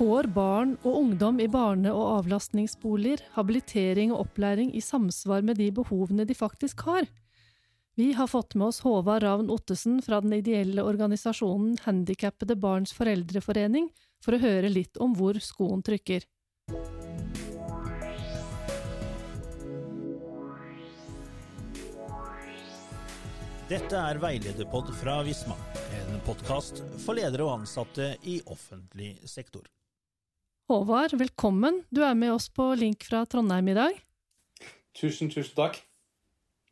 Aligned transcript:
Får 0.00 0.30
barn 0.32 0.78
og 0.80 0.94
ungdom 0.96 1.40
i 1.44 1.46
barne- 1.52 1.90
og 1.92 2.06
avlastningsboliger 2.22 3.20
habilitering 3.34 4.14
og 4.14 4.22
opplæring 4.22 4.70
i 4.72 4.80
samsvar 4.80 5.42
med 5.44 5.58
de 5.60 5.66
behovene 5.76 6.24
de 6.24 6.32
faktisk 6.32 6.86
har? 6.86 7.04
Vi 8.00 8.14
har 8.16 8.30
fått 8.32 8.54
med 8.54 8.70
oss 8.70 8.78
Håvard 8.80 9.20
Ravn 9.22 9.50
Ottesen 9.52 9.98
fra 10.00 10.22
den 10.24 10.32
ideelle 10.32 10.80
organisasjonen 10.88 11.74
Handikappede 11.84 12.56
barns 12.56 12.94
foreldreforening 12.96 13.90
for 14.24 14.32
å 14.32 14.40
høre 14.40 14.70
litt 14.72 14.96
om 14.96 15.12
hvor 15.18 15.36
skoen 15.36 15.82
trykker. 15.84 16.24
Dette 23.68 24.00
er 24.00 24.22
Veilederpod 24.24 24.94
fra 25.02 25.18
Visma, 25.28 25.60
en 26.00 26.24
podkast 26.24 26.80
for 27.04 27.20
ledere 27.20 27.44
og 27.44 27.58
ansatte 27.58 28.14
i 28.24 28.38
offentlig 28.48 29.18
sektor. 29.28 29.68
Håvard, 30.70 31.16
velkommen. 31.18 31.80
Du 31.90 31.98
er 32.06 32.14
med 32.14 32.30
oss 32.30 32.44
på 32.54 32.62
link 32.78 33.02
fra 33.02 33.24
Trondheim 33.26 33.72
i 33.72 33.74
dag. 33.74 33.96
Tusen, 34.94 35.26
tusen 35.26 35.56
takk. 35.56 35.80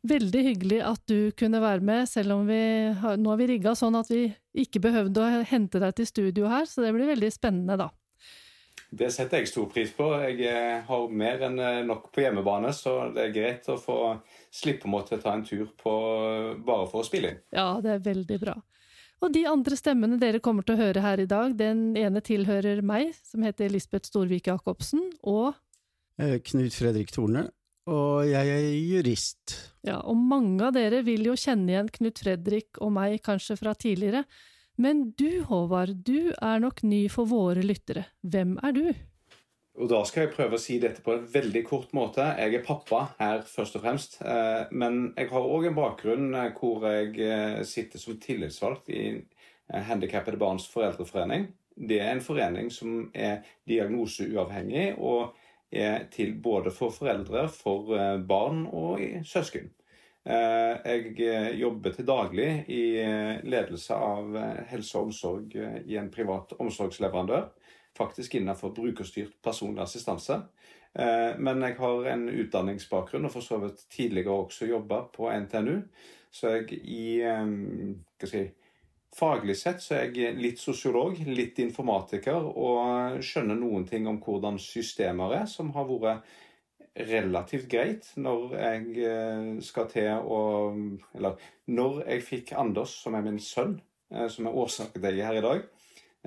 Veldig 0.07 0.43
hyggelig 0.45 0.77
at 0.87 1.01
du 1.11 1.33
kunne 1.35 1.59
være 1.59 1.83
med, 1.83 2.07
selv 2.07 2.37
om 2.37 2.45
vi 2.47 2.61
har, 2.95 3.17
nå 3.19 3.33
har 3.33 3.41
vi 3.41 3.49
rigga 3.49 3.73
sånn 3.75 3.97
at 3.99 4.07
vi 4.07 4.21
ikke 4.63 4.79
behøvde 4.85 5.19
å 5.19 5.41
hente 5.49 5.81
deg 5.83 5.97
til 5.97 6.07
studio 6.07 6.47
her, 6.47 6.63
så 6.63 6.85
det 6.85 6.93
blir 6.95 7.11
veldig 7.11 7.33
spennende, 7.35 7.75
da. 7.75 7.89
Det 8.87 9.11
setter 9.11 9.43
jeg 9.43 9.51
stor 9.51 9.67
pris 9.73 9.91
på. 9.91 10.07
Jeg 10.23 10.47
eh, 10.47 10.79
har 10.87 11.11
mer 11.11 11.43
enn 11.49 11.59
eh, 11.59 11.83
nok 11.91 12.07
på 12.15 12.23
hjemmebane, 12.23 12.71
så 12.71 13.09
det 13.11 13.25
er 13.25 13.35
greit 13.35 13.67
å 13.67 13.75
få 13.83 13.99
slippe 14.47 14.87
å 14.87 14.95
måtte 14.95 15.19
ta 15.19 15.35
en 15.35 15.43
tur 15.43 15.67
på, 15.75 15.97
bare 16.55 16.87
for 16.87 17.03
å 17.03 17.09
spille 17.11 17.35
inn. 17.35 17.43
Ja, 17.51 17.73
det 17.83 17.97
er 17.97 18.07
veldig 18.07 18.39
bra. 18.47 18.55
Og 19.19 19.33
de 19.35 19.43
andre 19.49 19.75
stemmene 19.75 20.19
dere 20.19 20.39
kommer 20.43 20.63
til 20.63 20.77
å 20.77 20.79
høre 20.79 21.03
her 21.03 21.19
i 21.19 21.27
dag, 21.27 21.55
den 21.59 21.91
ene 21.99 22.21
tilhører 22.23 22.79
meg, 22.85 23.11
som 23.27 23.43
heter 23.43 23.71
Lisbeth 23.71 24.07
Storvik 24.07 24.47
Jacobsen, 24.47 25.09
og 25.27 25.57
eh, 26.21 26.37
Knut 26.45 26.75
Fredrik 26.75 27.11
Torne, 27.11 27.49
og 27.89 28.29
jeg 28.29 28.53
er 28.53 28.69
jurist. 28.77 29.57
Ja, 29.87 29.99
og 29.99 30.15
mange 30.15 30.69
av 30.69 30.77
dere 30.77 31.01
vil 31.03 31.27
jo 31.27 31.35
kjenne 31.39 31.73
igjen 31.73 31.91
Knut 31.99 32.23
Fredrik 32.23 32.79
og 32.79 32.93
meg 32.95 33.19
kanskje 33.25 33.59
fra 33.59 33.75
tidligere, 33.75 34.23
men 34.79 35.09
du, 35.19 35.41
Håvard, 35.49 35.97
du 36.07 36.31
er 36.31 36.61
nok 36.63 36.85
ny 36.87 37.03
for 37.11 37.27
våre 37.27 37.65
lyttere. 37.65 38.05
Hvem 38.23 38.55
er 38.63 38.75
du? 38.77 38.85
Og 39.79 39.87
Da 39.87 39.99
skal 40.03 40.25
jeg 40.25 40.33
prøve 40.33 40.57
å 40.57 40.59
si 40.59 40.75
dette 40.83 40.99
på 41.03 41.13
en 41.15 41.27
veldig 41.31 41.61
kort 41.63 41.93
måte. 41.95 42.25
Jeg 42.35 42.57
er 42.57 42.65
pappa 42.65 43.13
her, 43.19 43.45
først 43.47 43.77
og 43.79 43.85
fremst. 43.85 44.17
Eh, 44.19 44.67
men 44.75 45.13
jeg 45.15 45.29
har 45.31 45.47
òg 45.55 45.69
en 45.69 45.77
bakgrunn 45.77 46.33
eh, 46.35 46.49
hvor 46.57 46.83
jeg 46.83 47.13
eh, 47.23 47.61
sitter 47.63 48.01
som 48.01 48.17
tillitsvalgt 48.19 48.91
i 48.91 49.03
Handikappede 49.69 50.39
barns 50.41 50.65
foreldreforening. 50.67 51.45
Det 51.79 52.01
er 52.01 52.11
en 52.11 52.23
forening 52.25 52.71
som 52.73 53.05
er 53.13 53.45
diagnoseuavhengig 53.69 54.97
og 54.97 55.37
er 55.71 56.09
til 56.11 56.33
både 56.43 56.73
for 56.73 56.91
foreldre, 56.91 57.45
for 57.53 57.93
barn 58.25 58.63
og 58.73 59.03
søsken. 59.29 59.69
Jeg 60.25 61.29
jobber 61.61 61.93
til 61.93 62.07
daglig 62.09 62.49
i 62.73 62.81
ledelse 63.45 63.93
av 63.93 64.33
helse 64.71 64.97
og 64.97 65.11
omsorg 65.11 65.53
i 65.85 65.99
en 66.01 66.09
privat 66.11 66.57
omsorgsleverandør. 66.57 67.45
Faktisk 67.99 68.37
innenfor 68.39 68.71
brukerstyrt 68.75 69.35
personlig 69.43 69.83
assistanse. 69.83 70.39
Men 71.37 71.61
jeg 71.61 71.75
har 71.77 72.07
en 72.09 72.23
utdanningsbakgrunn 72.31 73.27
og 73.27 73.33
for 73.35 73.45
så 73.45 73.59
vidt 73.61 73.83
tidligere 73.93 74.33
også 74.47 74.65
jobba 74.71 75.03
på 75.13 75.27
NTNU. 75.43 75.83
Så 76.31 76.55
jeg 76.55 76.79
i 76.79 77.03
hva 77.19 78.23
skal 78.23 78.39
jeg, 78.39 78.53
Faglig 79.17 79.55
sett 79.57 79.81
så 79.81 79.95
er 79.97 80.11
jeg 80.13 80.37
litt 80.37 80.59
sosiolog, 80.61 81.17
litt 81.25 81.57
informatiker 81.63 82.45
og 82.45 83.17
skjønner 83.25 83.57
noen 83.57 83.87
ting 83.89 84.05
om 84.07 84.19
hvordan 84.21 84.59
systemer 84.61 85.33
er, 85.39 85.47
som 85.49 85.71
har 85.73 85.89
vært 85.89 86.29
relativt 87.09 87.67
greit 87.71 88.07
når 88.19 88.53
jeg 88.53 89.07
eh, 89.07 89.49
skal 89.63 89.87
til 89.91 90.09
å 90.25 90.41
Eller 91.15 91.49
når 91.69 92.01
jeg 92.03 92.25
fikk 92.27 92.53
Anders, 92.57 92.95
som 93.03 93.15
er 93.15 93.25
min 93.25 93.39
sønn, 93.41 93.79
eh, 94.13 94.27
som 94.29 94.47
er 94.47 94.57
årsaken 94.61 95.01
til 95.01 95.17
jeg 95.17 95.25
er 95.25 95.31
her 95.31 95.39
i 95.41 95.45
dag. 95.45 95.65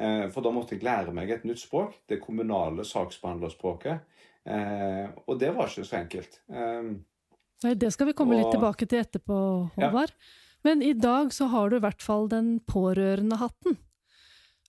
Eh, 0.01 0.27
for 0.33 0.45
da 0.45 0.53
måtte 0.55 0.77
jeg 0.77 0.85
lære 0.87 1.15
meg 1.15 1.31
et 1.31 1.47
nytt 1.49 1.63
språk, 1.63 1.99
det 2.09 2.23
kommunale 2.23 2.87
saksbehandlerspråket. 2.89 4.09
Og 4.43 5.37
det 5.39 5.53
var 5.55 5.69
ikke 5.71 5.85
så 5.87 6.01
enkelt. 6.01 6.41
Nei, 6.51 7.75
det 7.79 7.93
skal 7.95 8.09
vi 8.09 8.15
komme 8.19 8.35
og, 8.35 8.41
litt 8.41 8.51
tilbake 8.57 8.89
til 8.91 8.99
etterpå, 9.05 9.37
Håvard. 9.77 10.11
Ja. 10.11 10.41
Men 10.67 10.83
i 10.83 10.93
dag 10.99 11.31
så 11.35 11.47
har 11.53 11.71
du 11.71 11.77
i 11.79 11.83
hvert 11.83 12.03
fall 12.03 12.27
den 12.31 12.57
pårørendehatten. 12.67 13.79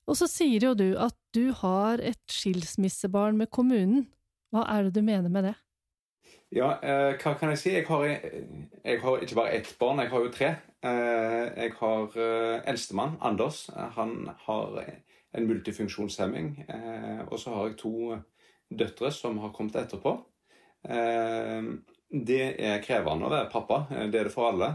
Og 0.10 0.20
så 0.20 0.28
sier 0.28 0.68
jo 0.68 0.74
du 0.78 0.90
at 1.00 1.16
du 1.36 1.54
har 1.64 2.02
et 2.04 2.22
skilsmissebarn 2.30 3.38
med 3.40 3.52
kommunen. 3.54 4.08
Hva 4.54 4.66
er 4.70 4.88
det 4.88 4.98
du 4.98 5.06
mener 5.06 5.32
med 5.32 5.48
det? 5.50 5.56
Ja, 6.54 6.76
eh, 6.86 7.16
hva 7.18 7.34
kan 7.40 7.50
jeg 7.54 7.62
si? 7.62 7.72
Jeg 7.74 7.88
har, 7.88 8.04
jeg 8.06 9.00
har, 9.02 9.24
ikke 9.26 9.38
bare 9.40 9.56
ett 9.58 9.72
barn, 9.80 10.02
jeg 10.04 10.12
har 10.12 10.26
jo 10.26 10.34
tre. 10.34 10.50
Eh, 10.86 11.46
jeg 11.64 11.74
har 11.80 12.18
eh, 12.20 12.60
eldstemann, 12.70 13.16
Anders. 13.22 13.66
Han 13.98 14.30
har 14.46 14.84
en 15.34 15.48
multifunksjonshemming. 15.48 16.66
Eh, 16.68 17.24
og 17.28 17.40
så 17.40 17.56
har 17.56 17.70
jeg 17.70 17.80
to 17.82 17.96
døtre 18.74 19.12
som 19.14 19.40
har 19.44 19.54
kommet 19.56 19.78
etterpå. 19.82 20.16
Eh, 20.84 21.72
det 22.14 22.44
er 22.62 22.84
krevende 22.84 23.28
å 23.28 23.34
være 23.34 23.50
pappa. 23.54 23.84
Eh, 23.92 24.08
det 24.14 24.22
er 24.22 24.30
det 24.30 24.36
for 24.36 24.52
alle. 24.52 24.72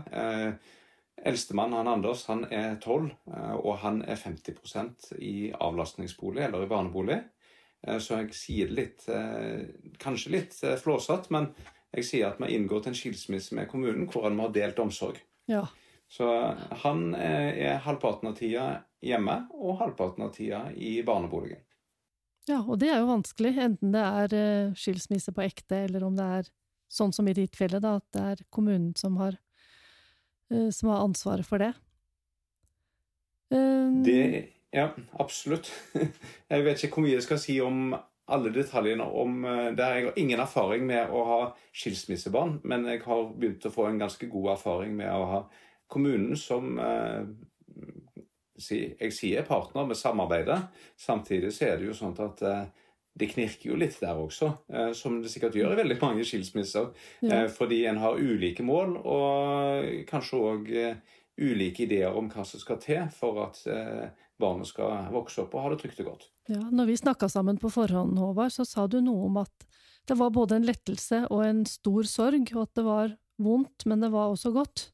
Eldstemann, 1.19 1.75
han 1.75 1.91
Anders, 1.91 2.27
han 2.31 2.45
er 2.55 2.77
12, 2.79 3.09
og 3.59 3.73
han 3.83 4.05
er 4.07 4.21
50% 4.21 5.09
i 5.19 5.49
avlastningsbolig 5.51 6.45
eller 6.45 6.63
i 6.63 6.69
barnebolig. 6.71 7.17
Så 7.99 8.21
jeg 8.21 8.37
sier 8.39 8.71
det 8.71 8.77
litt 8.77 9.99
Kanskje 9.99 10.31
litt 10.31 10.55
flåsete, 10.79 11.33
men 11.35 11.49
jeg 11.91 12.07
sier 12.07 12.29
at 12.29 12.39
vi 12.39 12.47
har 12.47 12.55
inngått 12.55 12.87
en 12.87 12.95
skilsmisse 12.95 13.59
med 13.59 13.67
kommunen 13.67 14.07
hvor 14.07 14.29
vi 14.29 14.39
har 14.39 14.55
delt 14.55 14.79
omsorg. 14.79 15.19
Ja. 15.51 15.65
Så 16.09 16.27
han 16.83 17.15
er 17.15 17.83
halvparten 17.85 18.31
av 18.31 18.37
tida 18.39 18.69
hjemme 19.05 19.43
og 19.55 19.79
halvparten 19.83 20.25
av 20.25 20.31
tida 20.37 20.63
i 20.73 20.99
barneboligen. 21.07 21.61
Ja, 22.49 22.63
og 22.63 22.79
det 22.81 22.89
er 22.89 23.03
jo 23.03 23.11
vanskelig, 23.11 23.53
enten 23.61 23.93
det 23.93 24.05
er 24.05 24.73
skilsmisse 24.79 25.35
på 25.37 25.45
ekte, 25.45 25.83
eller 25.85 26.07
om 26.07 26.17
det 26.17 26.29
er 26.39 26.49
sånn 26.89 27.13
som 27.13 27.29
i 27.29 27.37
ditt 27.37 27.59
felle, 27.61 27.77
da, 27.85 27.99
at 28.01 28.07
det 28.17 28.23
er 28.25 28.47
kommunen 28.49 28.95
som 28.97 29.19
har, 29.21 29.37
som 30.49 30.89
har 30.89 31.05
ansvaret 31.05 31.45
for 31.45 31.61
det. 31.61 31.75
Det 33.53 34.23
ja, 34.71 34.89
absolutt. 35.13 35.73
Jeg 36.49 36.65
vet 36.65 36.85
ikke 36.85 36.99
hvor 36.99 37.07
mye 37.07 37.17
jeg 37.17 37.25
skal 37.25 37.41
si 37.41 37.57
om 37.65 37.95
alle 38.29 38.51
detaljene 38.53 39.07
om 39.07 39.45
eh, 39.49 39.71
det. 39.77 39.87
Jeg 39.87 40.09
har 40.09 40.19
ingen 40.21 40.43
erfaring 40.45 40.85
med 40.89 41.09
å 41.09 41.23
ha 41.25 41.39
skilsmissebarn, 41.73 42.59
men 42.69 42.85
jeg 42.91 43.01
har 43.07 43.31
begynt 43.33 43.65
å 43.65 43.73
få 43.73 43.87
en 43.89 44.01
ganske 44.03 44.29
god 44.29 44.51
erfaring 44.59 44.93
med 44.99 45.09
å 45.09 45.31
ha 45.31 45.41
kommunen 45.89 46.37
som 46.37 46.79
eh, 46.79 47.29
Jeg 48.59 49.13
sier 49.15 49.47
partner, 49.47 49.87
med 49.87 49.97
samarbeidet. 49.97 50.59
Samtidig 50.99 51.53
så 51.55 51.69
er 51.69 51.79
det 51.79 51.89
jo 51.89 51.97
sånn 51.97 52.17
at 52.25 52.43
eh, 52.43 52.65
det 53.19 53.31
knirker 53.33 53.73
jo 53.73 53.77
litt 53.79 53.97
der 53.99 54.15
også, 54.15 54.53
som 54.95 55.17
det 55.19 55.31
sikkert 55.33 55.57
gjør 55.59 55.73
i 55.75 55.79
veldig 55.81 55.97
mange 55.99 56.23
skilsmisser. 56.23 56.93
Ja. 57.27 57.41
Fordi 57.51 57.81
en 57.91 57.99
har 57.99 58.15
ulike 58.15 58.63
mål, 58.63 58.93
og 59.03 59.89
kanskje 60.07 60.39
òg 60.39 60.71
ulike 61.35 61.83
ideer 61.89 62.15
om 62.15 62.29
hva 62.31 62.45
som 62.47 62.63
skal 62.63 62.79
til 62.79 63.09
for 63.11 63.41
at 63.49 63.59
barnet 64.39 64.71
skal 64.71 65.11
vokse 65.11 65.43
opp 65.43 65.57
og 65.57 65.65
ha 65.65 65.73
det 65.73 65.81
trygt 65.83 66.05
og 66.05 66.13
godt. 66.13 66.29
Ja, 66.49 66.63
når 66.71 66.93
vi 66.93 67.01
snakka 67.01 67.29
sammen 67.33 67.59
på 67.59 67.73
forhånd, 67.75 68.15
Håvard, 68.23 68.55
så 68.55 68.65
sa 68.69 68.87
du 68.87 69.01
noe 69.03 69.27
om 69.27 69.41
at 69.43 69.67
det 70.09 70.17
var 70.17 70.33
både 70.33 70.57
en 70.57 70.69
lettelse 70.69 71.25
og 71.29 71.43
en 71.45 71.65
stor 71.69 72.07
sorg, 72.09 72.55
og 72.55 72.63
at 72.65 72.79
det 72.79 72.85
var 72.87 73.17
vondt, 73.43 73.85
men 73.91 74.01
det 74.05 74.13
var 74.15 74.33
også 74.33 74.55
godt. 74.55 74.89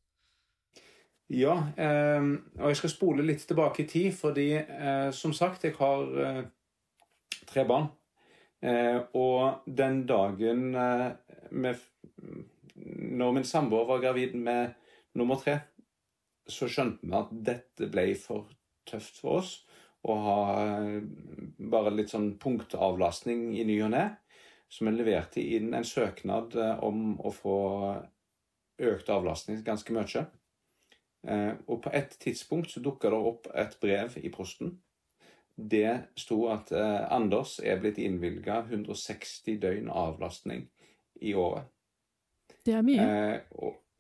Ja, 1.33 1.55
eh, 1.81 2.25
og 2.61 2.69
jeg 2.69 2.77
skal 2.77 2.93
spole 2.93 3.25
litt 3.25 3.47
tilbake 3.49 3.85
i 3.85 3.89
tid, 3.89 4.11
fordi 4.17 4.51
eh, 4.61 5.09
som 5.17 5.33
sagt, 5.33 5.65
jeg 5.65 5.77
har 5.79 6.11
eh, 6.21 6.43
tre 7.49 7.65
barn. 7.69 7.89
Eh, 8.61 8.99
og 9.17 9.65
den 9.65 10.05
dagen 10.09 10.71
med, 11.51 11.81
Når 12.77 13.33
min 13.33 13.45
samboer 13.45 13.87
var 13.87 14.03
gravid 14.03 14.35
med 14.35 14.75
nummer 15.15 15.37
tre, 15.41 15.59
så 16.49 16.69
skjønte 16.69 17.07
vi 17.07 17.17
at 17.17 17.33
dette 17.33 17.89
ble 17.89 18.11
for 18.21 18.51
tøft 18.85 19.21
for 19.23 19.41
oss 19.41 19.53
å 20.05 20.15
ha 20.21 20.41
bare 21.57 21.93
litt 21.95 22.11
sånn 22.13 22.35
punktavlastning 22.37 23.55
i 23.57 23.65
ny 23.65 23.79
og 23.87 23.95
ne. 23.95 24.03
Så 24.69 24.85
vi 24.85 24.93
leverte 24.93 25.41
inn 25.41 25.73
en 25.73 25.87
søknad 25.87 26.53
om 26.85 27.15
å 27.17 27.33
få 27.33 27.57
økt 28.83 29.09
avlastning 29.09 29.63
ganske 29.65 29.95
mye. 29.97 30.27
Eh, 31.27 31.53
og 31.67 31.83
på 31.85 31.93
et 31.93 32.17
tidspunkt 32.21 32.71
så 32.71 32.83
dukka 32.85 33.13
det 33.13 33.21
opp 33.33 33.49
et 33.55 33.77
brev 33.81 34.19
i 34.23 34.33
posten. 34.35 34.79
Det 35.55 36.11
sto 36.19 36.49
at 36.51 36.73
Anders 36.75 37.61
er 37.63 37.77
blitt 37.79 38.01
innvilga 38.03 38.57
160 38.65 39.61
døgn 39.63 39.87
avlastning 39.87 40.65
i 41.23 41.31
året. 41.39 41.69
Det 42.67 42.75
er 42.75 42.83
mye. 42.83 43.05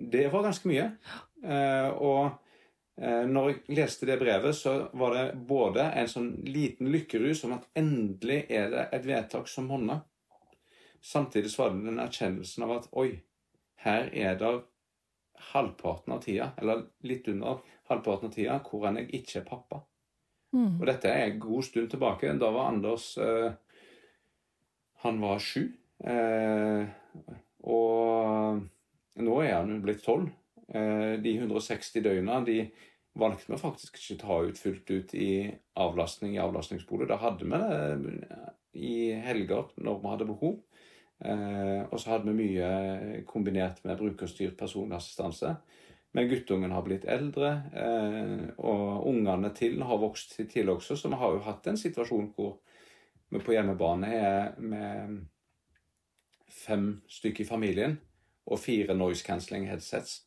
det 0.02 0.24
var 0.32 0.42
ganske 0.48 0.66
mye. 0.66 0.88
og 1.94 2.32
Eh, 2.96 3.24
når 3.26 3.48
jeg 3.48 3.74
leste 3.74 4.06
det 4.06 4.20
brevet, 4.20 4.54
så 4.56 4.88
var 4.94 5.16
det 5.16 5.24
både 5.48 5.88
en 5.98 6.10
sånn 6.10 6.28
liten 6.46 6.92
lykkerus 6.94 7.42
om 7.46 7.56
at 7.56 7.66
endelig 7.78 8.44
er 8.46 8.70
det 8.70 8.84
et 8.94 9.08
vedtak 9.08 9.50
som 9.50 9.66
monner. 9.70 10.04
Samtidig 11.02 11.50
så 11.50 11.64
var 11.64 11.74
det 11.74 11.88
den 11.88 12.02
erkjennelsen 12.04 12.66
av 12.66 12.76
at 12.78 12.86
oi, 12.94 13.08
her 13.82 14.08
er 14.14 14.38
det 14.38 14.52
halvparten 15.52 16.14
av 16.14 16.22
tida, 16.24 16.52
eller 16.60 16.86
litt 17.06 17.28
under 17.28 17.60
halvparten 17.90 18.30
av 18.30 18.34
tida, 18.34 18.60
hvor 18.64 18.86
jeg 18.88 19.08
ikke 19.20 19.40
er 19.40 19.48
pappa. 19.48 19.80
Mm. 20.54 20.78
Og 20.78 20.86
dette 20.86 21.10
er 21.10 21.28
en 21.28 21.40
god 21.42 21.66
stund 21.66 21.90
tilbake. 21.90 22.30
Da 22.38 22.50
var 22.54 22.70
Anders 22.70 23.08
eh, 23.18 23.50
Han 25.02 25.20
var 25.20 25.42
sju. 25.42 25.66
Eh, 26.04 26.86
og 27.64 28.62
nå 29.24 29.36
er 29.42 29.56
han 29.56 29.74
jo 29.74 29.82
blitt 29.82 30.04
tolv. 30.06 30.30
Eh, 30.68 31.16
de 31.22 31.36
160 31.40 32.04
døgna 32.04 32.40
de 32.46 32.68
valgte 33.18 33.52
vi 33.52 33.60
faktisk 33.60 33.98
ikke 33.98 34.20
ta 34.22 34.38
ut 34.42 34.58
fullt 34.58 34.90
ut 34.90 35.14
i 35.18 35.30
avlastning 35.78 36.34
i 36.34 36.42
avlastningsbolig. 36.42 37.10
Da 37.10 37.18
hadde 37.22 37.46
vi 37.46 37.60
det 37.62 38.38
i 38.74 38.94
helger 39.22 39.70
når 39.78 40.00
vi 40.00 40.14
hadde 40.14 40.30
behov. 40.30 40.56
Eh, 41.20 41.82
og 41.90 42.00
så 42.00 42.14
hadde 42.14 42.30
vi 42.32 42.48
mye 42.48 43.22
kombinert 43.28 43.84
med 43.84 43.98
brukerstyrt 44.00 44.56
personlig 44.58 44.98
assistanse. 44.98 45.54
Men 46.14 46.28
guttungen 46.30 46.70
har 46.70 46.82
blitt 46.86 47.06
eldre, 47.10 47.50
eh, 47.74 48.48
og 48.58 49.06
ungene 49.10 49.50
til 49.54 49.82
har 49.82 49.98
vokst 49.98 50.36
til 50.50 50.70
også, 50.70 50.96
så 50.96 51.10
vi 51.10 51.18
har 51.18 51.32
jo 51.34 51.44
hatt 51.46 51.66
en 51.66 51.78
situasjon 51.78 52.30
hvor 52.36 52.58
vi 53.30 53.40
på 53.42 53.54
hjemmebane 53.56 54.12
er 54.14 54.60
med 54.62 55.24
fem 56.54 57.02
stykker 57.10 57.42
i 57.42 57.48
familien 57.48 57.98
og 58.46 58.60
fire 58.62 58.94
noise 58.94 59.24
cancelling 59.26 59.66
headsets. 59.66 60.22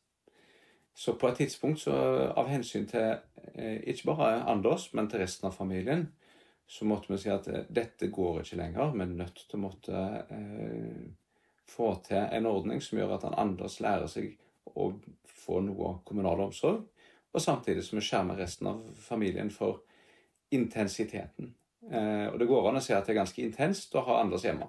Så 0.97 1.13
på 1.13 1.27
et 1.27 1.37
tidspunkt, 1.37 1.79
så 1.79 1.93
av 2.35 2.49
hensyn 2.49 2.87
til 2.89 3.19
eh, 3.55 3.79
ikke 3.87 4.11
bare 4.11 4.43
Anders, 4.49 4.93
men 4.93 5.07
til 5.09 5.21
resten 5.21 5.47
av 5.47 5.53
familien, 5.55 6.07
så 6.67 6.85
måtte 6.85 7.13
vi 7.13 7.19
si 7.21 7.29
at 7.31 7.47
eh, 7.47 7.67
dette 7.69 8.09
går 8.11 8.41
ikke 8.41 8.59
lenger. 8.59 8.91
Vi 8.93 9.05
er 9.05 9.13
nødt 9.13 9.43
til 9.47 9.57
å 9.57 9.63
måtte 9.63 10.03
eh, 10.35 11.05
få 11.67 11.93
til 12.07 12.19
en 12.19 12.49
ordning 12.49 12.83
som 12.83 12.99
gjør 12.99 13.15
at 13.17 13.27
han 13.27 13.37
Anders 13.39 13.79
lærer 13.83 14.09
seg 14.11 14.33
å 14.75 14.91
få 15.31 15.61
noe 15.63 15.97
kommunal 16.07 16.47
omsorg, 16.47 16.83
og 17.31 17.43
samtidig 17.43 17.85
som 17.85 17.99
vi 17.99 18.05
skjermer 18.05 18.39
resten 18.39 18.67
av 18.71 18.83
familien 18.99 19.51
for 19.53 19.83
intensiteten. 20.51 21.53
Eh, 21.87 22.27
og 22.27 22.39
det 22.39 22.49
går 22.49 22.69
an 22.69 22.81
å 22.81 22.83
si 22.83 22.95
at 22.95 23.07
det 23.07 23.15
er 23.15 23.21
ganske 23.21 23.43
intenst 23.43 23.95
å 23.95 24.03
ha 24.07 24.21
Anders 24.23 24.47
hjemme. 24.47 24.67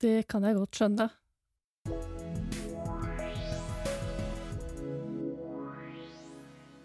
Det 0.00 0.24
kan 0.28 0.44
jeg 0.44 0.60
godt 0.60 0.80
skjønne. 0.80 1.10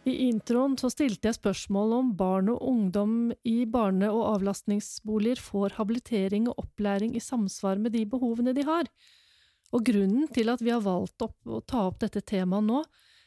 I 0.06 0.14
introen 0.28 0.76
så 0.78 0.92
stilte 0.94 1.32
jeg 1.32 1.40
spørsmål 1.40 1.94
om 1.98 2.10
barn 2.18 2.52
og 2.54 2.62
ungdom 2.62 3.32
i 3.42 3.64
barne- 3.66 4.12
og 4.14 4.36
avlastningsboliger 4.36 5.42
får 5.42 5.80
habilitering 5.80 6.46
og 6.52 6.60
opplæring 6.62 7.16
i 7.18 7.24
samsvar 7.24 7.82
med 7.82 7.96
de 7.98 8.04
behovene 8.06 8.54
de 8.54 8.68
har. 8.68 8.86
Og 9.74 9.82
grunnen 9.88 10.28
til 10.30 10.54
at 10.54 10.62
vi 10.62 10.70
har 10.70 10.86
valgt 10.86 11.26
å 11.26 11.60
ta 11.66 11.88
opp 11.88 11.98
dette 12.06 12.22
temaet 12.22 12.70
nå, 12.70 12.84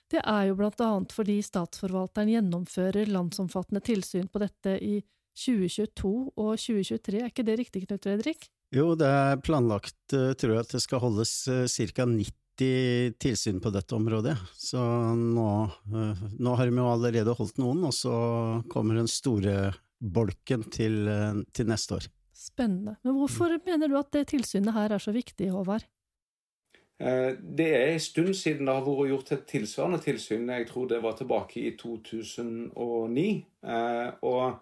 det 0.08 0.22
er 0.22 0.46
jo 0.48 0.56
blant 0.60 0.78
annet 0.80 1.12
fordi 1.12 1.40
statsforvalteren 1.42 2.30
gjennomfører 2.30 3.10
landsomfattende 3.10 3.82
tilsyn 3.82 4.30
på 4.30 4.40
dette 4.46 4.78
i 4.78 5.00
2022 5.34 6.14
og 6.38 6.54
2023, 6.54 7.18
er 7.18 7.32
ikke 7.32 7.46
det 7.46 7.58
riktig, 7.58 7.88
Knut 7.88 8.06
Fredrik? 8.06 8.48
Jo, 8.74 8.92
det 8.98 9.06
er 9.06 9.42
planlagt, 9.42 9.98
eh, 10.14 10.30
tror 10.38 10.54
jeg, 10.54 10.62
at 10.62 10.78
det 10.78 10.86
skal 10.86 11.02
holdes 11.02 11.34
ca. 11.42 12.06
90 12.06 12.30
tilsyn 12.58 13.60
på 13.62 13.70
dette 13.70 13.94
området. 13.94 14.34
Så 14.56 14.80
nå, 15.14 15.50
eh, 15.94 16.22
nå 16.38 16.54
har 16.58 16.66
de 16.66 16.80
jo 16.80 16.88
allerede 16.90 17.34
holdt 17.38 17.60
noen, 17.62 17.84
og 17.88 17.94
så 17.94 18.14
kommer 18.72 18.98
den 18.98 19.10
store 19.10 19.74
bolken 19.98 20.64
til, 20.70 21.06
eh, 21.08 21.42
til 21.52 21.66
neste 21.70 21.94
år. 21.98 22.08
Spennende. 22.34 22.96
Men 23.04 23.14
hvorfor 23.14 23.54
mener 23.64 23.88
du 23.88 23.96
at 23.98 24.10
det 24.12 24.28
tilsynet 24.28 24.74
her 24.74 24.92
er 24.92 24.98
så 24.98 25.12
viktig, 25.12 25.50
Håvard? 25.50 25.86
Det 26.98 27.66
er 27.78 27.92
en 27.92 28.00
stund 28.00 28.34
siden 28.34 28.66
det 28.66 28.74
har 28.74 28.82
vært 28.82 29.08
gjort 29.12 29.32
et 29.32 29.46
tilsvarende 29.46 30.00
tilsyn. 30.02 30.48
Jeg 30.50 30.66
tror 30.66 30.88
det 30.88 31.00
var 31.00 31.12
tilbake 31.14 31.60
i 31.62 31.76
2009. 31.78 33.46
Og 34.26 34.58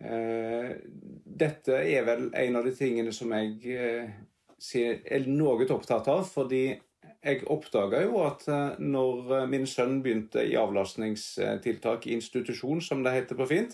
dette 0.00 1.72
er 1.76 2.06
vel 2.08 2.30
en 2.32 2.56
av 2.56 2.64
de 2.64 2.72
tingene 2.72 3.12
som 3.12 3.28
jeg 3.36 3.76
er 3.76 5.28
noe 5.28 5.68
opptatt 5.68 6.08
av. 6.08 6.24
Fordi 6.24 6.80
jeg 7.24 7.44
oppdaga 7.52 8.02
jo 8.04 8.14
at 8.24 8.46
når 8.82 9.46
min 9.50 9.66
sønn 9.68 10.02
begynte 10.04 10.40
i 10.46 10.56
avlastningstiltak 10.58 12.06
i 12.06 12.14
institusjon, 12.16 12.80
som 12.84 13.02
det 13.04 13.14
heter 13.14 13.36
på 13.38 13.46
fint, 13.50 13.72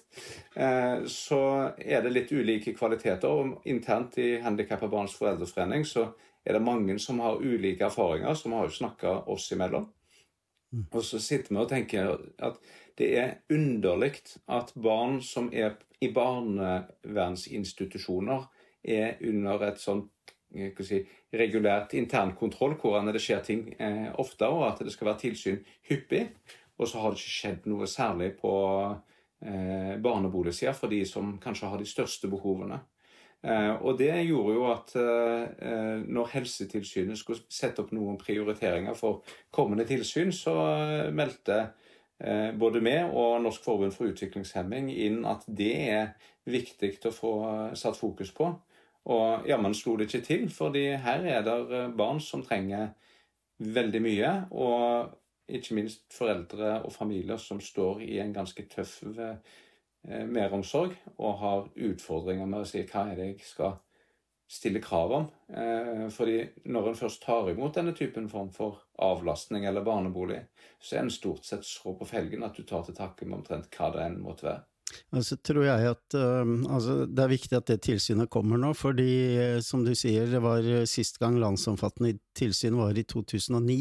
så 1.08 1.40
er 1.76 2.02
det 2.04 2.12
litt 2.12 2.32
ulike 2.32 2.74
kvaliteter. 2.76 3.28
Og 3.28 3.60
internt 3.68 4.18
i 4.22 4.40
Handikappa 4.44 4.88
barns 4.92 5.16
foreldreforening 5.18 5.82
så 5.88 6.02
er 6.44 6.52
det 6.56 6.62
mange 6.64 6.98
som 6.98 7.20
har 7.22 7.42
ulike 7.42 7.84
erfaringer, 7.86 8.34
som 8.34 8.52
har 8.56 8.64
jo 8.66 8.78
snakka 8.78 9.10
oss 9.30 9.52
imellom. 9.54 9.86
Mm. 10.72 10.86
Og 10.90 11.04
så 11.04 11.18
sitter 11.20 11.54
vi 11.54 11.60
og 11.60 11.68
tenker 11.70 12.18
at 12.42 12.56
det 12.98 13.18
er 13.18 13.30
underlig 13.52 14.12
at 14.48 14.72
barn 14.74 15.22
som 15.24 15.50
er 15.52 15.70
i 16.02 16.12
barnevernsinstitusjoner, 16.12 18.42
er 18.82 19.14
under 19.22 19.62
et 19.68 19.78
sånt 19.78 20.10
si, 20.84 21.00
regulært 21.32 21.94
internkontroll, 21.98 22.76
hvordan 22.80 23.12
det 23.12 23.22
skjer 23.22 23.42
ting 23.46 23.64
eh, 23.78 24.10
ofte, 24.20 24.48
og 24.48 24.66
at 24.68 24.84
det 24.84 24.92
skal 24.94 25.12
være 25.12 25.22
tilsyn 25.26 25.62
hyppig. 25.88 26.26
Og 26.78 26.88
så 26.88 27.02
har 27.02 27.12
det 27.12 27.20
ikke 27.20 27.36
skjedd 27.38 27.68
noe 27.70 27.88
særlig 27.90 28.32
på 28.40 28.52
eh, 29.44 29.94
barneboligsida 30.02 30.74
for 30.76 30.92
de 30.92 31.02
som 31.08 31.36
kanskje 31.42 31.70
har 31.70 31.80
de 31.80 31.88
største 31.88 32.30
behovene. 32.32 32.80
Eh, 33.42 33.72
og 33.82 33.98
det 33.98 34.12
gjorde 34.28 34.54
jo 34.54 34.66
at 34.70 34.92
eh, 34.98 36.02
når 36.06 36.34
Helsetilsynet 36.36 37.18
skulle 37.18 37.42
sette 37.50 37.82
opp 37.82 37.94
noen 37.94 38.18
prioriteringer 38.20 38.94
for 38.98 39.22
kommende 39.54 39.86
tilsyn, 39.88 40.30
så 40.34 40.54
eh, 40.72 41.08
meldte 41.14 41.58
eh, 42.22 42.50
både 42.58 42.82
vi 42.84 42.98
og 43.08 43.40
Norsk 43.42 43.64
forbund 43.66 43.96
for 43.96 44.12
utviklingshemming 44.12 44.92
inn 44.94 45.24
at 45.26 45.46
det 45.48 45.72
er 45.90 46.12
viktig 46.50 46.96
å 47.08 47.14
få 47.14 47.32
satt 47.78 47.98
fokus 47.98 48.30
på. 48.34 48.52
Og 49.10 49.48
jammen 49.48 49.74
slo 49.74 49.96
det 49.98 50.06
ikke 50.08 50.26
til, 50.26 50.44
fordi 50.52 50.84
her 51.02 51.26
er 51.26 51.42
det 51.46 51.82
barn 51.98 52.20
som 52.22 52.44
trenger 52.46 52.92
veldig 53.58 54.02
mye. 54.02 54.32
Og 54.54 55.10
ikke 55.52 55.74
minst 55.74 56.06
foreldre 56.14 56.78
og 56.86 56.92
familier 56.94 57.40
som 57.42 57.60
står 57.60 58.04
i 58.06 58.18
en 58.22 58.34
ganske 58.34 58.66
tøff 58.70 59.00
meromsorg 60.02 60.94
og 61.16 61.34
har 61.38 61.66
utfordringer 61.88 62.46
med 62.46 62.64
å 62.64 62.68
si 62.68 62.82
hva 62.86 63.08
er 63.10 63.18
det 63.18 63.26
jeg 63.32 63.44
skal 63.46 63.76
stille 64.52 64.82
krav 64.84 65.12
om. 65.16 65.28
Fordi 66.12 66.38
når 66.68 66.88
en 66.90 66.98
først 66.98 67.22
tar 67.24 67.50
imot 67.52 67.78
denne 67.78 67.94
typen 67.96 68.28
form 68.28 68.50
for 68.54 68.82
avlastning 69.02 69.66
eller 69.68 69.86
barnebolig, 69.86 70.42
så 70.80 70.96
er 70.96 71.06
en 71.06 71.14
stort 71.14 71.46
sett 71.48 71.64
så 71.66 71.94
på 71.96 72.08
felgen 72.08 72.44
at 72.44 72.58
du 72.58 72.66
tar 72.68 72.84
til 72.86 72.98
takke 72.98 73.28
med 73.28 73.40
omtrent 73.40 73.70
hva 73.76 73.92
det 73.94 74.04
enn 74.06 74.20
måtte 74.24 74.48
være. 74.50 74.64
Altså 75.14 75.38
tror 75.40 75.66
jeg 75.66 75.92
at 75.92 76.16
uh, 76.18 76.42
altså, 76.72 76.98
Det 77.06 77.24
er 77.24 77.32
viktig 77.32 77.58
at 77.58 77.70
det 77.70 77.78
tilsynet 77.86 78.30
kommer 78.32 78.60
nå, 78.60 78.72
fordi 78.76 79.60
som 79.64 79.86
du 79.86 79.94
sier, 79.98 80.28
det 80.30 80.42
var 80.44 80.66
sist 80.90 81.20
gang 81.22 81.38
landsomfattende 81.42 82.16
tilsyn 82.38 82.78
var 82.80 82.98
i 82.98 83.06
2009. 83.06 83.80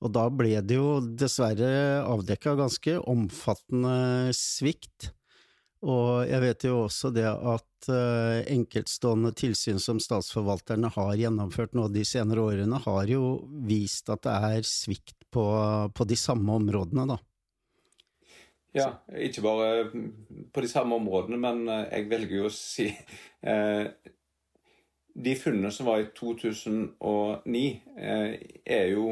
Og 0.00 0.12
da 0.16 0.26
ble 0.32 0.54
det 0.64 0.78
jo 0.78 0.98
dessverre 1.00 2.00
avdekka 2.08 2.56
ganske 2.58 2.96
omfattende 3.10 4.32
svikt. 4.36 5.10
Og 5.80 6.28
jeg 6.28 6.40
vet 6.44 6.64
jo 6.68 6.74
også 6.82 7.08
det 7.14 7.24
at 7.28 7.88
uh, 7.88 8.40
enkeltstående 8.52 9.32
tilsyn 9.36 9.80
som 9.80 10.00
statsforvalterne 10.02 10.90
har 10.92 11.14
gjennomført 11.16 11.76
nå 11.76 11.86
de 11.92 12.04
senere 12.04 12.44
årene, 12.44 12.80
har 12.84 13.08
jo 13.08 13.38
vist 13.68 14.12
at 14.12 14.26
det 14.26 14.36
er 14.50 14.68
svikt 14.68 15.16
på, 15.32 15.44
på 15.96 16.08
de 16.08 16.18
samme 16.20 16.58
områdene, 16.60 17.06
da. 17.14 17.16
Ja, 18.72 18.90
ikke 19.18 19.42
bare 19.42 19.90
på 20.52 20.62
de 20.62 20.68
samme 20.70 20.94
områdene, 21.00 21.38
men 21.40 21.66
jeg 21.90 22.06
velger 22.10 22.36
jo 22.36 22.46
å 22.46 22.54
si 22.54 22.86
eh, 23.50 23.86
De 25.10 25.34
funnene 25.38 25.72
som 25.74 25.88
var 25.90 26.04
i 26.04 26.08
2009, 26.14 27.64
eh, 27.98 28.34
er 28.62 28.86
jo 28.92 29.08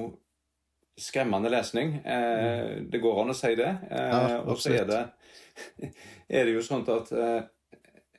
skremmende 0.98 1.50
lesning. 1.50 1.96
Eh, 2.06 2.78
det 2.90 3.02
går 3.02 3.22
an 3.22 3.34
å 3.34 3.38
si 3.38 3.52
det. 3.58 3.70
Ja, 3.90 4.40
og 4.44 4.58
så 4.62 4.74
er 4.78 4.88
det, 4.88 5.02
er 6.38 6.46
det 6.46 6.54
jo 6.54 6.64
sånn 6.64 6.86
at 6.94 7.12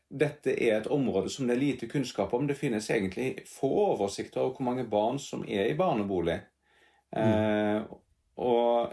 dette 0.09 0.53
er 0.55 0.79
et 0.79 0.91
område 0.91 1.31
som 1.31 1.47
det 1.47 1.55
er 1.55 1.63
lite 1.63 1.89
kunnskap 1.91 2.33
om. 2.35 2.47
Det 2.49 2.59
finnes 2.59 2.87
egentlig 2.91 3.45
få 3.47 3.71
oversikter 3.93 4.43
over 4.43 4.57
hvor 4.57 4.71
mange 4.71 4.87
barn 4.91 5.19
som 5.23 5.43
er 5.47 5.71
i 5.71 5.77
barnebolig. 5.79 6.39
Mm. 7.09 7.87
og 8.37 8.91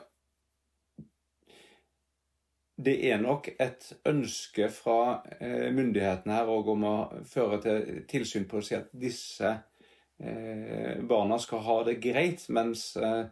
det 2.77 2.97
er 3.09 3.21
nok 3.21 3.49
et 3.57 3.89
ønske 4.09 4.69
fra 4.73 5.23
eh, 5.41 5.73
myndighetene 5.73 6.37
her 6.37 6.51
om 6.53 6.85
å 6.85 6.97
føre 7.25 7.59
til 7.65 8.03
tilsyn 8.11 8.45
på 8.49 8.61
å 8.61 8.67
si 8.67 8.77
at 8.77 8.91
disse 8.93 9.49
eh, 10.21 11.01
barna 11.09 11.41
skal 11.41 11.65
ha 11.65 11.79
det 11.89 11.97
greit, 12.05 12.45
mens 12.53 12.91
eh, 13.01 13.25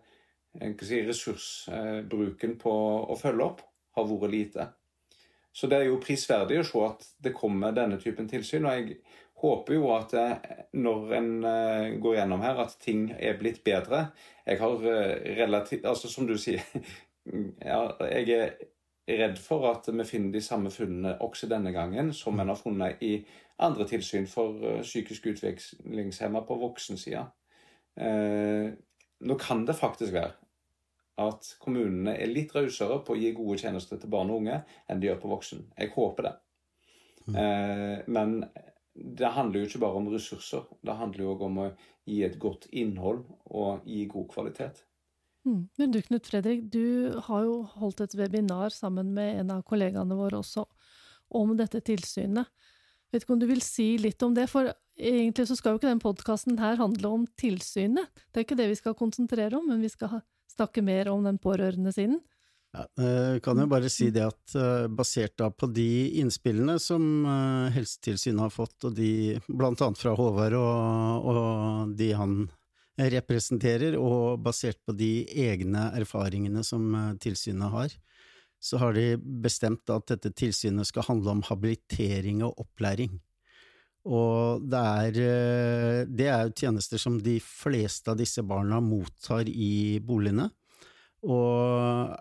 si, 0.80 1.02
ressursbruken 1.04 2.56
på 2.62 2.74
å 3.04 3.18
følge 3.20 3.50
opp 3.50 3.60
har 3.98 4.08
vært 4.08 4.32
lite. 4.32 4.68
Så 5.54 5.68
det 5.70 5.82
er 5.82 5.90
jo 5.90 6.00
prisverdig 6.02 6.62
å 6.62 6.66
se 6.66 6.86
at 6.88 7.04
det 7.22 7.36
kommer 7.36 7.76
denne 7.76 8.00
typen 8.02 8.26
tilsyn. 8.30 8.64
Og 8.66 8.74
jeg 8.74 8.96
håper 9.44 9.76
jo 9.76 9.92
at 9.94 10.14
når 10.74 11.12
en 11.20 11.28
går 12.02 12.16
gjennom 12.16 12.42
her, 12.42 12.58
at 12.64 12.74
ting 12.82 13.04
er 13.14 13.36
blitt 13.38 13.60
bedre. 13.62 14.08
Jeg 14.48 14.58
har 14.58 14.82
relativt 15.38 15.86
Altså 15.86 16.10
som 16.10 16.26
du 16.26 16.34
sier 16.40 16.64
ja, 17.70 17.84
Jeg 18.10 18.34
er 18.34 18.56
redd 19.06 19.38
for 19.40 19.66
at 19.68 19.88
vi 19.92 20.04
finner 20.08 20.32
de 20.32 20.42
samme 20.44 20.72
funnene 20.72 21.16
også 21.24 21.48
denne 21.50 21.74
gangen 21.74 22.12
som 22.16 22.38
en 22.40 22.52
har 22.52 22.60
funnet 22.60 23.02
i 23.04 23.18
andre 23.64 23.86
tilsyn 23.88 24.26
for 24.30 24.80
psykisk 24.82 25.28
utviklingshemma 25.34 26.42
på 26.48 26.56
voksensida. 26.62 27.26
Eh, 28.00 28.72
nå 29.24 29.36
kan 29.38 29.62
det 29.68 29.76
faktisk 29.78 30.16
være 30.16 30.32
at 31.22 31.52
kommunene 31.62 32.16
er 32.18 32.32
litt 32.32 32.54
rausere 32.56 32.98
på 33.06 33.14
å 33.14 33.20
gi 33.20 33.30
gode 33.36 33.60
tjenester 33.62 34.00
til 34.00 34.10
barn 34.10 34.32
og 34.34 34.42
unge 34.42 34.62
enn 34.90 35.02
de 35.02 35.10
gjør 35.10 35.20
på 35.22 35.30
voksen. 35.30 35.66
Jeg 35.78 35.92
håper 35.94 36.26
det. 36.26 36.32
Mm. 37.28 37.36
Eh, 37.42 37.98
men 38.16 38.40
det 38.94 39.34
handler 39.36 39.62
jo 39.62 39.68
ikke 39.68 39.82
bare 39.84 40.00
om 40.00 40.10
ressurser. 40.10 40.66
Det 40.82 40.98
handler 40.98 41.24
jo 41.24 41.36
òg 41.36 41.46
om 41.46 41.62
å 41.62 41.68
gi 42.08 42.20
et 42.26 42.36
godt 42.40 42.66
innhold 42.72 43.24
og 43.46 43.86
gi 43.88 44.04
god 44.10 44.28
kvalitet. 44.32 44.82
Mm. 45.44 45.68
Men 45.76 45.92
du 45.92 46.00
Knut 46.02 46.26
Fredrik, 46.26 46.64
du 46.72 47.14
har 47.26 47.44
jo 47.44 47.58
holdt 47.76 48.00
et 48.04 48.16
webinar 48.16 48.72
sammen 48.72 49.12
med 49.16 49.42
en 49.42 49.52
av 49.58 49.64
kollegaene 49.68 50.16
våre 50.16 50.40
også 50.40 50.64
om 51.34 51.52
dette 51.58 51.82
tilsynet. 51.84 52.48
Vet 53.12 53.24
ikke 53.24 53.36
om 53.36 53.42
du 53.42 53.48
vil 53.50 53.62
si 53.62 53.94
litt 54.00 54.22
om 54.26 54.34
det, 54.34 54.48
for 54.50 54.72
egentlig 54.98 55.46
så 55.48 55.56
skal 55.58 55.74
jo 55.74 55.80
ikke 55.80 55.92
den 55.92 56.02
podkasten 56.02 56.58
her 56.58 56.78
handle 56.80 57.12
om 57.18 57.26
tilsynet. 57.38 58.08
Det 58.30 58.40
er 58.40 58.46
ikke 58.46 58.58
det 58.58 58.70
vi 58.72 58.78
skal 58.80 58.96
konsentrere 58.98 59.58
om, 59.58 59.68
men 59.70 59.84
vi 59.84 59.92
skal 59.92 60.22
snakke 60.50 60.82
mer 60.82 61.12
om 61.12 61.26
den 61.26 61.38
pårørende 61.42 61.92
siden. 61.94 62.18
Ja, 62.74 62.88
jeg 62.98 63.36
eh, 63.36 63.40
kan 63.44 63.60
jo 63.62 63.68
bare 63.70 63.90
si 63.92 64.08
det 64.10 64.24
at 64.26 64.54
eh, 64.58 64.88
basert 64.90 65.36
da 65.38 65.46
på 65.54 65.68
de 65.70 66.18
innspillene 66.18 66.74
som 66.82 67.04
eh, 67.22 67.74
Helsetilsynet 67.76 68.48
har 68.48 68.50
fått, 68.50 68.88
og 68.88 68.96
de 68.96 69.38
blant 69.46 69.84
annet 69.86 70.00
fra 70.00 70.16
Håvard 70.18 70.56
og, 70.58 71.28
og 71.30 71.94
de 71.94 72.10
han 72.18 72.40
representerer, 72.98 73.96
og 73.98 74.42
basert 74.44 74.78
på 74.86 74.94
de 74.96 75.26
egne 75.46 75.88
erfaringene 75.98 76.62
som 76.66 76.92
tilsynet 77.22 77.72
har, 77.72 77.94
så 78.64 78.80
har 78.80 78.94
de 78.96 79.14
bestemt 79.18 79.90
at 79.92 80.06
dette 80.08 80.32
tilsynet 80.32 80.88
skal 80.88 81.04
handle 81.08 81.34
om 81.34 81.44
habilitering 81.44 82.40
og 82.46 82.62
opplæring. 82.64 83.18
Og 84.04 84.64
det 84.68 84.80
er, 84.80 85.18
eh, 85.24 86.04
det 86.04 86.28
er 86.28 86.44
jo 86.44 86.56
tjenester 86.60 87.00
som 87.00 87.18
de 87.20 87.38
fleste 87.40 88.10
av 88.12 88.18
disse 88.20 88.42
barna 88.44 88.80
mottar 88.80 89.48
i 89.48 89.98
boligene. 90.04 90.50
Og 91.24 92.12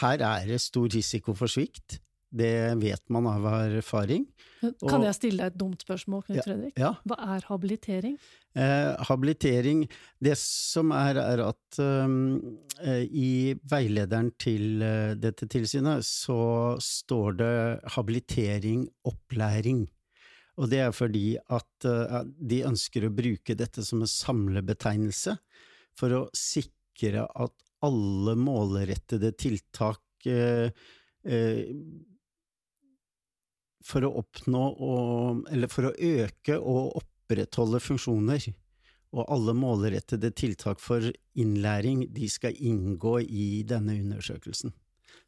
her 0.00 0.24
er 0.24 0.46
det 0.48 0.60
stor 0.60 0.88
risiko 0.88 1.34
for 1.36 1.52
svikt. 1.52 2.00
Det 2.28 2.74
vet 2.82 3.02
man 3.08 3.26
av 3.30 3.46
erfaring. 3.48 4.26
Kan 4.60 5.04
jeg 5.06 5.16
stille 5.16 5.40
deg 5.40 5.54
et 5.54 5.60
dumt 5.60 5.80
spørsmål, 5.84 6.24
Knut 6.26 6.42
Fredrik? 6.44 6.74
Ja. 6.76 6.92
Hva 7.08 7.16
er 7.36 7.46
habilitering? 7.48 8.18
Eh, 8.58 8.94
habilitering 9.06 9.84
Det 10.20 10.34
som 10.40 10.90
er, 10.96 11.20
er 11.22 11.44
at 11.46 11.78
eh, 11.78 13.04
i 13.06 13.54
veilederen 13.70 14.32
til 14.40 14.82
eh, 14.82 15.14
dette 15.16 15.48
tilsynet 15.48 16.04
så 16.04 16.76
står 16.82 17.38
det 17.38 17.54
habilitering, 17.96 18.88
opplæring. 19.08 19.86
Og 20.58 20.68
det 20.72 20.82
er 20.82 20.92
fordi 20.94 21.36
at 21.54 21.86
uh, 21.86 22.24
de 22.26 22.64
ønsker 22.66 23.06
å 23.06 23.14
bruke 23.14 23.54
dette 23.54 23.84
som 23.86 24.02
en 24.02 24.10
samlebetegnelse 24.10 25.36
for 25.98 26.14
å 26.16 26.22
sikre 26.34 27.28
at 27.30 27.54
alle 27.86 28.34
målrettede 28.34 29.30
tiltak 29.38 30.26
uh, 30.26 30.66
uh, 30.66 31.62
for 33.84 34.04
å 34.04 34.14
oppnå 34.20 34.64
og, 34.74 35.44
Eller 35.52 35.70
for 35.70 35.88
å 35.88 35.94
øke 35.94 36.58
og 36.58 36.98
opprettholde 37.00 37.80
funksjoner, 37.82 38.48
og 39.16 39.24
alle 39.32 39.54
målrettede 39.56 40.30
tiltak 40.36 40.82
for 40.84 41.04
innlæring, 41.38 42.06
de 42.12 42.28
skal 42.28 42.56
inngå 42.56 43.18
i 43.24 43.62
denne 43.68 43.96
undersøkelsen. 44.02 44.74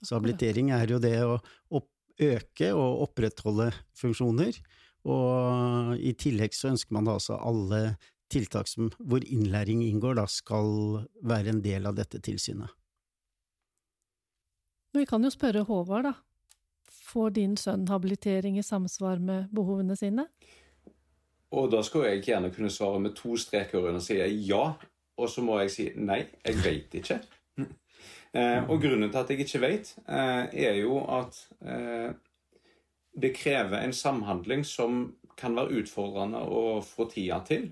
Så 0.05 0.17
habilitering 0.19 0.71
er 0.77 0.93
jo 0.93 1.01
det 1.01 1.17
å 1.25 1.81
øke 2.21 2.71
og 2.77 3.07
opprettholde 3.07 3.71
funksjoner, 3.97 4.59
og 5.09 5.97
i 5.97 6.13
tillegg 6.13 6.53
så 6.57 6.75
ønsker 6.75 6.93
man 6.93 7.09
da 7.09 7.17
altså 7.17 7.39
alle 7.41 7.97
tiltak 8.31 8.69
som, 8.69 8.91
hvor 9.01 9.25
innlæring 9.25 9.83
inngår, 9.87 10.19
da 10.21 10.27
skal 10.31 11.07
være 11.27 11.55
en 11.55 11.63
del 11.65 11.89
av 11.89 11.97
dette 11.99 12.21
tilsynet. 12.23 12.69
Vi 14.95 15.07
kan 15.07 15.23
jo 15.23 15.31
spørre 15.33 15.65
Håvard, 15.67 16.11
da. 16.11 16.15
Får 17.11 17.31
din 17.35 17.57
sønn 17.59 17.89
habilitering 17.91 18.59
i 18.59 18.63
samsvar 18.63 19.19
med 19.19 19.51
behovene 19.55 19.97
sine? 19.99 20.29
Og 21.51 21.71
da 21.73 21.83
skal 21.83 22.07
jeg 22.07 22.23
gjerne 22.29 22.53
kunne 22.55 22.71
svare 22.71 23.01
med 23.03 23.17
to 23.19 23.35
streker 23.41 23.81
under 23.81 23.99
og 23.99 24.05
si 24.05 24.19
ja. 24.47 24.65
Og 25.21 25.29
så 25.29 25.43
må 25.45 25.59
jeg 25.61 25.73
si 25.75 25.87
nei, 25.99 26.23
jeg 26.47 26.61
veit 26.63 26.95
ikke. 26.97 27.19
eh, 28.39 28.63
og 28.63 28.79
grunnen 28.81 29.11
til 29.11 29.21
at 29.21 29.33
jeg 29.33 29.45
ikke 29.45 29.63
veit, 29.65 29.95
eh, 30.07 30.45
er 30.69 30.79
jo 30.81 31.01
at 31.19 31.41
eh, 31.61 32.13
det 33.21 33.35
krever 33.37 33.83
en 33.83 33.93
samhandling 33.93 34.65
som 34.65 35.03
kan 35.37 35.57
være 35.57 35.83
utfordrende 35.83 36.41
å 36.47 36.81
få 36.85 37.09
tida 37.11 37.41
til. 37.49 37.71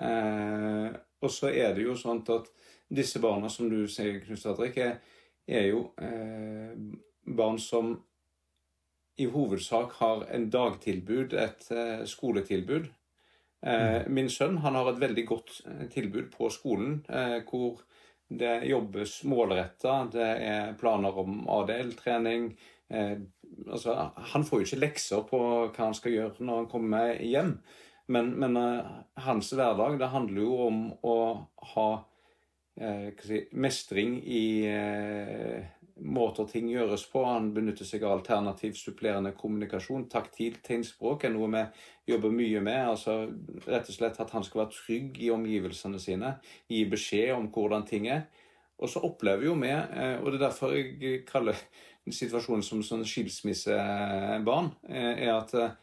Og 0.00 1.28
så 1.28 1.50
er 1.50 1.74
det 1.76 1.82
jo 1.84 1.96
sånn 1.98 2.22
at 2.32 2.46
disse 2.88 3.20
barna, 3.20 3.50
som 3.52 3.68
du 3.68 3.82
sier, 3.90 4.20
Knut 4.22 4.38
Stadrik, 4.40 4.78
er, 4.78 5.64
jo 5.66 5.82
barn 7.36 7.58
som 7.60 7.90
i 9.20 9.26
hovedsak 9.28 9.92
har 10.00 10.24
en 10.32 10.48
dagtilbud, 10.50 11.34
et 11.36 11.68
eh, 11.74 12.02
skoletilbud. 12.08 12.88
Eh, 13.66 13.96
mm. 14.00 14.12
min 14.14 14.30
sønn 14.32 14.60
han 14.64 14.78
har 14.78 14.88
et 14.88 15.00
veldig 15.02 15.24
godt 15.28 15.60
eh, 15.68 15.86
tilbud 15.92 16.30
på 16.32 16.48
skolen, 16.52 17.00
hvor 17.50 17.82
det 18.30 18.60
jobbes 18.70 19.20
målretta. 19.28 19.96
Det 20.12 20.28
er 20.46 20.76
planer 20.80 21.16
om 21.18 21.42
ADL-trening, 21.50 22.52
altså, 22.90 23.96
Han 24.32 24.44
får 24.46 24.60
jo 24.60 24.68
ikke 24.68 24.84
lekser 24.84 25.24
på 25.26 25.40
hva 25.40 25.84
han 25.84 25.96
skal 25.98 26.14
gjøre 26.14 26.46
når 26.46 26.60
han 26.62 26.68
kommer 26.70 27.18
hjem, 27.18 27.56
men, 28.10 28.30
men 28.38 28.58
hans 29.26 29.50
hverdag 29.54 29.98
det 29.98 30.12
handler 30.14 30.42
jo 30.42 30.54
om 30.68 30.78
å 31.06 31.16
ha 31.74 31.88
si, 32.78 33.42
mestring 33.52 34.16
i 34.22 34.46
måter 36.00 36.48
ting 36.50 36.68
gjøres 36.70 37.04
på. 37.12 37.22
Han 37.26 37.52
benytter 37.54 37.88
seg 37.88 38.04
av 38.06 38.18
alternativ 38.18 38.76
supplerende 38.78 39.32
kommunikasjon. 39.36 40.08
Taktil 40.12 40.58
tegnspråk 40.64 41.26
er 41.26 41.34
noe 41.34 41.50
vi 41.52 41.64
jobber 42.14 42.34
mye 42.34 42.62
med. 42.64 42.80
altså 42.94 43.16
Rett 43.66 43.90
og 43.90 43.96
slett 43.96 44.20
at 44.20 44.34
han 44.36 44.46
skal 44.46 44.64
være 44.64 44.76
trygg 44.76 45.20
i 45.20 45.32
omgivelsene 45.34 46.00
sine. 46.02 46.36
Gi 46.68 46.84
beskjed 46.90 47.34
om 47.36 47.50
hvordan 47.52 47.86
ting 47.88 48.08
er. 48.08 48.26
Og 48.80 48.88
så 48.88 49.02
opplever 49.04 49.44
jo 49.44 49.54
vi, 49.60 49.74
og 49.76 50.30
det 50.30 50.38
er 50.38 50.44
derfor 50.46 50.72
jeg 50.72 51.26
kaller 51.28 51.58
situasjonen 52.08 52.64
som 52.64 52.82
sånn 52.84 53.04
skilsmissebarn, 53.06 54.72
eh, 54.88 55.26
er 55.26 55.34
at 55.34 55.54
eh, 55.54 55.76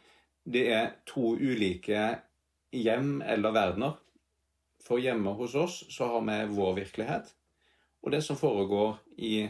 det 0.48 0.64
er 0.72 0.90
to 1.06 1.36
ulike 1.36 2.18
hjem 2.74 3.20
eller 3.22 3.54
verdener. 3.54 3.96
For 4.82 5.00
hjemme 5.02 5.34
hos 5.36 5.54
oss 5.58 5.82
så 5.92 6.08
har 6.14 6.24
vi 6.26 6.38
vår 6.56 6.74
virkelighet. 6.82 7.30
Og 8.02 8.12
det 8.14 8.22
som 8.24 8.38
foregår 8.38 8.98
i 9.18 9.48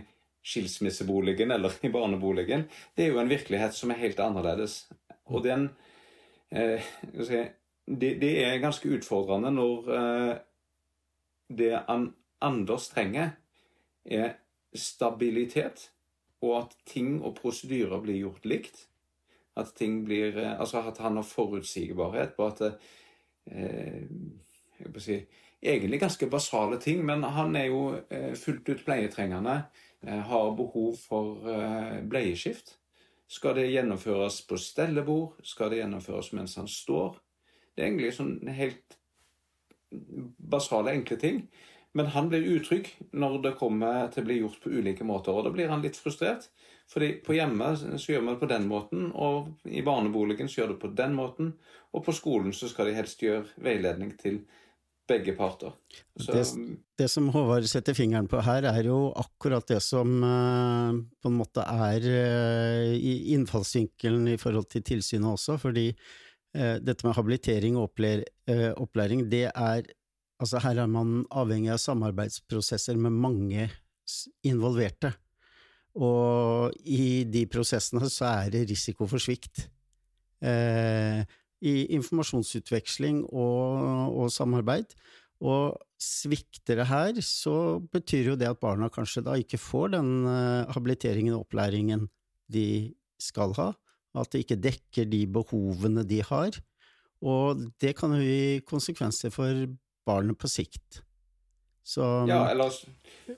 skilsmisseboligen 0.49 1.53
eller 1.55 1.75
i 1.85 1.93
barneboligen, 1.93 2.67
det 2.97 3.05
er 3.05 3.13
jo 3.13 3.21
en 3.23 3.31
virkelighet 3.31 3.77
som 3.77 3.93
er 3.93 4.01
helt 4.03 4.21
annerledes. 4.25 4.81
Og 5.29 5.45
den 5.45 5.69
eh, 6.51 6.85
si, 7.21 7.43
det, 7.89 8.15
det, 8.23 8.33
er 8.45 8.63
ganske 8.63 8.89
utfordrende 8.97 9.53
når 9.53 9.93
eh, 9.99 10.35
det 11.59 11.73
Anders 12.41 12.89
trenger, 12.93 13.37
er 14.05 14.37
stabilitet 14.77 15.89
og 16.45 16.55
at 16.63 16.77
ting 16.87 17.19
og 17.25 17.35
prosedyrer 17.41 18.01
blir 18.05 18.21
gjort 18.23 18.47
likt. 18.49 18.85
At 19.59 19.75
ting 19.77 20.05
blir 20.07 20.37
eh, 20.39 20.61
Altså 20.61 20.85
at 20.87 21.01
han 21.03 21.17
har 21.19 21.27
forutsigbarhet 21.27 22.37
på 22.37 22.47
at 22.47 22.63
eh, 23.51 24.07
si, 25.03 25.21
Egentlig 25.59 25.99
ganske 25.99 26.27
basale 26.31 26.77
ting, 26.79 27.01
men 27.07 27.25
han 27.35 27.57
er 27.59 27.65
jo 27.67 27.81
eh, 28.15 28.35
fullt 28.39 28.69
ut 28.69 28.85
pleietrengende. 28.87 29.57
Eh, 30.07 30.21
har 30.31 30.53
behov 30.55 30.93
for 31.03 31.49
eh, 31.51 31.97
bleieskift. 32.07 32.77
Skal 33.27 33.57
det 33.59 33.73
gjennomføres 33.73 34.45
på 34.47 34.57
stellebord? 34.57 35.41
Skal 35.43 35.73
det 35.73 35.81
gjennomføres 35.81 36.31
mens 36.39 36.55
han 36.57 36.71
står? 36.71 37.19
Det 37.75 37.83
er 37.83 37.91
egentlig 37.91 38.13
sånn 38.15 38.37
helt 38.55 38.95
basale, 40.39 40.95
enkle 40.95 41.19
ting. 41.19 41.43
Men 41.97 42.13
han 42.15 42.29
blir 42.31 42.47
utrygg 42.55 42.93
når 43.17 43.39
det 43.43 43.57
kommer 43.59 44.07
til 44.13 44.23
å 44.23 44.29
bli 44.29 44.39
gjort 44.39 44.61
på 44.63 44.71
ulike 44.71 45.07
måter. 45.09 45.35
Og 45.35 45.49
da 45.49 45.53
blir 45.55 45.73
han 45.73 45.83
litt 45.83 45.99
frustrert. 45.99 46.47
Fordi 46.89 47.11
på 47.25 47.35
hjemme 47.37 47.73
så 47.77 48.13
gjør 48.15 48.23
man 48.25 48.37
det 48.37 48.41
på 48.41 48.49
den 48.49 48.69
måten, 48.69 49.09
og 49.13 49.51
i 49.69 49.83
barneboligen 49.85 50.49
så 50.49 50.63
gjør 50.63 50.71
det 50.73 50.79
på 50.85 50.93
den 50.97 51.19
måten. 51.19 51.51
Og 51.93 52.05
på 52.07 52.15
skolen 52.17 52.55
så 52.57 52.71
skal 52.71 52.89
de 52.89 52.97
helst 52.97 53.21
gjøre 53.25 53.45
veiledning 53.61 54.15
til 54.21 54.41
begge 55.09 55.35
parter. 55.39 55.75
Så, 56.21 56.33
det, 56.33 56.45
det, 57.01 57.09
som 57.11 57.29
Håvard 57.35 57.67
setter 57.71 57.97
fingeren 57.97 58.29
på 58.31 58.43
her, 58.45 58.67
er 58.69 58.89
jo 58.89 59.09
akkurat 59.17 59.67
det 59.71 59.81
som 59.85 60.19
uh, 60.23 60.97
på 61.23 61.33
en 61.33 61.39
måte 61.41 61.65
er 61.65 62.09
i 62.95 63.15
innfallsvinkelen 63.35 64.29
i 64.35 64.39
forhold 64.41 64.69
til 64.73 64.85
tilsynet 64.87 65.31
også, 65.33 65.59
fordi 65.63 65.91
uh, 65.93 66.77
dette 66.85 67.07
med 67.07 67.17
habilitering 67.17 67.79
og 67.81 67.89
opplæring, 67.89 69.29
det 69.33 69.49
er 69.55 69.89
Altså, 70.39 70.61
her 70.63 70.79
er 70.79 70.87
man 70.87 71.25
avhengig 71.35 71.73
av 71.75 71.81
samarbeidsprosesser 71.83 72.95
med 72.95 73.11
mange 73.11 73.65
involverte, 74.47 75.11
og 75.99 76.77
i 76.87 77.25
de 77.27 77.43
prosessene 77.51 78.07
så 78.13 78.29
er 78.45 78.53
det 78.55 78.69
risiko 78.71 79.09
for 79.11 79.23
svikt. 79.23 79.65
Eh, 80.39 81.25
i 81.65 81.89
informasjonsutveksling 81.97 83.25
og, 83.27 84.15
og, 84.15 84.29
samarbeid. 84.33 84.95
Og 85.39 85.79
svikter 86.03 86.81
det 86.81 86.89
her, 86.91 87.19
så 87.23 87.79
betyr 87.93 88.33
jo 88.33 88.39
det 88.39 88.51
at 88.51 88.61
barna 88.63 88.91
kanskje 88.91 89.25
da 89.27 89.37
ikke 89.39 89.61
får 89.61 89.93
den 89.97 90.13
uh, 90.27 90.71
habiliteringen 90.75 91.35
og 91.37 91.47
opplæringen 91.47 92.07
de 92.51 92.95
skal 93.23 93.55
ha, 93.59 93.73
at 94.19 94.31
det 94.33 94.45
ikke 94.45 94.63
dekker 94.63 95.11
de 95.11 95.25
behovene 95.31 96.07
de 96.07 96.23
har, 96.27 96.55
og 97.19 97.67
det 97.83 97.97
kan 97.99 98.15
jo 98.15 98.23
gi 98.23 98.63
konsekvenser 98.67 99.35
for 99.35 99.67
barnet 100.07 100.39
på 100.39 100.51
sikt. 100.51 101.03
Så 101.83 102.05
Ja, 102.29 102.45
eller 102.51 102.71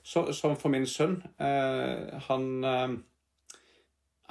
som 0.03 0.57
for 0.59 0.69
min 0.69 0.85
sønn. 0.85 1.21
Eh, 1.39 2.19
han 2.27 2.63
eh, 2.67 2.97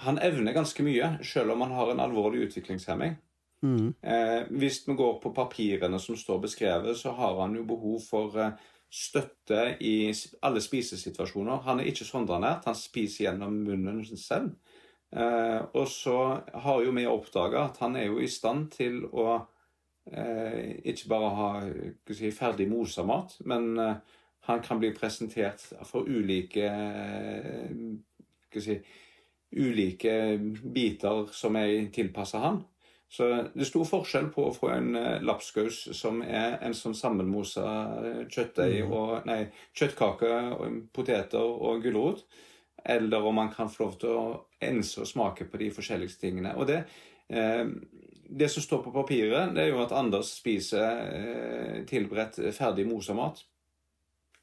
han 0.00 0.20
evner 0.23 0.56
ganske 0.56 0.85
mye, 0.85 1.18
selv 1.25 1.54
om 1.54 1.64
han 1.66 1.75
har 1.76 1.92
en 1.92 2.00
alvorlig 2.00 2.47
utviklingshemming. 2.49 3.18
Mm. 3.62 3.94
Eh, 4.02 4.42
hvis 4.50 4.88
vi 4.88 4.94
går 4.94 5.18
på 5.20 5.32
papirene 5.36 5.98
som 6.00 6.16
står 6.16 6.38
beskrevet, 6.40 6.96
så 6.96 7.12
har 7.12 7.40
han 7.42 7.56
jo 7.56 7.64
behov 7.68 8.00
for 8.08 8.36
eh, 8.40 8.52
støtte 8.90 9.76
i 9.80 10.12
alle 10.42 10.62
spisesituasjoner. 10.64 11.62
Han 11.66 11.80
er 11.80 11.90
ikke 11.90 12.08
sondranært, 12.08 12.64
han 12.64 12.78
spiser 12.78 13.26
gjennom 13.26 13.60
munnen 13.66 14.04
selv. 14.16 14.54
Eh, 15.12 15.60
og 15.74 15.88
så 15.88 16.16
har 16.64 16.84
jo 16.84 16.94
vi 16.96 17.06
oppdaga 17.06 17.66
at 17.68 17.82
han 17.84 17.96
er 17.96 18.08
jo 18.08 18.20
i 18.20 18.30
stand 18.30 18.70
til 18.76 19.04
å 19.12 19.42
ikke 20.10 21.06
bare 21.06 21.26
ha 21.36 21.48
si, 22.10 22.32
ferdig 22.34 22.64
mosa 22.66 23.04
mat, 23.06 23.36
men 23.46 23.76
han 23.78 24.62
kan 24.64 24.80
bli 24.80 24.88
presentert 24.96 25.60
for 25.86 26.08
ulike 26.08 26.66
si, 28.56 28.74
ulike 29.54 30.14
biter 30.74 31.28
som 31.36 31.60
er 31.60 31.92
tilpassa 31.94 32.40
han. 32.42 32.58
Så 33.10 33.26
det 33.26 33.64
er 33.64 33.66
stor 33.66 33.88
forskjell 33.88 34.28
på 34.30 34.44
å 34.46 34.52
få 34.54 34.68
en 34.70 34.92
uh, 34.94 35.22
lapskaus 35.26 35.80
som 35.98 36.20
er 36.22 36.60
en 36.62 36.76
sånn 36.78 36.94
sammenmosa 36.94 37.64
eh, 37.98 38.20
kjøttdeig 38.30 38.84
mm. 38.86 38.92
og 38.94 39.26
Nei, 39.26 39.40
kjøttkake, 39.74 40.30
og 40.54 40.76
poteter 40.94 41.42
og 41.42 41.82
gulrot, 41.82 42.22
eller 42.86 43.26
om 43.26 43.34
man 43.40 43.50
kan 43.50 43.72
få 43.72 43.88
lov 43.88 43.98
til 43.98 44.14
å 44.14 44.22
ense 44.62 45.02
og 45.02 45.10
smake 45.10 45.48
på 45.50 45.58
de 45.58 45.72
forskjelligste 45.74 46.22
tingene. 46.22 46.54
Og 46.54 46.70
det, 46.70 46.84
eh, 47.34 47.66
det 48.30 48.52
som 48.54 48.62
står 48.62 48.86
på 48.86 48.94
papiret, 48.94 49.56
det 49.58 49.66
er 49.66 49.72
jo 49.72 49.82
at 49.82 49.96
Anders 49.98 50.30
spiser 50.38 51.02
eh, 51.10 51.76
tilberedt 51.90 52.38
ferdig 52.54 52.86
mosa 52.86 53.18
mat. 53.18 53.42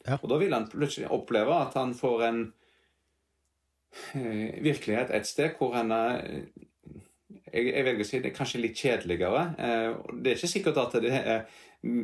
Ja. 0.03 0.19
Og 0.19 0.27
da 0.27 0.43
vil 0.43 0.51
han 0.51 0.67
plutselig 0.67 1.07
oppleve 1.07 1.55
at 1.55 1.79
han 1.79 1.95
får 1.95 2.27
en 2.27 2.47
virkelighet 4.67 5.15
et 5.15 5.27
sted 5.27 5.55
hvor 5.55 5.71
han 5.79 5.95
er 5.95 6.19
jeg, 7.51 7.69
jeg 7.71 7.85
velger 7.87 8.03
å 8.03 8.07
si 8.09 8.19
det 8.21 8.31
er 8.31 8.35
kanskje 8.35 8.61
litt 8.63 8.81
kjedeligere. 8.81 9.45
Eh, 9.57 9.87
det 10.19 10.31
er 10.31 10.39
ikke 10.39 10.51
sikkert 10.51 10.81
at 10.81 10.97
det 11.03 11.13
er 11.13 11.41
mm, 11.85 12.03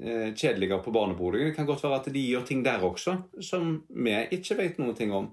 eh, 0.00 0.26
kjedeligere 0.32 0.80
på 0.84 0.94
barneboligen. 0.94 1.50
Det 1.50 1.58
kan 1.58 1.68
godt 1.68 1.84
være 1.86 2.00
at 2.00 2.10
de 2.14 2.24
gjør 2.24 2.48
ting 2.48 2.64
der 2.66 2.84
også 2.86 3.16
som 3.44 3.76
vi 3.88 4.16
ikke 4.38 4.58
vet 4.62 4.82
ting 4.98 5.14
om. 5.16 5.30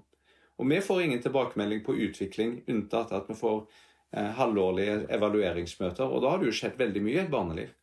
Og 0.58 0.70
vi 0.70 0.80
får 0.82 1.04
ingen 1.04 1.20
tilbakemelding 1.22 1.84
på 1.86 1.94
utvikling, 2.08 2.62
unntatt 2.70 3.12
at 3.14 3.28
vi 3.30 3.36
får 3.38 3.60
eh, 4.16 4.32
halvårlige 4.40 5.04
evalueringsmøter. 5.14 6.06
Og 6.06 6.24
da 6.24 6.32
har 6.32 6.40
det 6.40 6.50
jo 6.50 6.56
skjedd 6.60 6.80
veldig 6.80 7.04
mye 7.04 7.20
i 7.20 7.22
et 7.22 7.30
barneliv. 7.32 7.76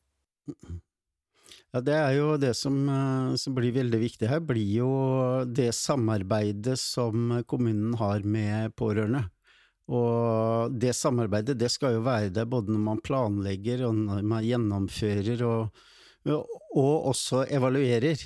Ja, 1.76 1.82
Det 1.84 1.96
er 1.96 2.12
jo 2.16 2.28
det 2.40 2.54
som, 2.56 2.76
som, 3.36 3.56
blir 3.56 3.74
veldig 3.76 4.00
viktig 4.00 4.28
her, 4.32 4.44
blir 4.44 4.76
jo 4.78 4.92
det 5.48 5.74
samarbeidet 5.76 6.78
som 6.80 7.42
kommunen 7.48 7.98
har 8.00 8.24
med 8.24 8.76
pårørende. 8.80 9.26
Og 9.86 10.55
det 10.72 10.94
samarbeidet 10.98 11.58
det 11.60 11.70
skal 11.74 11.98
jo 11.98 12.06
være 12.06 12.32
der 12.34 12.48
både 12.50 12.74
når 12.74 12.84
man 12.86 13.02
planlegger 13.06 13.86
og 13.88 13.96
når 14.00 14.24
man 14.28 14.46
gjennomfører 14.46 15.44
og, 15.46 15.82
og 16.26 17.10
også 17.12 17.46
evaluerer. 17.54 18.22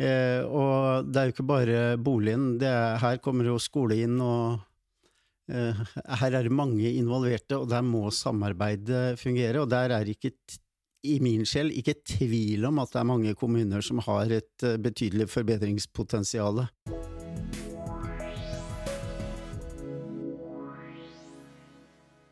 Eh, 0.00 0.40
og 0.46 1.10
det 1.10 1.20
er 1.20 1.28
jo 1.28 1.34
ikke 1.34 1.48
bare 1.48 1.78
boligen, 2.00 2.54
er, 2.64 2.96
her 3.02 3.20
kommer 3.20 3.50
jo 3.50 3.58
skole 3.60 3.98
inn, 4.00 4.16
og 4.24 4.60
eh, 5.52 5.76
her 6.22 6.38
er 6.38 6.48
det 6.48 6.54
mange 6.56 6.88
involverte, 6.96 7.58
og 7.60 7.68
der 7.68 7.84
må 7.84 8.06
samarbeidet 8.14 9.20
fungere. 9.20 9.60
Og 9.60 9.68
der 9.72 9.92
er 9.98 10.08
ikke 10.08 10.32
i 11.04 11.16
min 11.24 11.46
sjel 11.48 11.72
ikke 11.72 11.98
tvil 12.04 12.66
om 12.68 12.80
at 12.82 12.92
det 12.92 13.00
er 13.00 13.08
mange 13.08 13.36
kommuner 13.36 13.84
som 13.84 14.00
har 14.08 14.32
et 14.40 14.66
eh, 14.66 14.80
betydelig 14.80 15.28
forbedringspotensial. 15.32 16.64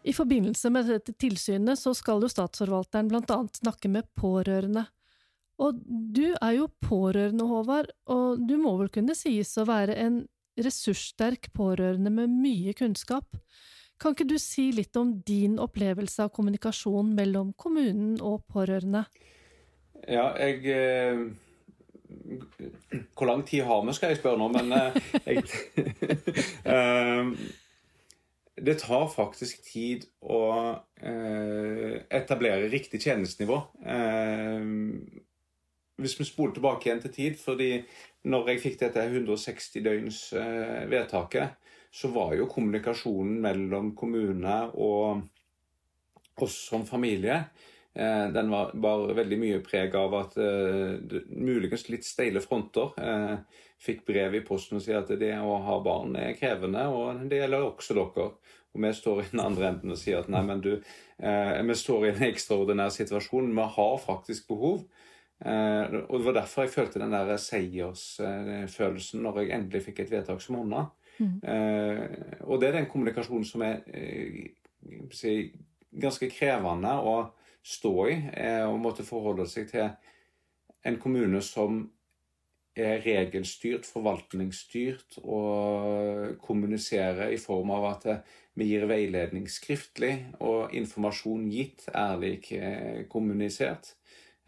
I 0.09 0.15
forbindelse 0.17 0.71
med 0.73 0.89
dette 0.89 1.13
tilsynet 1.21 1.77
så 1.79 1.93
skal 1.97 2.23
jo 2.25 2.31
statsforvalteren 2.33 3.11
blant 3.11 3.31
annet 3.35 3.61
snakke 3.61 3.91
med 3.93 4.09
pårørende. 4.17 4.87
Og 5.61 5.81
du 5.85 6.31
er 6.33 6.53
jo 6.55 6.69
pårørende, 6.85 7.45
Håvard, 7.51 7.91
og 8.09 8.41
du 8.49 8.55
må 8.63 8.77
vel 8.79 8.93
kunne 8.95 9.17
sies 9.19 9.51
å 9.59 9.67
være 9.69 9.99
en 10.01 10.23
ressurssterk 10.59 11.51
pårørende 11.55 12.13
med 12.15 12.33
mye 12.33 12.73
kunnskap. 12.79 13.27
Kan 13.99 14.15
ikke 14.15 14.29
du 14.31 14.39
si 14.41 14.69
litt 14.73 14.97
om 14.97 15.17
din 15.27 15.59
opplevelse 15.61 16.25
av 16.25 16.33
kommunikasjon 16.35 17.13
mellom 17.19 17.53
kommunen 17.59 18.17
og 18.23 18.47
pårørende? 18.49 19.05
Ja, 20.07 20.31
jeg 20.39 20.63
eh, 20.71 21.25
Hvor 23.19 23.27
lang 23.27 23.43
tid 23.45 23.67
har 23.67 23.83
vi, 23.85 23.97
skal 23.99 24.15
jeg 24.15 24.23
spørre 24.23 24.39
nå, 24.39 24.49
men 24.55 24.73
eh, 24.73 25.01
jeg 25.27 25.43
eh, 26.77 27.35
det 28.65 28.79
tar 28.83 29.07
faktisk 29.13 29.63
tid 29.67 30.05
å 30.23 30.43
eh, 31.01 31.95
etablere 32.15 32.69
riktig 32.73 33.01
tjenestenivå. 33.05 33.59
Eh, 33.87 34.69
hvis 35.99 36.15
vi 36.21 36.27
spoler 36.29 36.55
tilbake 36.57 36.89
igjen 36.89 37.03
til 37.03 37.15
tid, 37.15 37.39
fordi 37.41 37.73
når 38.31 38.53
jeg 38.53 38.63
fikk 38.63 38.77
dette 38.85 39.07
160 39.07 39.85
døgns 39.85 40.21
eh, 40.39 40.85
vedtaket, 40.91 41.57
så 41.91 42.11
var 42.13 42.35
jo 42.37 42.49
kommunikasjonen 42.51 43.41
mellom 43.43 43.95
kommune 43.99 44.61
og 44.77 45.25
oss 46.45 46.59
som 46.69 46.85
familie 46.87 47.39
eh, 47.95 48.27
den 48.35 48.53
var, 48.53 48.75
var, 48.79 49.09
veldig 49.17 49.39
mye 49.41 49.63
preg 49.65 49.97
av 49.99 50.15
at 50.21 50.37
uh, 50.39 51.01
muligens 51.33 51.89
litt 51.91 52.07
steile 52.07 52.43
fronter. 52.45 52.93
Uh, 52.95 53.65
fikk 53.79 54.05
brev 54.09 54.35
i 54.35 54.45
posten 54.47 54.79
og 54.79 54.85
sier 54.85 55.01
at 55.01 55.11
det 55.21 55.35
å 55.39 55.59
ha 55.63 55.79
barn 55.85 56.17
er 56.19 56.37
krevende, 56.39 56.85
og 56.91 57.27
det 57.31 57.43
gjelder 57.43 57.67
også 57.69 57.97
dere. 57.99 58.31
Og 58.75 58.83
vi 58.85 58.91
står 58.95 59.21
i 59.23 59.29
den 59.31 59.43
andre 59.43 59.71
enden 59.71 59.95
og 59.95 60.01
sier 60.01 60.21
at 60.21 60.31
nei, 60.33 60.43
men 60.45 60.61
du, 60.63 60.73
eh, 61.19 61.61
vi 61.65 61.77
står 61.79 62.05
i 62.05 62.11
en 62.13 62.25
ekstraordinær 62.29 62.93
situasjon. 62.95 63.55
Vi 63.57 63.67
har 63.79 63.95
faktisk 64.03 64.49
behov. 64.51 64.85
Eh, 65.41 65.95
og 66.09 66.19
Det 66.19 66.25
var 66.27 66.37
derfor 66.41 66.67
jeg 66.67 66.75
følte 66.75 66.99
den 66.99 67.15
der 67.15 67.37
seiersfølelsen 67.37 69.23
når 69.23 69.41
jeg 69.41 69.55
endelig 69.57 69.85
fikk 69.87 70.01
et 70.01 70.13
vedtak 70.13 70.43
som 70.43 70.59
hånda. 70.59 70.89
Mm. 71.19 71.39
Eh, 71.43 72.43
og 72.47 72.61
det 72.61 72.69
er 72.69 72.79
den 72.81 72.91
kommunikasjonen 72.91 73.47
som 73.47 73.63
er 73.67 73.81
eh, 73.95 74.51
ganske 75.99 76.29
krevende 76.31 76.93
å 76.99 77.17
stå 77.65 77.95
i, 78.09 78.19
eh, 78.33 78.65
og 78.69 78.81
måtte 78.83 79.07
forholde 79.07 79.47
seg 79.51 79.71
til 79.71 79.89
en 80.87 80.99
kommune 81.03 81.41
som 81.43 81.87
er 82.81 83.03
regelstyrt, 83.05 83.87
forvaltningsstyrt 83.89 85.19
og 85.25 86.39
kommuniserer 86.45 87.35
i 87.35 87.41
form 87.43 87.73
av 87.77 87.89
at 87.93 88.09
vi 88.59 88.73
gir 88.73 88.89
veiledning 88.91 89.47
skriftlig 89.51 90.15
og 90.43 90.75
informasjon 90.75 91.47
gitt, 91.53 91.87
ærlig 91.95 92.41
kommunisert. 93.11 93.95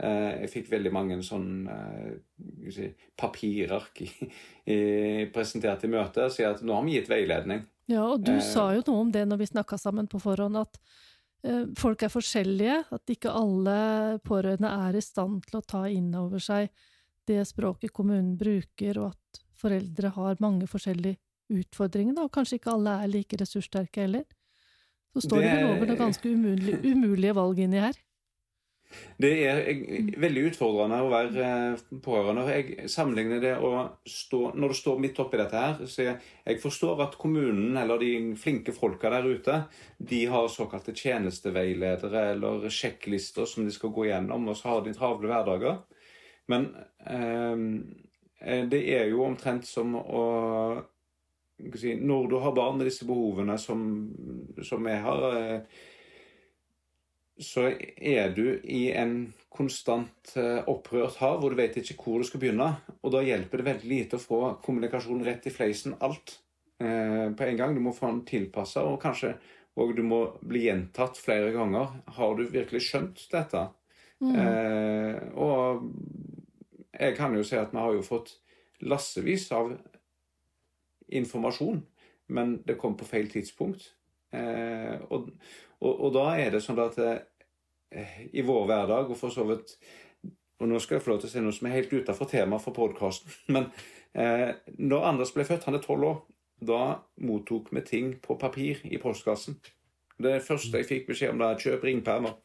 Eh, 0.01 0.31
jeg 0.45 0.51
fikk 0.55 0.71
veldig 0.73 0.93
mange 0.95 1.19
sånne 1.25 1.75
eh, 1.77 2.71
si, 2.73 2.89
presentert 5.35 5.85
i 5.85 5.93
møtet 5.93 6.25
og 6.25 6.33
sier 6.35 6.55
at 6.55 6.65
nå 6.65 6.77
har 6.77 6.87
vi 6.87 6.97
gitt 6.97 7.11
veiledning. 7.13 7.67
Ja, 7.91 8.07
og 8.07 8.25
du 8.25 8.33
eh, 8.37 8.45
sa 8.45 8.71
jo 8.77 8.85
noe 8.87 9.05
om 9.05 9.13
det 9.13 9.27
når 9.29 9.43
vi 9.43 9.51
snakka 9.51 9.79
sammen 9.81 10.09
på 10.11 10.21
forhånd, 10.23 10.59
at 10.61 10.79
eh, 11.45 11.67
folk 11.79 12.05
er 12.07 12.13
forskjellige, 12.13 12.79
at 12.97 13.13
ikke 13.13 13.35
alle 13.35 13.77
pårørende 14.25 14.71
er 14.89 14.99
i 14.99 15.05
stand 15.05 15.45
til 15.49 15.61
å 15.61 15.67
ta 15.67 15.85
inn 15.91 16.13
over 16.19 16.43
seg 16.43 16.71
det 17.31 17.47
språket 17.49 17.95
kommunen 17.97 18.35
bruker, 18.41 19.01
og 19.01 19.15
at 19.15 19.43
foreldre 19.61 20.13
har 20.17 20.43
mange 20.43 20.69
forskjellige 20.71 21.19
utfordringer, 21.51 22.15
da, 22.17 22.27
og 22.27 22.35
kanskje 22.35 22.61
ikke 22.61 22.75
alle 22.75 23.01
er 23.03 23.11
like 23.11 23.41
ressurssterke 23.41 24.05
heller. 24.05 24.29
Så 25.15 25.27
står 25.27 25.43
det 25.43 25.51
vel 25.57 25.73
over 25.73 25.91
noen 25.91 25.99
ganske 25.99 26.31
umulige, 26.31 26.79
umulige 26.87 27.35
valg 27.35 27.59
inni 27.65 27.83
her. 27.83 27.99
Det 29.21 29.31
er 29.47 29.59
veldig 30.19 30.43
utfordrende 30.49 30.99
å 31.05 31.11
være 31.13 31.45
eh, 31.47 31.83
pårørende. 32.03 32.47
Jeg 32.51 32.91
sammenligner 32.91 33.43
det 33.43 33.53
å 33.63 33.85
stå 34.09 34.41
Når 34.59 34.73
du 34.73 34.79
står 34.81 34.99
midt 35.05 35.21
oppi 35.23 35.39
dette 35.39 35.61
her, 35.63 35.85
så 35.87 36.07
jeg, 36.09 36.17
jeg 36.49 36.63
forstår 36.63 37.05
at 37.07 37.15
kommunen 37.21 37.79
eller 37.79 38.03
de 38.03 38.11
flinke 38.41 38.75
folka 38.75 39.13
der 39.15 39.29
ute, 39.31 39.61
de 39.99 40.25
har 40.33 40.51
såkalte 40.51 40.97
tjenesteveiledere 40.97 42.25
eller 42.33 42.67
sjekklister 42.67 43.47
som 43.47 43.69
de 43.69 43.75
skal 43.75 43.95
gå 43.95 44.09
gjennom, 44.11 44.51
og 44.51 44.59
så 44.59 44.75
har 44.75 44.85
de 44.87 44.97
travle 44.97 45.31
hverdager. 45.31 45.79
Men 46.49 46.71
eh, 47.05 48.65
det 48.71 48.81
er 48.97 49.11
jo 49.11 49.27
omtrent 49.27 49.69
som 49.69 49.95
å 50.01 50.25
si, 51.77 51.95
Når 52.01 52.29
du 52.31 52.39
har 52.41 52.57
barn 52.57 52.79
med 52.79 52.89
disse 52.89 53.05
behovene 53.05 53.59
som, 53.61 53.83
som 54.65 54.87
jeg 54.89 55.03
har 55.05 55.27
eh, 55.37 55.81
så 57.41 57.71
er 57.97 58.35
du 58.37 58.45
i 58.69 58.91
en 58.93 59.33
konstant 59.49 60.35
eh, 60.37 60.61
opprørt 60.69 61.17
hav 61.23 61.39
hvor 61.41 61.53
du 61.53 61.57
vet 61.57 61.79
ikke 61.81 61.97
hvor 62.05 62.21
du 62.21 62.29
skal 62.29 62.43
begynne. 62.43 62.69
Og 63.01 63.15
da 63.15 63.23
hjelper 63.25 63.61
det 63.61 63.69
veldig 63.71 63.89
lite 63.89 64.19
å 64.19 64.23
få 64.23 64.41
kommunikasjon 64.65 65.25
rett 65.25 65.49
i 65.49 65.53
fleisen, 65.55 65.97
alt, 66.05 66.37
eh, 66.83 67.33
på 67.33 67.47
en 67.47 67.57
gang. 67.57 67.75
Du 67.75 67.81
må 67.85 67.95
få 67.97 68.11
den 68.11 68.27
tilpassa, 68.29 68.85
og 68.85 69.01
kanskje 69.03 69.35
og 69.81 69.95
du 69.97 70.03
må 70.05 70.25
bli 70.45 70.67
gjentatt 70.67 71.17
flere 71.17 71.53
ganger. 71.55 71.95
Har 72.17 72.35
du 72.37 72.43
virkelig 72.51 72.83
skjønt 72.89 73.23
dette? 73.33 73.69
Mm. 74.21 74.35
Eh, 74.37 75.21
og 75.41 75.87
jeg 77.01 77.17
kan 77.17 77.35
jo 77.37 77.45
si 77.47 77.57
at 77.59 77.73
vi 77.73 77.81
har 77.81 77.97
jo 77.97 78.05
fått 78.05 78.35
lassevis 78.85 79.49
av 79.57 79.73
informasjon, 81.11 81.81
men 82.31 82.61
det 82.67 82.79
kom 82.79 82.95
på 82.97 83.09
feil 83.09 83.31
tidspunkt. 83.33 83.89
Eh, 84.37 85.01
og, 85.11 85.33
og, 85.81 85.93
og, 85.93 86.09
da 86.15 86.27
er 86.39 86.53
det 86.55 86.63
sånn 86.63 86.79
at 86.79 86.99
Eh, 87.91 88.27
i 88.33 88.43
vår 88.43 88.67
hverdag, 88.67 89.11
og 89.11 89.19
for 89.19 89.35
så 89.35 89.43
vidt 89.49 89.75
Og 90.61 90.69
nå 90.69 90.79
skal 90.79 90.99
jeg 90.99 91.03
få 91.03 91.11
lov 91.11 91.23
til 91.23 91.27
å 91.27 91.33
si 91.33 91.41
noe 91.43 91.57
som 91.57 91.67
er 91.67 91.79
helt 91.79 91.93
utenfor 91.95 92.29
temaet 92.29 92.61
for 92.61 92.77
podkasten. 92.77 93.33
Men 93.55 93.71
eh, 94.13 94.51
når 94.77 95.07
Anders 95.09 95.33
ble 95.33 95.47
født, 95.49 95.65
han 95.65 95.79
er 95.79 95.81
tolv 95.81 96.05
år, 96.05 96.19
da 96.61 96.81
mottok 97.25 97.71
vi 97.73 97.83
ting 97.89 98.11
på 98.21 98.37
papir 98.37 98.83
i 98.85 99.01
postkassen. 99.01 99.57
Det 100.21 100.35
første 100.45 100.83
jeg 100.83 100.89
fikk 100.91 101.09
beskjed 101.09 101.33
om, 101.33 101.41
da 101.41 101.55
kjøp 101.57 101.87
ringpermer. 101.89 102.37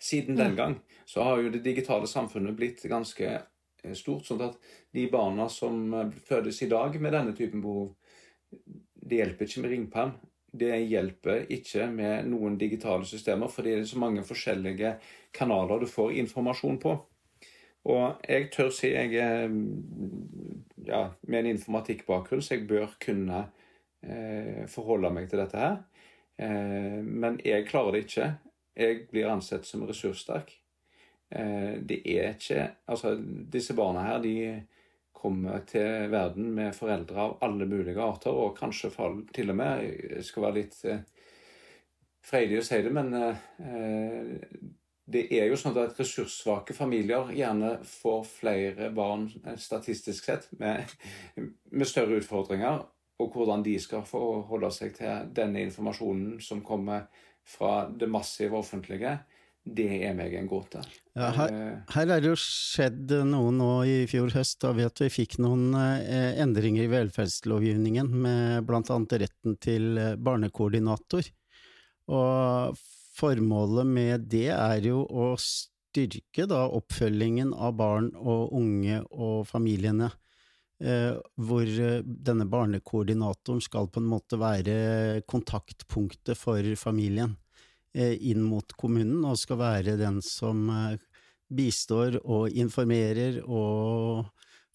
Siden 0.00 0.38
den 0.38 0.56
gang 0.56 0.78
så 1.04 1.26
har 1.26 1.42
jo 1.42 1.52
det 1.52 1.62
digitale 1.64 2.08
samfunnet 2.08 2.56
blitt 2.56 2.82
ganske 2.88 3.28
eh, 3.36 3.94
stort. 3.94 4.24
sånn 4.26 4.40
at 4.46 4.56
de 4.96 5.06
barna 5.12 5.48
som 5.52 5.92
eh, 5.94 6.14
fødes 6.28 6.62
i 6.64 6.70
dag 6.72 6.96
med 7.00 7.12
denne 7.16 7.36
typen 7.36 7.60
behov, 7.64 7.92
det 8.50 9.20
hjelper 9.20 9.48
ikke 9.48 9.64
med 9.64 9.74
ringperm 9.74 10.18
det 10.50 10.80
hjelper 10.90 11.46
ikke 11.52 11.86
med 11.92 12.26
noen 12.30 12.56
digitale 12.58 13.06
systemer, 13.06 13.50
fordi 13.50 13.76
det 13.76 13.84
er 13.84 13.90
så 13.92 14.00
mange 14.02 14.24
forskjellige 14.26 14.96
kanaler 15.36 15.82
du 15.82 15.86
får 15.90 16.16
informasjon 16.24 16.80
på. 16.82 16.96
Og 17.90 18.26
jeg 18.28 18.50
tør 18.52 18.72
si 18.74 18.90
jeg 18.90 19.14
er 19.16 19.46
ja, 20.86 21.04
med 21.22 21.38
en 21.38 21.52
informatikkbakgrunn, 21.54 22.42
så 22.42 22.56
jeg 22.56 22.66
bør 22.68 22.96
kunne 23.00 23.44
eh, 24.02 24.66
forholde 24.68 25.12
meg 25.14 25.30
til 25.30 25.40
dette 25.40 25.60
her. 25.60 25.78
Eh, 26.40 26.98
men 27.04 27.38
jeg 27.46 27.68
klarer 27.70 27.96
det 27.96 28.04
ikke. 28.08 28.30
Jeg 28.80 29.06
blir 29.10 29.28
ansett 29.28 29.68
som 29.68 29.84
ressurssterk. 29.88 30.54
Eh, 31.30 31.78
det 31.86 32.00
er 32.08 32.34
ikke 32.34 32.70
Altså, 32.88 33.14
disse 33.52 33.74
barna 33.74 34.06
her, 34.06 34.18
de 34.22 34.62
kommer 35.12 35.60
til 35.68 36.10
verden 36.10 36.50
med 36.56 36.74
foreldre 36.74 37.20
av 37.20 37.38
alle 37.44 37.66
mulige 37.68 38.00
arter, 38.00 38.32
og 38.32 38.56
kanskje 38.58 38.90
til 39.34 39.50
og 39.50 39.56
med 39.56 39.82
Jeg 39.84 40.24
skal 40.24 40.42
være 40.42 40.58
litt 40.62 40.78
eh, 40.84 41.02
freidig 42.24 42.60
å 42.60 42.64
si 42.64 42.80
det, 42.82 42.92
men 42.92 43.14
eh, 43.14 44.38
det 45.10 45.26
er 45.34 45.48
jo 45.50 45.58
sånn 45.58 45.76
at 45.80 45.98
ressurssvake 45.98 46.74
familier 46.74 47.32
gjerne 47.34 47.78
får 47.84 48.24
flere 48.30 48.90
barn 48.94 49.26
statistisk 49.58 50.24
sett 50.24 50.46
med, 50.58 50.86
med 51.70 51.88
større 51.88 52.20
utfordringer, 52.20 52.84
og 53.20 53.34
hvordan 53.34 53.64
de 53.66 53.74
skal 53.82 54.06
forholde 54.06 54.70
seg 54.72 54.94
til 54.96 55.32
denne 55.36 55.66
informasjonen 55.66 56.38
som 56.44 56.62
kommer 56.64 57.10
fra 57.48 57.84
det 57.88 58.08
massive 58.10 58.58
offentlige 58.58 59.18
det 59.64 59.88
er 60.06 60.14
meg 60.16 60.34
en 60.38 60.48
gåte. 60.48 60.80
Ja, 61.14 61.30
her, 61.36 61.52
eh, 61.52 61.80
her, 61.94 62.12
er 62.14 62.22
det 62.22 62.30
jo 62.30 62.38
skjedd 62.38 63.12
noe 63.28 63.50
nå 63.52 63.70
i 63.84 63.96
fjor 64.10 64.32
høst, 64.34 64.60
da 64.62 64.72
vi 64.76 64.86
at 64.86 65.02
vi 65.02 65.10
fikk 65.12 65.36
noen 65.42 65.74
eh, 65.76 66.40
endringer 66.40 66.86
i 66.86 66.92
velferdslovgivningen, 66.92 68.08
med 68.24 68.70
annet 68.80 69.16
retten 69.24 69.58
til 69.60 69.98
eh, 70.00 70.16
barnekoordinator. 70.16 71.28
Og 72.10 72.80
formålet 73.20 73.86
med 73.86 74.30
det 74.32 74.48
er 74.54 74.80
jo 74.86 75.04
å 75.04 75.34
styrke 75.38 76.48
da 76.50 76.64
oppfølgingen 76.72 77.52
av 77.52 77.76
barn 77.78 78.10
og 78.16 78.54
unge 78.56 79.02
og 79.10 79.44
familiene. 79.50 80.10
Eh, 80.80 81.12
hvor 81.36 81.68
eh, 81.68 82.00
denne 82.04 82.46
barnekoordinatoren 82.48 83.60
skal 83.60 83.90
på 83.92 84.00
en 84.00 84.08
måte 84.08 84.38
være 84.40 85.20
kontaktpunktet 85.28 86.38
for 86.40 86.64
familien. 86.80 87.36
Eh, 87.92 88.14
inn 88.30 88.40
mot 88.46 88.72
kommunen, 88.78 89.24
og 89.26 89.36
skal 89.38 89.58
være 89.60 89.98
den 90.00 90.20
som 90.24 90.68
eh, 90.72 91.00
bistår 91.50 92.20
og 92.22 92.54
informerer 92.54 93.40
og 93.42 94.28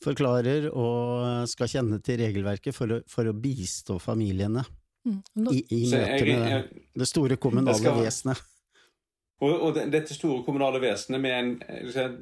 forklarer 0.04 0.68
og 0.70 1.48
skal 1.48 1.72
kjenne 1.72 2.02
til 2.04 2.20
regelverket 2.20 2.76
for 2.76 2.92
å, 2.92 3.00
for 3.08 3.32
å 3.32 3.34
bistå 3.34 3.96
familiene 4.04 4.66
mm. 5.08 5.22
i, 5.48 5.62
i 5.72 5.80
møte 5.94 6.28
med 6.28 6.76
det 7.00 7.08
store 7.08 7.40
kommunale 7.42 7.96
vesenet. 8.02 8.44
Og, 9.44 9.52
og, 9.52 9.78
dette 9.92 10.16
store 10.16 10.46
kommunale 10.46 10.80
vesenet 10.80 11.20
med 11.20 11.34
en, 11.36 11.50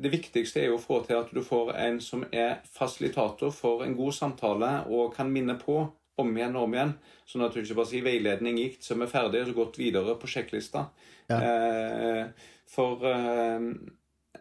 Det 0.02 0.12
viktigste 0.12 0.64
er 0.64 0.72
jo 0.72 0.80
å 0.80 0.82
få 0.82 1.04
til 1.06 1.20
at 1.20 1.34
du 1.34 1.44
får 1.46 1.76
en 1.78 2.00
som 2.02 2.24
er 2.32 2.64
fasilitator 2.74 3.54
for 3.54 3.84
en 3.86 3.94
god 3.98 4.16
samtale 4.18 4.72
og 4.90 5.14
kan 5.14 5.30
minne 5.30 5.54
på 5.62 5.84
om 6.18 6.32
igjen 6.38 6.56
og 6.58 6.68
om 6.68 6.74
igjen. 6.74 6.94
Sånn 7.30 7.46
at 7.46 7.54
du 7.54 7.62
ikke 7.62 7.78
bare 7.78 7.90
sier 7.90 8.06
'veiledning 8.06 8.58
gikk, 8.58 8.82
så 8.82 8.98
vi 8.98 9.06
er 9.06 9.14
ferdige', 9.14 9.42
og 9.42 9.48
så 9.48 9.58
gått 9.58 9.80
videre 9.82 10.16
på 10.18 10.30
sjekklista. 10.30 10.88
Ja. 11.30 11.38
Eh, 11.38 12.26
for 12.70 13.06
eh, 13.06 13.70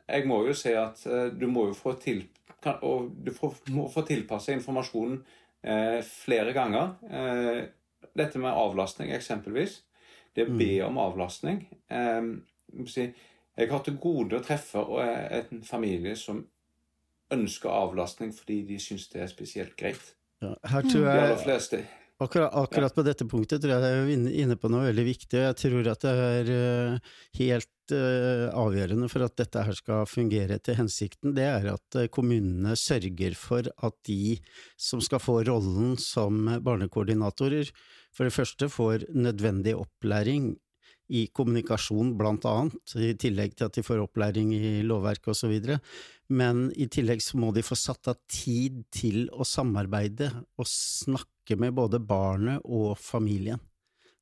jeg 0.08 0.26
må 0.28 0.42
jo 0.46 0.56
si 0.56 0.74
at 0.76 1.06
eh, 1.06 1.28
du 1.32 1.46
må 1.48 1.68
jo 1.70 1.76
få 1.76 1.96
til 2.00 2.26
kan, 2.62 2.78
Og 2.82 3.11
du 3.11 3.32
får, 3.35 3.54
må 3.74 3.88
få 3.90 4.04
tilpasse 4.06 4.52
informasjonen 4.54 5.24
eh, 5.64 6.00
flere 6.02 6.52
ganger. 6.52 6.94
Eh, 7.11 7.64
dette 8.14 8.38
med 8.38 8.52
avlastning, 8.52 9.11
eksempelvis. 9.11 9.80
Det 10.35 10.46
å 10.46 10.52
be 10.54 10.78
mm. 10.78 10.87
om 10.87 11.00
avlastning. 11.02 11.64
Eh, 11.90 12.22
jeg 12.72 13.68
har 13.70 13.82
til 13.85 13.98
gode 14.00 14.38
å 14.38 14.44
treffe 14.44 14.82
en 15.38 15.62
familie 15.66 16.16
som 16.16 16.44
ønsker 17.32 17.72
avlastning 17.72 18.32
fordi 18.37 18.62
de 18.68 18.78
syns 18.82 19.08
det 19.12 19.24
er 19.24 19.32
spesielt 19.32 19.76
greit. 19.78 20.14
Ja, 20.42 20.54
her 20.72 20.87
tror 20.88 21.04
jeg, 21.06 21.85
akkurat, 22.22 22.54
akkurat, 22.54 22.94
på 22.94 23.04
dette 23.06 23.26
punktet 23.30 23.62
tror 23.62 23.76
jeg 23.76 23.82
det 23.82 23.90
er 23.92 24.40
inne 24.42 24.56
på 24.58 24.70
noe 24.72 24.88
veldig 24.88 25.04
viktig. 25.06 25.38
Jeg 25.38 25.58
tror 25.61 25.90
at 25.92 26.02
det 26.02 26.14
er 26.24 26.50
eh, 26.54 27.12
helt 27.38 27.94
uh, 27.94 28.48
avgjørende 28.64 29.08
for 29.12 29.26
at 29.26 29.37
dette 29.38 29.62
her 29.68 29.78
skal 29.78 30.08
fungere 30.11 30.58
til 30.58 30.78
hensikten. 30.80 31.35
Det 31.37 31.46
er 31.46 31.70
at 31.74 31.98
uh, 31.98 32.08
kommunene 32.11 32.74
sørger 32.78 33.38
for 33.38 33.70
at 33.70 33.98
de 34.08 34.37
som 34.74 35.02
skal 35.04 35.22
få 35.22 35.40
rollen 35.46 35.94
som 36.00 36.48
barnekoordinatorer, 36.64 37.70
for 38.12 38.28
det 38.28 38.35
første 38.35 38.68
får 38.70 39.06
nødvendig 39.14 39.76
opplæring 39.78 40.56
i 41.12 41.27
kommunikasjon, 41.35 42.14
blant 42.16 42.46
annet, 42.48 42.94
i 42.96 43.12
tillegg 43.20 43.57
til 43.57 43.68
at 43.68 43.77
de 43.77 43.85
får 43.85 44.01
opplæring 44.05 44.55
i 44.57 44.81
lovverket 44.87 45.35
osv. 45.35 45.75
Men 46.33 46.64
i 46.81 46.88
tillegg 46.92 47.20
så 47.25 47.40
må 47.40 47.51
de 47.53 47.64
få 47.66 47.77
satt 47.77 48.09
av 48.12 48.20
tid 48.31 48.81
til 48.94 49.27
å 49.33 49.44
samarbeide 49.46 50.31
og 50.57 50.68
snakke 50.68 51.59
med 51.61 51.77
både 51.77 52.01
barnet 52.01 52.64
og 52.64 52.96
familien. 53.01 53.61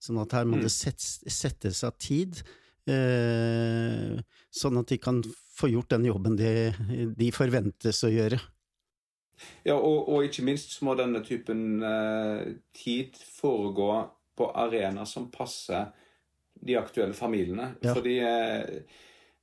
Sånn 0.00 0.18
at 0.22 0.34
her 0.34 0.48
må 0.48 0.58
mm. 0.58 0.64
det 0.64 0.72
settes 0.72 1.84
av 1.86 1.94
tid, 2.00 2.40
eh, 2.88 4.16
sånn 4.50 4.80
at 4.80 4.90
de 4.90 4.98
kan 5.02 5.20
få 5.60 5.68
gjort 5.70 5.92
den 5.92 6.08
jobben 6.08 6.38
de, 6.40 6.72
de 7.16 7.28
forventes 7.36 8.00
å 8.06 8.10
gjøre. 8.10 8.40
Ja, 9.64 9.76
og, 9.76 10.08
og, 10.08 10.24
ikke 10.26 10.44
minst 10.44 10.74
så 10.74 10.88
må 10.88 10.96
denne 10.98 11.22
typen 11.24 11.84
eh, 11.84 12.56
tid 12.76 13.16
foregå 13.38 13.92
på 14.36 14.48
arenaer 14.56 15.08
som 15.08 15.28
passer 15.32 15.92
de 16.60 16.76
aktuelle 16.78 17.16
familiene. 17.16 17.74
Ja. 17.80 17.94
Fordi 17.94 18.16
eh, 18.24 18.96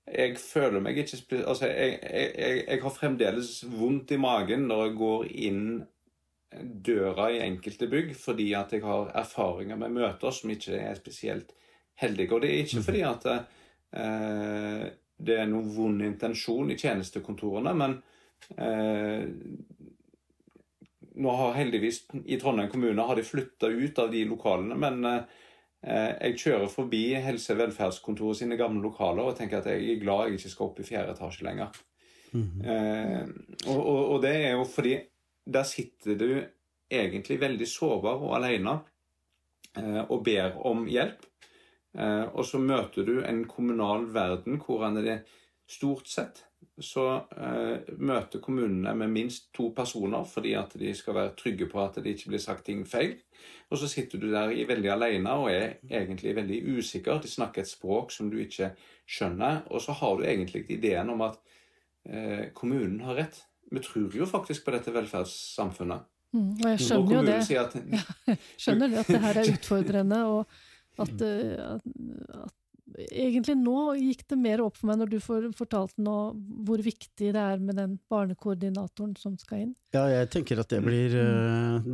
jeg 0.08 0.38
føler 0.40 0.84
meg 0.84 0.98
ikke 1.02 1.20
Altså, 1.44 1.68
jeg, 1.68 2.00
jeg, 2.02 2.64
jeg, 2.68 2.82
har 2.82 2.96
fremdeles 2.96 3.52
vondt 3.68 4.14
i 4.16 4.20
magen 4.22 4.68
når 4.70 4.84
jeg 4.86 4.98
går 5.02 5.30
inn 5.48 5.64
døra 6.58 7.28
i 7.34 7.42
enkelte 7.44 7.90
bygg 7.92 8.14
fordi 8.16 8.54
at 8.56 8.72
jeg 8.72 8.86
har 8.86 9.12
erfaringer 9.20 9.76
med 9.80 9.98
møter 9.98 10.32
som 10.32 10.54
ikke 10.54 10.78
er 10.80 10.96
spesielt 10.96 11.52
heldige. 12.00 12.34
Og 12.34 12.44
det 12.44 12.54
er 12.54 12.62
ikke 12.64 12.80
mhm. 12.80 12.88
fordi 12.88 13.04
at 13.08 13.28
eh, 13.34 14.86
det 15.18 15.42
er 15.42 15.50
noen 15.50 15.74
vond 15.74 16.06
intensjon 16.06 16.72
i 16.72 16.78
tjenestekontorene, 16.78 17.74
men 17.74 17.98
eh, 18.62 19.26
nå 21.18 21.34
har 21.42 21.58
heldigvis 21.58 22.04
i 22.30 22.38
Trondheim 22.38 22.70
kommune 22.70 23.06
har 23.10 23.18
de 23.18 23.26
flytta 23.26 23.72
ut 23.74 24.00
av 24.00 24.12
de 24.14 24.22
lokalene, 24.30 24.78
men 24.78 25.10
eh, 25.10 25.22
Eh, 25.22 25.47
jeg 25.84 26.40
kjører 26.42 26.72
forbi 26.74 27.02
helse- 27.22 27.54
og 27.54 27.60
velferdskontoret 27.60 28.40
sine 28.40 28.58
gamle 28.58 28.82
lokaler 28.82 29.30
og 29.30 29.36
tenker 29.38 29.60
at 29.60 29.68
jeg 29.70 29.92
er 29.92 30.00
glad 30.02 30.24
jeg 30.26 30.40
ikke 30.40 30.50
skal 30.50 30.66
opp 30.72 30.80
i 30.82 30.86
fjerde 30.88 31.14
etasje 31.14 31.46
lenger. 31.46 31.70
Mm 32.34 32.44
-hmm. 32.44 33.68
og, 33.70 33.82
og, 33.86 34.10
og 34.14 34.22
det 34.22 34.36
er 34.36 34.52
jo 34.52 34.64
fordi 34.64 34.96
der 35.46 35.64
sitter 35.64 36.18
du 36.18 36.42
egentlig 36.92 37.40
veldig 37.42 37.68
sårbar 37.68 38.22
og 38.24 38.36
alene 38.38 38.80
eh, 39.78 40.04
og 40.10 40.24
ber 40.26 40.60
om 40.68 40.86
hjelp. 40.90 41.26
Eh, 41.98 42.26
og 42.34 42.46
så 42.46 42.60
møter 42.62 43.08
du 43.08 43.22
en 43.24 43.44
kommunal 43.50 44.08
verden 44.14 44.62
hvor 44.64 44.86
han 44.86 45.00
er 45.02 45.08
det 45.08 45.18
stort 45.68 46.08
sett 46.08 46.46
så 46.78 47.04
eh, 47.34 47.94
møter 47.98 48.42
kommunene 48.44 48.94
med 48.98 49.10
minst 49.10 49.50
to 49.56 49.72
personer 49.76 50.26
fordi 50.30 50.54
at 50.60 50.76
de 50.78 50.92
skal 50.96 51.16
være 51.18 51.34
trygge 51.40 51.68
på 51.72 51.80
at 51.82 51.98
det 52.04 52.14
ikke 52.14 52.34
blir 52.34 52.44
sagt 52.44 52.68
ting 52.70 52.84
feil. 52.88 53.16
Og 53.72 53.82
så 53.82 53.90
sitter 53.90 54.22
du 54.22 54.30
der 54.32 54.54
i 54.54 54.66
veldig 54.70 54.92
alene 54.94 55.34
og 55.42 55.50
er 55.52 55.80
egentlig 55.90 56.36
veldig 56.38 56.60
usikker. 56.78 57.22
De 57.24 57.32
snakker 57.32 57.64
et 57.64 57.72
språk 57.72 58.14
som 58.14 58.30
du 58.30 58.38
ikke 58.44 58.72
skjønner. 59.10 59.64
Og 59.74 59.82
så 59.82 59.96
har 59.98 60.20
du 60.20 60.28
egentlig 60.28 60.68
ideen 60.72 61.10
om 61.14 61.26
at 61.26 61.42
eh, 62.06 62.46
kommunen 62.54 63.02
har 63.08 63.18
rett. 63.24 63.42
Vi 63.72 63.82
tror 63.84 64.14
jo 64.16 64.30
faktisk 64.30 64.66
på 64.66 64.76
dette 64.78 64.94
velferdssamfunnet. 64.96 66.06
Mm, 66.36 66.54
og 66.54 66.70
jeg 66.70 66.86
skjønner 66.86 67.16
jo 67.16 67.26
det. 67.26 67.42
sier 67.48 67.66
at 67.66 67.76
skjønner 68.64 68.94
det 68.94 69.02
at 69.02 69.12
det 69.12 69.24
her 69.26 69.42
er 69.42 69.52
utfordrende, 69.56 70.24
og 70.30 71.04
at, 71.04 71.26
eh, 71.26 71.58
at, 71.74 71.92
at 72.46 72.56
Egentlig 72.98 73.54
nå 73.60 73.94
gikk 74.00 74.24
det 74.32 74.38
mer 74.42 74.62
opp 74.64 74.80
for 74.80 74.90
meg 74.90 74.98
når 74.98 75.12
du 75.12 75.18
fortalte 75.22 76.02
nå 76.02 76.16
hvor 76.66 76.82
viktig 76.82 77.30
det 77.36 77.42
er 77.42 77.60
med 77.62 77.78
den 77.78 77.94
barnekoordinatoren 78.10 79.12
som 79.22 79.36
skal 79.38 79.68
inn. 79.68 79.76
Ja, 79.94 80.08
jeg 80.10 80.32
tenker 80.34 80.64
at 80.64 80.72
det 80.74 80.80
blir 80.82 81.14
øh, 81.22 81.92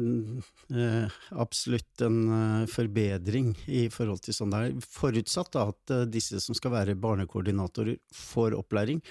øh, 0.71 1.17
absolutt 1.43 2.05
en 2.07 2.21
øh, 2.29 2.63
forbedring 2.71 3.51
i 3.67 3.89
forhold 3.91 4.23
til 4.23 4.37
sånn 4.37 4.55
det 4.55 4.61
er. 4.69 4.87
Forutsatt 4.95 5.51
da 5.57 5.67
at 5.73 5.95
disse 6.13 6.39
som 6.43 6.55
skal 6.55 6.71
være 6.77 6.95
barnekoordinatorer 7.03 7.99
får 8.15 8.55
opplæring, 8.61 9.03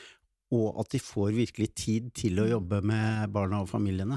og 0.57 0.81
at 0.81 0.97
de 0.97 1.03
får 1.03 1.37
virkelig 1.37 1.73
tid 1.77 2.09
til 2.17 2.41
å 2.41 2.49
jobbe 2.55 2.81
med 2.89 3.29
barna 3.37 3.61
og 3.67 3.69
familiene, 3.69 4.17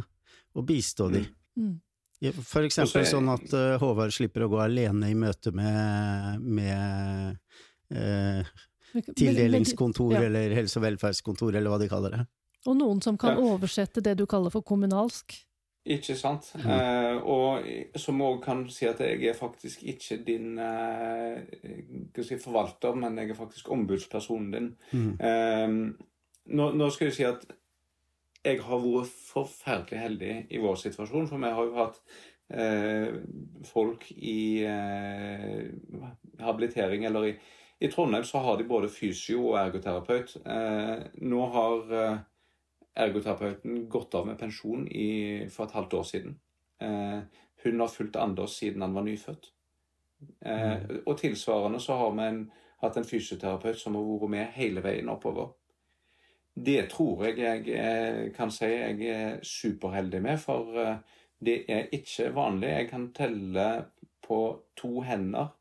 og 0.55 0.67
bistå 0.71 1.11
dem. 1.11 1.27
Mm. 1.59 1.75
Ja, 2.23 2.31
For 2.39 2.63
eksempel 2.63 3.03
sånn 3.07 3.27
at 3.27 3.51
Håvard 3.81 4.13
slipper 4.15 4.45
å 4.45 4.51
gå 4.53 4.63
alene 4.63 5.11
i 5.11 5.17
møte 5.19 5.51
med, 5.55 6.39
med 6.39 7.35
eh, 7.91 8.43
Men- 8.93 9.03
tildelingskontor 9.15 10.13
ja. 10.13 10.21
eller 10.23 10.55
helse- 10.55 10.77
og 10.79 10.83
velferdskontor, 10.83 11.55
eller 11.55 11.69
hva 11.69 11.79
de 11.79 11.89
kaller 11.89 12.09
det. 12.17 12.27
Og 12.67 12.77
noen 12.77 13.01
som 13.01 13.17
kan 13.17 13.37
Ja. 13.37 13.43
oversette 13.55 14.01
det 14.01 14.17
du 14.17 14.25
kaller 14.25 14.49
for 14.49 14.61
kommunalsk. 14.61 15.35
Ikke 15.87 16.15
sant? 16.17 16.51
Eh, 16.55 17.17
og 17.21 17.61
som 17.95 18.17
òg 18.21 18.39
kan 18.43 18.67
si 18.69 18.87
at 18.87 18.97
jeg 18.99 19.21
er 19.29 19.33
faktisk 19.37 19.83
ikke 19.83 20.25
din 20.25 20.57
eh, 20.57 21.43
jeg 22.15 22.25
si 22.25 22.37
forvalter, 22.41 22.95
men 22.95 23.15
jeg 23.17 23.29
er 23.29 23.35
faktisk 23.35 23.69
ombudspersonen 23.69 24.51
din. 24.51 24.75
Mm. 24.91 25.11
Eh, 25.19 25.67
nå, 26.55 26.71
nå 26.73 26.89
skal 26.91 27.05
jeg 27.11 27.13
si 27.13 27.23
at 27.23 27.45
jeg 28.45 28.61
har 28.61 28.79
vært 28.79 29.13
forferdelig 29.29 29.99
heldig 29.99 30.47
i 30.49 30.57
vår 30.57 30.75
situasjon, 30.75 31.27
for 31.27 31.37
vi 31.37 31.53
har 31.53 31.65
jo 31.65 31.75
hatt 31.75 32.01
eh, 32.49 33.21
folk 33.65 34.11
i 34.11 34.63
eh, 34.65 35.69
habilitering, 36.39 37.05
eller 37.05 37.29
i, 37.29 37.35
i 37.79 37.87
Trondheim 37.87 38.23
så 38.23 38.37
har 38.37 38.57
de 38.57 38.67
både 38.67 38.89
fysio 38.89 39.49
og 39.49 39.57
ergoterapeut. 39.59 40.37
Eh, 40.45 41.01
nå 41.27 41.47
har 41.51 41.95
eh, 41.99 42.21
ergoterapeuten 43.05 43.81
gått 43.91 44.15
av 44.15 44.29
med 44.29 44.39
pensjon 44.39 44.85
i, 44.87 45.47
for 45.51 45.67
et 45.67 45.75
halvt 45.75 45.97
år 45.99 46.05
siden. 46.07 46.37
Eh, 46.79 47.19
hun 47.65 47.83
har 47.83 47.91
fulgt 47.91 48.15
Anders 48.15 48.55
siden 48.61 48.85
han 48.85 48.95
var 48.95 49.07
nyfødt. 49.07 49.51
Mm. 50.25 51.03
og 51.05 51.17
tilsvarende 51.19 51.79
så 51.83 51.93
har 51.99 52.13
vi 52.15 52.23
en, 52.23 52.37
hatt 52.81 52.95
en 52.97 53.05
fysioterapeut 53.05 53.77
som 53.77 53.97
har 53.97 54.05
vært 54.07 54.31
med 54.31 54.53
hele 54.55 54.81
veien 54.81 55.09
oppover. 55.11 55.51
Det 56.55 56.87
tror 56.89 57.25
jeg 57.27 57.67
jeg 57.67 58.31
kan 58.33 58.49
si 58.49 58.69
jeg 58.71 59.09
er 59.11 59.35
superheldig 59.45 60.21
med, 60.23 60.39
for 60.41 60.71
det 61.45 61.57
er 61.69 61.91
ikke 61.93 62.31
vanlig. 62.33 62.71
Jeg 62.71 62.89
kan 62.89 63.09
telle 63.13 63.67
på 64.25 64.39
to 64.79 65.03
hender 65.05 65.51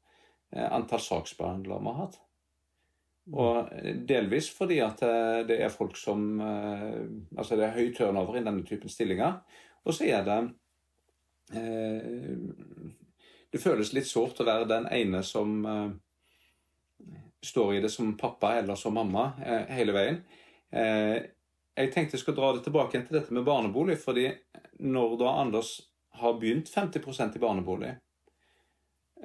antall 0.55 1.03
saksbehandlere 1.03 1.83
vi 1.83 1.93
har 1.93 2.01
hatt. 2.05 2.21
Og 3.33 3.71
delvis 4.05 4.51
fordi 4.53 4.83
at 4.85 5.01
eh, 5.07 5.41
det 5.49 5.57
er 5.65 5.73
folk 5.73 5.97
som 5.97 6.41
eh, 6.45 6.99
Altså 7.39 7.57
det 7.57 7.65
er 7.65 7.77
høy 7.79 7.95
turnover 7.97 8.37
i 8.37 8.45
denne 8.45 8.67
typen 8.69 8.93
stillinger. 8.93 9.39
Og 9.85 9.97
så 9.97 10.05
er 10.13 10.27
det 10.27 10.39
eh, 11.57 12.35
Det 13.49 13.63
føles 13.63 13.95
litt 13.97 14.11
sårt 14.11 14.43
å 14.43 14.49
være 14.49 14.69
den 14.69 14.89
ene 14.93 15.23
som 15.25 15.57
eh, 15.65 15.89
står 17.45 17.75
i 17.79 17.81
det 17.85 17.93
som 17.93 18.13
pappa 18.21 18.59
eller 18.59 18.77
som 18.77 18.97
mamma 18.97 19.31
eh, 19.41 19.73
hele 19.73 19.97
veien. 19.97 20.21
Eh, 20.73 21.17
jeg 21.75 21.91
tenkte 21.95 22.19
jeg 22.19 22.23
skulle 22.23 22.39
dra 22.39 22.53
det 22.55 22.65
tilbake 22.67 23.01
til 23.01 23.19
dette 23.19 23.35
med 23.35 23.47
barnebolig, 23.47 23.97
fordi 24.01 24.29
når 24.85 25.17
da 25.21 25.33
Anders 25.41 25.77
har 26.21 26.37
begynt 26.39 26.71
50% 26.71 27.37
i 27.37 27.43
barnebolig, 27.43 27.91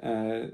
eh, 0.02 0.48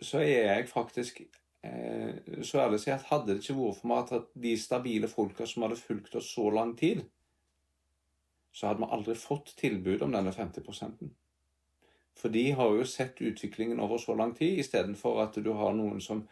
så 0.00 0.22
er 0.24 0.46
jeg 0.46 0.68
faktisk 0.70 1.20
eh, 1.20 2.42
så 2.42 2.62
ærlig 2.64 2.80
å 2.80 2.82
si 2.84 2.92
at 2.94 3.08
hadde 3.10 3.34
det 3.34 3.42
ikke 3.42 3.58
vært 3.58 3.80
for 3.80 3.90
meg 3.92 4.12
at 4.16 4.28
de 4.44 4.54
stabile 4.60 5.10
folka 5.12 5.46
som 5.48 5.66
hadde 5.66 5.80
fulgt 5.80 6.16
oss 6.18 6.30
så 6.34 6.48
lang 6.54 6.74
tid, 6.78 7.04
så 8.52 8.70
hadde 8.70 8.82
vi 8.82 8.92
aldri 8.96 9.16
fått 9.18 9.54
tilbud 9.60 10.02
om 10.02 10.14
denne 10.14 10.32
50% 10.34 11.10
For 12.18 12.32
de 12.34 12.50
har 12.58 12.76
jo 12.76 12.86
sett 12.88 13.20
utviklingen 13.22 13.80
over 13.80 14.00
så 14.02 14.16
lang 14.18 14.34
tid, 14.36 14.58
istedenfor 14.58 15.22
at 15.22 15.38
du 15.38 15.52
har 15.56 15.76
noen 15.76 16.00
som 16.02 16.24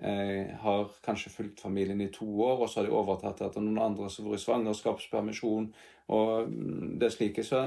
eh, 0.00 0.50
har 0.64 0.90
kanskje 1.04 1.32
fulgt 1.32 1.60
familien 1.60 2.00
i 2.00 2.10
to 2.12 2.26
år, 2.26 2.58
og 2.58 2.68
så 2.68 2.80
har 2.80 2.88
de 2.88 2.96
overtatt 2.96 3.44
etter 3.46 3.64
noen 3.64 3.78
andre 3.84 4.10
som 4.10 4.26
har 4.26 4.34
vært 4.34 4.42
i 4.42 4.46
svangerskapspermisjon 4.48 5.70
og 6.16 6.50
mm, 6.50 6.98
det 7.00 7.12
slike. 7.14 7.46
Så 7.46 7.62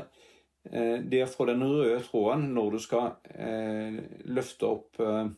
eh, 0.69 0.99
det 0.99 1.23
å 1.23 1.31
få 1.31 1.47
den 1.49 1.63
røde 1.63 2.03
tråden 2.09 2.49
når 2.57 2.75
du 2.75 2.83
skal 2.83 3.15
eh, 3.31 4.01
løfte 4.25 4.69
opp 4.69 5.01
eh, 5.01 5.31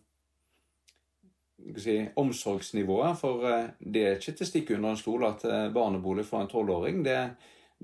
si, 1.77 1.97
omsorgsnivået. 2.21 3.17
For 3.19 3.45
eh, 3.49 3.67
det 3.79 4.05
er 4.05 4.17
ikke 4.19 4.35
til 4.37 4.45
å 4.45 4.49
stikke 4.51 4.77
under 4.77 4.93
en 4.95 5.01
stol 5.01 5.25
at 5.27 5.45
eh, 5.49 5.67
barnebolig 5.75 6.25
for 6.27 6.41
en 6.41 6.51
tolvåring, 6.51 7.03
det- 7.05 7.29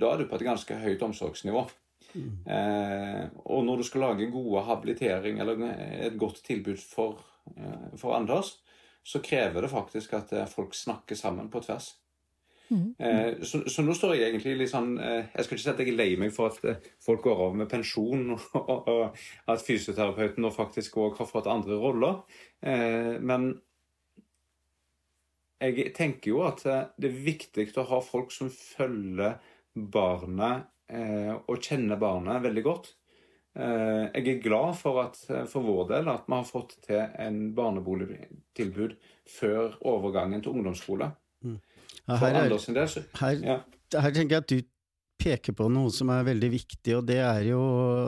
da 0.02 0.13
er 0.13 0.22
du 0.22 0.26
på 0.30 0.38
et 0.39 0.46
ganske 0.48 0.76
høyt 0.80 1.02
omsorgsnivå. 1.04 1.65
Eh, 2.15 3.26
og 3.46 3.63
når 3.65 3.78
du 3.82 3.84
skal 3.88 4.02
lage 4.06 4.32
gode 4.32 4.63
habilitering 4.67 5.39
eller 5.39 5.62
et 6.08 6.17
godt 6.20 6.41
tilbud 6.48 6.80
for, 6.80 7.20
eh, 7.58 7.98
for 7.98 8.15
Anders, 8.15 8.58
så 9.04 9.20
krever 9.24 9.62
det 9.62 9.72
faktisk 9.72 10.13
at 10.13 10.32
eh, 10.34 10.46
folk 10.48 10.74
snakker 10.76 11.15
sammen 11.15 11.50
på 11.50 11.62
tvers. 11.63 11.94
Mm. 12.72 12.96
Eh, 13.00 13.41
så, 13.44 13.63
så 13.67 13.84
nå 13.84 13.91
står 13.98 14.13
jeg 14.15 14.30
egentlig 14.30 14.54
litt 14.62 14.72
sånn 14.72 14.94
eh, 14.96 15.26
Jeg 15.36 15.44
skal 15.44 15.58
ikke 15.58 15.63
si 15.65 15.72
at 15.74 15.80
jeg 15.84 15.89
er 15.91 15.98
lei 15.98 16.12
meg 16.22 16.32
for 16.32 16.54
at 16.54 16.63
eh, 16.72 16.78
folk 17.04 17.26
går 17.26 17.41
av 17.50 17.58
med 17.60 17.67
pensjon, 17.72 18.30
og, 18.38 18.46
og, 18.62 18.88
og 18.88 19.52
at 19.52 19.65
fysioterapeuten 19.65 20.46
nå 20.46 20.54
faktisk 20.56 20.96
òg 21.04 21.20
har 21.20 21.28
fått 21.28 21.50
andre 21.52 21.76
roller. 21.82 22.22
Eh, 22.63 23.17
men 23.20 23.52
jeg 25.62 25.93
tenker 25.97 26.34
jo 26.34 26.43
at 26.47 26.65
eh, 26.65 26.88
det 26.97 27.12
er 27.12 27.24
viktig 27.28 27.67
å 27.78 27.88
ha 27.91 28.02
folk 28.04 28.34
som 28.34 28.50
følger 28.54 29.38
barnet 29.76 30.67
eh, 30.91 31.34
og 31.36 31.62
kjenner 31.62 32.00
barnet 32.02 32.43
veldig 32.43 32.65
godt. 32.65 32.91
Eh, 33.52 34.06
jeg 34.15 34.28
er 34.32 34.43
glad 34.43 34.76
for 34.80 35.02
at 35.04 35.17
eh, 35.30 35.45
for 35.52 35.67
vår 35.67 35.88
del 35.91 36.12
at 36.12 36.28
vi 36.28 36.38
har 36.38 36.47
fått 36.47 36.78
til 36.88 37.02
en 37.04 37.39
barneboligtilbud 37.56 38.97
før 39.28 39.76
overgangen 39.91 40.43
til 40.43 40.56
ungdomsskole. 40.56 41.12
Ja, 41.41 42.15
For 42.15 42.28
her, 42.28 42.43
er, 42.45 42.52
del 42.52 42.88
så 42.89 43.04
her, 43.19 43.41
ja. 43.43 43.58
her 43.97 44.13
tenker 44.15 44.38
jeg 44.38 44.43
at 44.43 44.52
du 44.52 44.62
peker 45.21 45.56
på 45.58 45.67
noe 45.71 45.91
som 45.93 46.10
er 46.13 46.26
veldig 46.26 46.50
viktig, 46.54 46.95
og 46.97 47.06
det 47.10 47.19
er 47.21 47.43
jo 47.52 47.62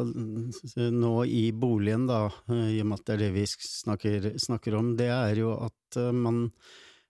mm, 0.07 0.95
nå 0.95 1.13
i 1.29 1.43
boligen, 1.55 2.07
da, 2.09 2.25
i 2.49 2.79
og 2.81 2.89
med 2.89 2.99
at 2.99 3.05
det 3.09 3.15
er 3.15 3.23
det 3.25 3.31
vi 3.35 3.45
snakker, 3.51 4.31
snakker 4.41 4.79
om, 4.79 4.93
det 4.99 5.11
er 5.13 5.43
jo 5.43 5.53
at 5.59 5.99
eh, 5.99 6.13
man 6.15 6.47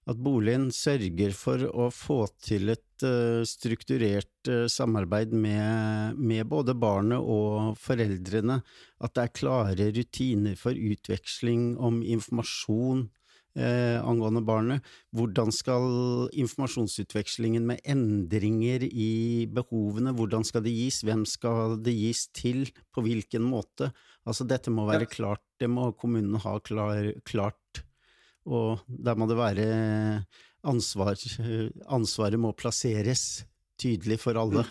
at 0.09 0.19
boligen 0.19 0.67
sørger 0.75 1.31
for 1.37 1.63
å 1.69 1.87
få 1.93 2.25
til 2.43 2.73
et 2.73 3.05
eh, 3.07 3.41
strukturert 3.47 4.51
eh, 4.51 4.65
samarbeid 4.71 5.31
med, 5.31 6.19
med 6.19 6.47
både 6.51 6.75
barnet 6.75 7.23
og 7.23 7.77
foreldrene, 7.79 8.59
at 9.03 9.15
det 9.15 9.25
er 9.25 9.35
klare 9.39 9.89
rutiner 9.95 10.59
for 10.59 10.75
utveksling 10.75 11.73
om 11.79 12.01
informasjon 12.03 13.05
eh, 13.55 13.97
angående 14.03 14.43
barnet. 14.45 14.93
Hvordan 15.15 15.55
skal 15.55 15.87
informasjonsutvekslingen 16.35 17.65
med 17.71 17.83
endringer 17.87 18.83
i 18.83 19.45
behovene, 19.47 20.15
hvordan 20.17 20.43
skal 20.47 20.65
det 20.65 20.75
gis, 20.75 20.99
hvem 21.07 21.23
skal 21.29 21.79
det 21.83 21.95
gis 21.95 22.27
til, 22.35 22.65
på 22.91 23.05
hvilken 23.05 23.45
måte? 23.47 23.93
Altså 24.27 24.47
dette 24.47 24.71
må 24.71 24.87
være 24.87 25.07
klart, 25.07 25.43
det 25.59 25.71
må 25.71 25.91
kommunen 25.99 26.39
ha 26.43 26.57
klar, 26.63 27.13
klart, 27.27 27.59
og 28.45 28.83
der 28.87 29.17
må 29.19 29.27
det 29.29 29.37
være 29.39 29.67
ansvar, 30.63 31.19
ansvaret 31.91 32.39
må 32.39 32.53
plasseres 32.55 33.43
tydelig 33.79 34.19
for 34.21 34.39
alle. 34.39 34.65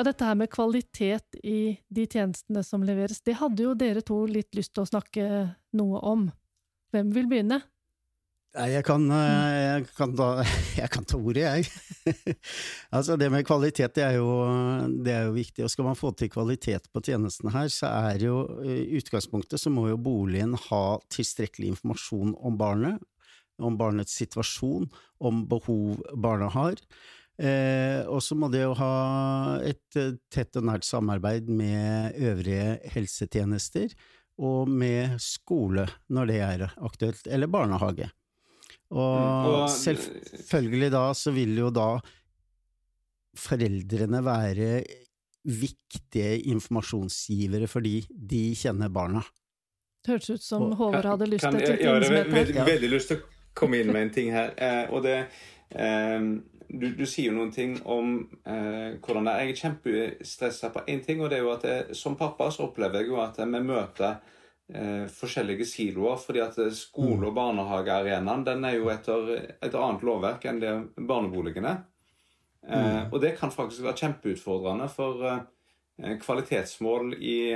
Ja, 0.00 0.04
dette 0.06 0.24
her 0.24 0.38
med 0.38 0.48
kvalitet 0.48 1.36
i 1.44 1.76
de 1.92 2.06
tjenestene 2.08 2.62
som 2.64 2.84
leveres, 2.86 3.20
det 3.26 3.36
hadde 3.36 3.66
jo 3.66 3.74
dere 3.76 4.00
to 4.06 4.22
litt 4.30 4.54
lyst 4.56 4.72
til 4.72 4.86
å 4.86 4.88
snakke 4.88 5.26
noe 5.76 6.00
om. 6.00 6.30
Hvem 6.94 7.10
vil 7.12 7.28
begynne? 7.28 7.60
Nei, 8.50 8.64
jeg 8.72 8.82
kan, 8.82 9.04
eh, 9.14 9.56
jeg 9.62 9.84
kan, 9.94 10.14
da, 10.18 10.28
jeg 10.80 10.90
kan 10.90 11.04
ta 11.06 11.18
ordet, 11.20 11.44
jeg. 11.44 12.16
altså, 12.96 13.14
det 13.20 13.28
med 13.30 13.46
kvalitet, 13.46 13.94
det 13.94 14.02
er, 14.02 14.16
jo, 14.18 14.32
det 15.06 15.14
er, 15.14 15.28
jo, 15.28 15.36
viktig. 15.36 15.62
Og 15.62 15.70
skal 15.70 15.86
man 15.86 15.98
få 15.98 16.10
til 16.18 16.32
kvalitet 16.34 16.90
på 16.90 17.02
tjenestene 17.06 17.54
her, 17.54 17.70
så 17.70 17.92
er 18.10 18.26
jo 18.26 18.42
i 18.66 18.98
utgangspunktet 18.98 19.62
så 19.62 19.70
må 19.70 19.86
jo 19.92 20.00
boligen 20.02 20.58
ha 20.66 20.82
tilstrekkelig 21.14 21.76
informasjon 21.76 22.34
om 22.42 22.58
barnet, 22.58 22.98
om 23.62 23.78
barnets 23.78 24.18
situasjon, 24.18 24.90
om 25.22 25.44
behov 25.46 26.02
barnet 26.18 26.54
har. 26.56 26.86
Eh, 27.40 28.02
og 28.10 28.18
så 28.24 28.34
må 28.34 28.50
det 28.52 28.66
jo 28.66 28.74
ha 28.76 28.94
et 29.62 29.96
eh, 29.96 30.16
tett 30.32 30.58
og 30.58 30.66
nært 30.66 30.84
samarbeid 30.84 31.46
med 31.48 32.18
øvrige 32.18 32.80
helsetjenester, 32.96 33.94
og 34.40 34.66
med 34.68 35.20
skole 35.22 35.86
når 36.10 36.32
det 36.32 36.40
er 36.44 36.72
aktuelt, 36.82 37.30
eller 37.30 37.48
barnehage. 37.52 38.10
Og, 38.90 39.66
mm, 39.66 39.68
selvfølgelig 39.70 40.90
da 40.94 41.04
så 41.14 41.32
vil 41.34 41.54
jo 41.58 41.70
da 41.74 41.90
foreldrene 43.38 44.22
være 44.26 44.70
viktige 45.46 46.40
informasjonsgivere 46.52 47.68
fordi 47.70 48.00
de 48.10 48.50
kjenner 48.58 48.90
barna. 48.92 49.22
Det 50.00 50.16
hørtes 50.16 50.30
ut 50.30 50.44
som 50.44 50.72
Håvard 50.76 51.06
hadde 51.06 51.28
lyst 51.28 51.44
til 51.44 51.60
et 51.60 51.68
Ja, 51.68 51.76
jeg 51.76 52.22
har 52.24 52.34
veldig, 52.34 52.64
veldig 52.66 52.90
lyst 52.90 53.12
til 53.12 53.20
å 53.20 53.28
komme 53.56 53.80
inn 53.80 53.92
med 53.92 54.08
en 54.08 54.14
ting 54.14 54.32
her. 54.32 54.54
Eh, 54.56 54.86
og 54.90 55.04
det 55.04 55.16
eh, 55.70 56.18
du, 56.70 56.86
du, 56.94 57.04
sier 57.08 57.30
jo 57.30 57.36
noen 57.36 57.50
ting 57.54 57.74
om 57.90 58.12
eh, 58.46 58.98
hvordan 59.02 59.26
det 59.26 59.32
er. 59.32 59.40
Jeg 59.44 59.54
er 59.54 59.60
kjempestressa 59.64 60.70
på 60.74 60.84
én 60.90 61.02
ting, 61.04 61.22
og 61.22 61.30
det 61.30 61.40
er 61.40 61.44
jo 61.44 61.54
at 61.54 61.66
jeg, 61.66 61.96
som 61.98 62.16
pappa 62.18 62.50
så 62.54 62.68
opplever 62.68 63.02
jeg 63.02 63.10
jo 63.10 63.18
at 63.22 63.40
vi 63.40 63.62
møter 63.64 64.20
eh, 64.74 65.06
forskjellige 65.10 65.66
siloer. 65.66 66.16
fordi 66.16 66.40
at 66.40 66.58
skole- 66.72 67.26
og 67.26 67.34
barnehagearenaen 67.34 68.44
den 68.44 68.64
er 68.64 68.76
jo 68.76 68.90
etter 68.90 69.32
et 69.62 69.74
annet 69.74 70.02
lovverk 70.02 70.44
enn 70.44 70.60
det 70.60 70.74
barneboligene. 70.96 71.76
Eh, 72.68 73.06
mm. 73.06 73.12
Og 73.12 73.20
det 73.20 73.36
kan 73.38 73.50
faktisk 73.50 73.84
være 73.84 73.96
kjempeutfordrende 74.04 74.88
for 74.92 75.26
eh, 75.26 76.16
kvalitetsmål 76.20 77.14
i, 77.18 77.52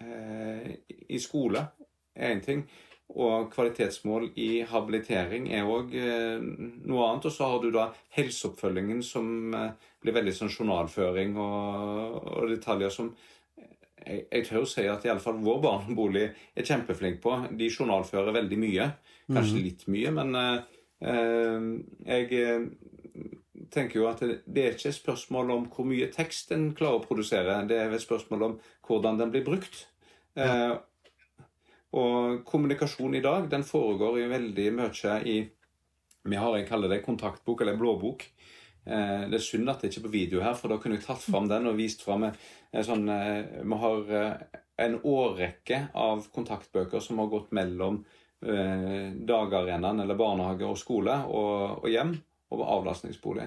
eh, 0.00 0.74
i 1.08 1.18
skole 1.18 1.66
er 2.14 2.34
én 2.34 2.42
ting. 2.44 2.66
Og 3.14 3.50
kvalitetsmål 3.52 4.30
i 4.40 4.64
habilitering 4.66 5.50
er 5.52 5.68
òg 5.68 5.92
eh, 5.98 6.40
noe 6.40 7.08
annet. 7.08 7.28
Og 7.28 7.34
så 7.34 7.50
har 7.50 7.60
du 7.62 7.70
da 7.74 7.90
helseoppfølgingen 8.16 9.02
som 9.04 9.54
eh, 9.54 9.70
blir 10.02 10.16
veldig 10.16 10.34
sånn 10.34 10.54
journalføring 10.54 11.36
og, 11.36 12.18
og 12.24 12.50
detaljer 12.54 12.94
som 12.94 13.12
jeg, 14.06 14.26
jeg 14.30 14.46
tør 14.48 14.66
si 14.68 14.86
at 14.90 15.04
iallfall 15.06 15.40
vår 15.44 15.60
barnebolig 15.64 16.28
er 16.30 16.66
kjempeflink 16.66 17.20
på. 17.24 17.36
De 17.56 17.70
journalfører 17.70 18.36
veldig 18.36 18.60
mye. 18.60 18.88
Kanskje 19.30 19.56
mhm. 19.56 19.64
litt 19.64 19.86
mye, 19.88 20.12
men 20.14 20.38
eh, 20.40 21.68
jeg 22.08 22.40
eh, 22.40 22.66
tenker 23.72 24.00
jo 24.00 24.08
at 24.10 24.22
det, 24.24 24.42
det 24.44 24.64
er 24.64 24.76
ikke 24.76 24.90
et 24.90 24.98
spørsmål 24.98 25.52
om 25.54 25.68
hvor 25.72 25.88
mye 25.88 26.10
tekst 26.12 26.52
en 26.54 26.70
klarer 26.76 27.00
å 27.00 27.04
produsere. 27.04 27.62
Det 27.68 27.78
er 27.80 27.94
et 27.94 28.04
spørsmål 28.04 28.48
om 28.48 28.58
hvordan 28.88 29.20
den 29.22 29.32
blir 29.34 29.46
brukt. 29.46 29.86
Eh, 30.36 30.74
og 31.94 32.42
kommunikasjon 32.48 33.14
i 33.14 33.22
dag 33.24 33.46
den 33.52 33.64
foregår 33.66 34.18
jo 34.22 34.30
veldig 34.32 34.70
mye 34.74 35.18
i 35.30 35.36
Vi 36.24 36.36
har 36.40 36.56
jeg 36.56 36.68
kaller 36.68 36.88
det 36.88 37.04
kontaktbok 37.04 37.60
eller 37.60 37.76
blåbok. 37.76 38.24
Eh, 38.84 39.22
det 39.30 39.38
er 39.38 39.44
synd 39.44 39.70
at 39.72 39.80
det 39.80 39.90
ikke 39.90 40.02
er 40.02 40.06
på 40.08 40.12
video 40.12 40.42
her, 40.44 40.56
for 40.58 40.72
da 40.72 40.76
kunne 40.80 40.98
jeg 40.98 41.06
tatt 41.06 41.24
fram 41.24 41.48
den 41.48 41.70
og 41.70 41.78
vist 41.78 42.04
fram 42.04 42.26
sånn 42.84 43.08
eh, 43.08 43.62
Vi 43.64 43.78
har 43.80 44.10
eh, 44.18 44.58
en 44.84 44.98
årrekke 45.00 45.78
av 45.96 46.26
kontaktbøker 46.34 47.00
som 47.00 47.22
har 47.22 47.32
gått 47.32 47.54
mellom 47.56 48.04
dagarenaen 48.44 50.02
eller 50.02 50.18
barnehage 50.20 50.66
og 50.68 50.74
skole 50.76 51.14
og, 51.32 51.78
og 51.78 51.86
hjem 51.88 52.10
og 52.52 52.64
avlastningsbolig. 52.74 53.46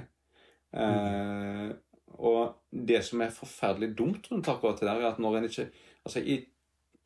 Mm. 0.73 1.69
og 2.17 2.71
det 2.71 3.04
som 3.06 3.21
er 3.21 3.36
forferdelig 3.36 3.91
dumt 4.00 4.26
rundt 4.32 4.50
akkurat 4.52 4.82
det 4.82 4.88
der, 4.88 5.04
er 5.04 5.12
at 5.12 5.21
når 5.21 5.38
en 5.38 5.45
ikke 5.47 5.67
Altså, 6.02 6.23
i 6.23 6.39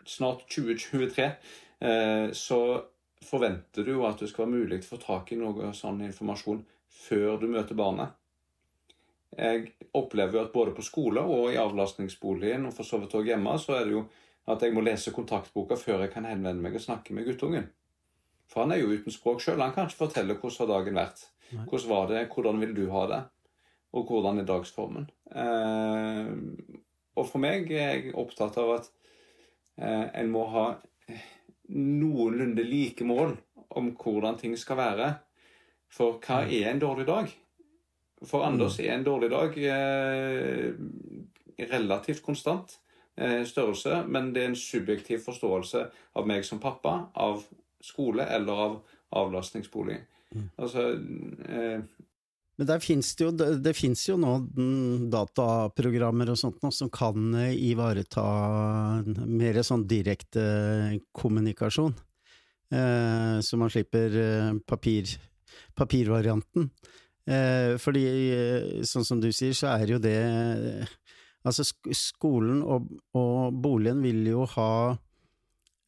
snart 0.07 0.45
2023 0.47 1.27
så 2.37 2.61
forventer 3.27 3.83
du 3.83 3.91
jo 3.97 4.07
at 4.07 4.23
det 4.23 4.29
skal 4.31 4.45
være 4.45 4.61
mulig 4.61 4.79
å 4.85 4.89
få 4.93 5.01
tak 5.01 5.33
i 5.33 5.41
noe 5.41 5.73
sånn 5.75 5.99
informasjon 6.07 6.63
før 7.09 7.41
du 7.41 7.49
møter 7.51 7.75
barnet. 7.75 8.20
Jeg 9.37 9.71
opplever 9.95 10.37
jo 10.37 10.43
at 10.43 10.53
både 10.53 10.73
på 10.75 10.83
skole 10.83 11.21
og 11.23 11.53
i 11.53 11.59
avlastningsboligen, 11.59 12.65
og 12.67 12.75
for 12.75 12.87
så 12.87 12.99
vidt 12.99 13.15
òg 13.15 13.31
hjemme, 13.31 13.53
så 13.59 13.77
er 13.77 13.85
det 13.87 13.95
jo 13.95 14.05
at 14.51 14.63
jeg 14.65 14.73
må 14.75 14.83
lese 14.83 15.13
kontaktboka 15.15 15.77
før 15.79 16.03
jeg 16.03 16.11
kan 16.15 16.25
henvende 16.27 16.63
meg 16.63 16.75
og 16.75 16.83
snakke 16.83 17.15
med 17.15 17.29
guttungen. 17.29 17.69
For 18.51 18.65
han 18.65 18.73
er 18.75 18.81
jo 18.81 18.91
uten 18.91 19.13
språk 19.13 19.43
sjøl. 19.43 19.61
Han 19.63 19.71
kan 19.75 19.87
ikke 19.87 20.01
fortelle 20.01 20.35
hvordan 20.35 20.59
har 20.65 20.71
dagen 20.73 20.99
vært. 20.99 21.21
Hvordan 21.51 21.89
var 21.91 22.09
det, 22.11 22.25
hvordan 22.33 22.59
vil 22.63 22.73
du 22.75 22.85
ha 22.91 23.03
det, 23.11 23.21
og 23.95 24.07
hvordan 24.07 24.39
er 24.39 24.47
dagsformen. 24.47 25.07
Eh, 25.31 26.31
og 27.15 27.27
for 27.27 27.43
meg 27.43 27.71
er 27.71 27.95
jeg 27.95 28.15
opptatt 28.19 28.57
av 28.59 28.73
at 28.77 28.89
eh, 29.77 30.07
en 30.21 30.31
må 30.31 30.45
ha 30.51 30.65
noenlunde 31.71 32.63
like 32.67 33.07
mål 33.07 33.35
om 33.79 33.91
hvordan 33.99 34.39
ting 34.39 34.55
skal 34.59 34.79
være. 34.79 35.11
For 35.91 36.19
hva 36.23 36.43
er 36.47 36.71
en 36.71 36.83
dårlig 36.83 37.07
dag? 37.07 37.31
For 38.27 38.45
Anders 38.45 38.77
mm. 38.77 38.85
er 38.85 38.93
en 38.93 39.05
dårlig 39.05 39.31
dag 39.31 39.57
eh, 39.57 40.73
relativt 41.71 42.21
konstant 42.25 42.75
eh, 43.17 43.41
størrelse, 43.49 44.03
men 44.07 44.29
det 44.35 44.43
er 44.43 44.51
en 44.51 44.59
subjektiv 44.59 45.23
forståelse 45.25 45.87
av 46.19 46.29
meg 46.29 46.45
som 46.45 46.61
pappa, 46.61 47.07
av 47.17 47.41
skole 47.81 48.27
eller 48.29 48.65
av 48.67 48.77
avlastningsbolig. 49.21 49.97
Mm. 50.35 50.47
Altså 50.61 50.85
eh, 51.49 51.81
men 52.59 52.67
der 52.67 52.81
finnes 52.83 53.07
det, 53.17 53.25
jo, 53.25 53.31
det 53.63 53.71
finnes 53.73 54.01
jo 54.05 54.19
nå 54.21 54.35
dataprogrammer 55.09 56.29
og 56.29 56.37
sånt 56.37 56.59
nå, 56.61 56.69
som 56.75 56.91
kan 56.93 57.31
eh, 57.39 57.55
ivareta 57.71 58.25
mer 59.25 59.61
sånn 59.65 59.87
direkte 59.89 60.43
kommunikasjon. 61.17 61.95
Eh, 62.69 63.37
så 63.41 63.57
man 63.57 63.71
slipper 63.73 64.13
papir, 64.69 65.09
papirvarianten. 65.73 66.69
Eh, 67.29 67.77
fordi, 67.77 68.05
eh, 68.33 68.81
sånn 68.87 69.05
som 69.05 69.21
du 69.21 69.29
sier, 69.31 69.53
så 69.53 69.75
er 69.77 69.95
jo 69.95 70.01
det 70.01 70.17
Altså, 71.41 71.65
skolen 71.97 72.59
og, 72.61 72.85
og 73.17 73.55
boligen 73.63 74.03
vil 74.05 74.19
jo 74.29 74.43
ha 74.53 74.93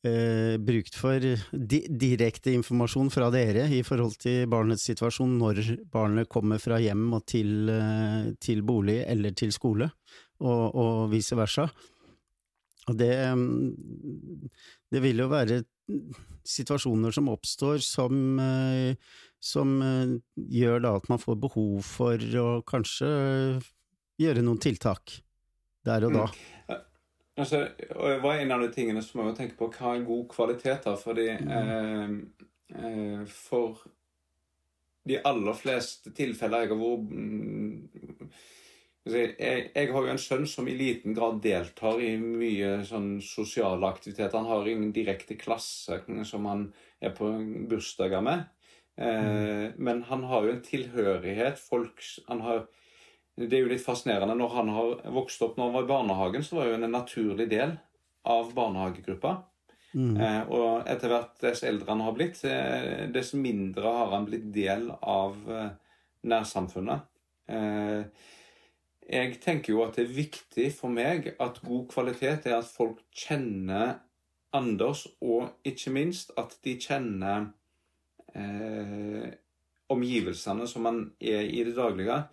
eh, 0.02 0.56
brukt 0.58 0.96
for 0.98 1.22
di 1.54 1.80
direkte 1.88 2.56
informasjon 2.58 3.12
fra 3.14 3.30
dere 3.34 3.68
i 3.70 3.84
forhold 3.86 4.18
til 4.24 4.48
barnets 4.50 4.88
situasjon 4.90 5.36
når 5.38 5.62
barnet 5.94 6.32
kommer 6.32 6.58
fra 6.58 6.80
hjem 6.82 7.06
og 7.14 7.28
til, 7.30 7.70
eh, 7.70 8.34
til 8.42 8.64
bolig 8.66 9.04
eller 9.06 9.38
til 9.38 9.54
skole, 9.54 9.92
og, 10.42 10.64
og 10.74 11.12
vice 11.14 11.38
versa. 11.38 11.68
Og 12.90 12.98
det, 13.00 13.14
det 14.92 15.04
vil 15.06 15.22
jo 15.22 15.30
være 15.32 15.62
situasjoner 16.44 17.14
som 17.16 17.30
oppstår 17.32 17.78
som 17.86 18.40
eh, 18.42 19.14
som 19.44 19.76
eh, 19.84 20.16
gjør 20.36 20.84
da 20.86 20.96
at 21.00 21.10
man 21.12 21.22
får 21.22 21.40
behov 21.44 21.84
for 21.84 22.40
å 22.40 22.48
kanskje 22.68 23.10
gjøre 24.22 24.44
noen 24.46 24.62
tiltak 24.64 25.20
der 25.84 26.08
og 26.08 26.16
da. 26.16 26.28
Mm. 26.30 26.82
Altså, 27.34 27.64
og 27.98 28.22
Hva 28.22 28.36
er 28.36 28.44
en 28.44 28.54
av 28.54 28.62
de 28.62 28.70
tingene 28.74 29.02
som 29.02 29.24
må 29.24 29.34
tenke 29.34 29.58
på? 29.58 29.72
Hva 29.74 29.96
er 29.96 30.06
god 30.06 30.28
kvalitet? 30.32 30.86
da? 30.86 30.94
Fordi 31.00 31.28
mm. 31.34 31.52
eh, 31.58 32.16
eh, 32.78 33.24
For 33.30 33.82
de 35.04 35.20
aller 35.28 35.58
fleste 35.60 36.14
tilfeller 36.16 36.64
jeg 36.64 36.70
har 36.72 36.80
vært 36.80 37.10
mm, 37.12 38.30
altså, 39.04 39.18
jeg, 39.18 39.66
jeg, 39.74 39.90
har 39.92 40.06
jo 40.06 40.14
en 40.14 40.22
sønn 40.22 40.46
som 40.48 40.70
i 40.72 40.78
liten 40.80 41.18
grad 41.18 41.42
deltar 41.44 42.00
i 42.00 42.14
mye 42.22 42.78
sånn 42.88 43.18
sosiale 43.26 43.90
aktiviteter. 43.90 44.38
Han 44.38 44.52
har 44.54 44.70
ingen 44.70 44.94
direkte 44.96 45.36
klasse 45.42 46.00
som 46.30 46.48
han 46.48 46.68
er 47.04 47.18
på 47.18 47.34
bursdager 47.68 48.24
med. 48.24 48.46
Eh, 48.98 49.72
men 49.78 50.04
han 50.10 50.26
har 50.30 50.46
jo 50.46 50.54
en 50.54 50.66
tilhørighet. 50.66 51.62
Folk, 51.62 52.04
har, 52.28 52.66
det 53.40 53.58
er 53.58 53.66
jo 53.66 53.72
litt 53.72 53.86
fascinerende. 53.86 54.36
Når 54.40 54.54
han 54.58 54.74
har 54.76 55.08
vokst 55.16 55.42
opp 55.46 55.58
når 55.58 55.70
han 55.70 55.78
var 55.78 55.88
i 55.88 55.92
barnehagen, 55.94 56.46
så 56.46 56.60
var 56.60 56.70
jo 56.70 56.78
han 56.78 56.88
en 56.90 56.96
naturlig 57.00 57.50
del 57.54 57.78
av 58.30 58.54
barnehagegruppa. 58.56 59.38
Mm. 59.94 60.14
Eh, 60.18 60.44
og 60.50 60.88
etter 60.90 61.12
hvert 61.12 61.34
dess 61.44 61.64
eldre 61.68 61.92
han 61.94 62.02
har 62.02 62.16
blitt, 62.18 62.40
eh, 62.50 63.04
dess 63.14 63.34
mindre 63.38 63.92
har 64.00 64.14
han 64.16 64.26
blitt 64.30 64.48
del 64.54 64.88
av 65.02 65.36
eh, 65.50 65.74
nærsamfunnet. 66.30 67.10
Eh, 67.54 68.30
jeg 69.04 69.38
tenker 69.44 69.74
jo 69.74 69.84
at 69.84 69.98
det 69.98 70.06
er 70.06 70.16
viktig 70.16 70.70
for 70.74 70.94
meg 70.94 71.34
at 71.44 71.60
god 71.66 71.86
kvalitet 71.92 72.48
er 72.48 72.62
at 72.62 72.70
folk 72.70 73.04
kjenner 73.12 74.00
Anders, 74.54 75.08
og 75.18 75.50
ikke 75.66 75.90
minst 75.96 76.30
at 76.38 76.52
de 76.62 76.76
kjenner 76.78 77.48
eh, 78.36 79.30
omgivelsene 79.94 80.68
som 80.70 80.88
man 80.88 81.04
er 81.20 81.46
i 81.48 81.64
det 81.66 81.76
daglige. 81.78 82.24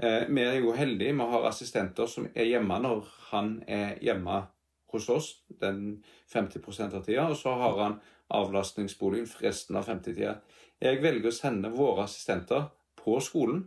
Eh, 0.00 0.24
vi 0.28 0.44
er 0.44 0.60
jo 0.60 0.72
heldige. 0.76 1.16
Vi 1.16 1.28
har 1.32 1.48
assistenter 1.48 2.08
som 2.08 2.28
er 2.34 2.48
hjemme 2.48 2.78
når 2.80 3.08
han 3.30 3.58
er 3.68 3.98
hjemme 4.02 4.42
hos 4.90 5.08
oss 5.12 5.28
den 5.60 6.00
50% 6.32 6.96
av 6.96 7.04
tida, 7.04 7.28
og 7.30 7.36
så 7.38 7.54
har 7.60 7.76
han 7.78 7.98
avlastningsboligen 8.30 9.28
for 9.30 9.46
resten 9.46 9.78
av 9.78 9.86
50-tida. 9.90 10.38
Jeg 10.80 11.02
velger 11.02 11.30
å 11.30 11.34
sende 11.34 11.70
våre 11.74 12.06
assistenter 12.06 12.70
på 12.98 13.18
skolen. 13.22 13.64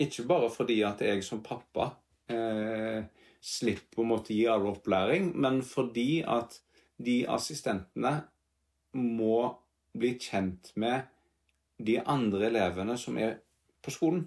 Ikke 0.00 0.24
bare 0.26 0.50
fordi 0.50 0.80
at 0.86 1.02
jeg 1.04 1.22
som 1.26 1.42
pappa 1.44 1.92
eh, 2.32 3.04
slipper 3.44 4.02
å 4.02 4.08
måtte 4.08 4.34
gi 4.34 4.46
all 4.50 4.66
opplæring, 4.70 5.32
men 5.38 5.60
fordi 5.66 6.24
at 6.26 6.56
de 7.04 7.20
assistentene 7.30 8.16
må 8.94 9.38
bli 9.94 10.14
kjent 10.20 10.72
med 10.80 11.10
de 11.78 11.98
andre 12.00 12.48
elevene 12.50 12.96
som 12.98 13.18
er 13.18 13.38
på 13.82 13.92
skolen. 13.94 14.26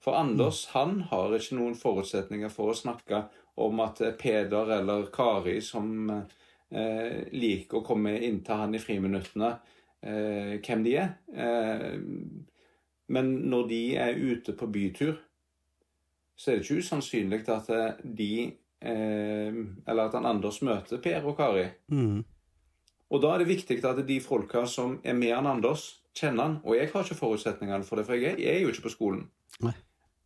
For 0.00 0.16
Anders 0.16 0.66
han 0.72 1.02
har 1.10 1.34
ikke 1.36 1.58
noen 1.58 1.76
forutsetninger 1.76 2.52
for 2.52 2.72
å 2.72 2.76
snakke 2.76 3.24
om 3.60 3.82
at 3.84 4.00
Peder 4.20 4.72
eller 4.78 5.10
Kari 5.12 5.58
som 5.64 6.08
eh, 6.08 7.18
liker 7.32 7.80
å 7.80 7.84
komme 7.84 8.16
inn 8.24 8.40
til 8.44 8.62
han 8.62 8.76
i 8.76 8.80
friminuttene, 8.80 9.50
eh, 10.00 10.54
hvem 10.64 10.86
de 10.86 10.96
er. 11.02 11.12
Eh, 11.34 11.98
men 13.10 13.30
når 13.52 13.68
de 13.68 13.82
er 14.00 14.16
ute 14.16 14.56
på 14.56 14.70
bytur, 14.72 15.18
så 16.40 16.50
er 16.50 16.60
det 16.60 16.64
ikke 16.64 16.80
usannsynlig 16.80 17.42
at 17.52 17.68
eh, 17.74 18.04
de 18.04 18.32
eh, 18.46 19.56
Eller 19.84 20.06
at 20.06 20.14
han 20.16 20.28
Anders 20.30 20.62
møter 20.64 21.02
Per 21.04 21.26
og 21.28 21.36
Kari. 21.36 21.66
Mm. 21.92 22.22
Og 23.10 23.18
da 23.22 23.28
er 23.34 23.38
det 23.42 23.50
viktig 23.50 23.84
at 23.86 24.06
de 24.06 24.20
folka 24.22 24.66
som 24.70 25.00
er 25.02 25.14
med 25.18 25.34
han 25.34 25.46
Anders, 25.50 26.02
kjenner 26.16 26.42
han. 26.44 26.56
Og 26.64 26.76
jeg 26.76 26.90
har 26.92 27.02
ikke 27.04 27.18
forutsetningene 27.18 27.84
for 27.86 27.96
det, 27.98 28.06
for 28.06 28.14
jeg 28.14 28.34
er, 28.38 28.58
jo 28.62 28.68
ikke 28.70 28.86
på 28.86 28.96
skolen. 28.96 29.22
Nei. 29.64 29.76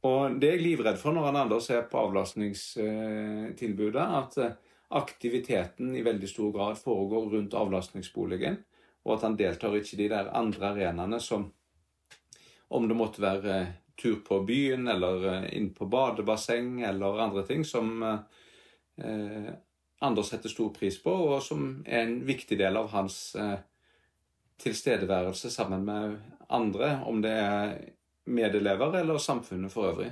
Og 0.04 0.20
det 0.40 0.48
er 0.50 0.56
jeg 0.58 0.66
livredd 0.66 0.98
for 1.00 1.12
når 1.16 1.24
han 1.30 1.42
Anders 1.46 1.66
er 1.72 1.82
på 1.88 2.02
avlastningstilbudet, 2.02 4.04
at 4.04 4.32
eh, 4.44 4.56
aktiviteten 4.94 5.96
i 5.96 6.04
veldig 6.04 6.28
stor 6.28 6.52
grad 6.52 6.78
foregår 6.78 7.30
rundt 7.38 7.54
avlastningsboligen, 7.56 8.56
og 9.04 9.14
at 9.16 9.22
han 9.26 9.38
deltar 9.40 9.76
ikke 9.76 9.96
i 9.96 10.02
de 10.04 10.08
der 10.12 10.32
andre 10.36 10.64
arenaene 10.74 11.20
som 11.20 11.52
Om 12.74 12.88
det 12.88 12.96
måtte 12.96 13.22
være 13.22 13.60
eh, 13.60 13.66
tur 13.96 14.16
på 14.26 14.40
byen, 14.44 14.88
eller 14.88 15.26
eh, 15.30 15.56
inn 15.56 15.74
på 15.74 15.86
badebasseng, 15.86 16.82
eller 16.82 17.20
andre 17.22 17.46
ting 17.46 17.64
som 17.64 18.02
eh, 18.02 18.18
Anders 20.00 20.32
setter 20.32 20.48
stor 20.48 20.72
pris 20.74 20.98
på, 21.02 21.12
og 21.12 21.42
som 21.42 21.84
er 21.86 22.06
en 22.06 22.18
viktig 22.26 22.58
del 22.58 22.76
av 22.76 22.90
hans 22.92 23.34
eh, 23.38 23.58
tilstedeværelse 24.60 25.50
sammen 25.50 25.84
med 25.86 26.16
andre, 26.48 26.98
om 27.06 27.22
det 27.22 27.30
er 27.30 27.76
medelever 28.26 28.98
eller 29.00 29.18
samfunnet 29.18 29.72
for 29.72 29.92
øvrig. 29.92 30.10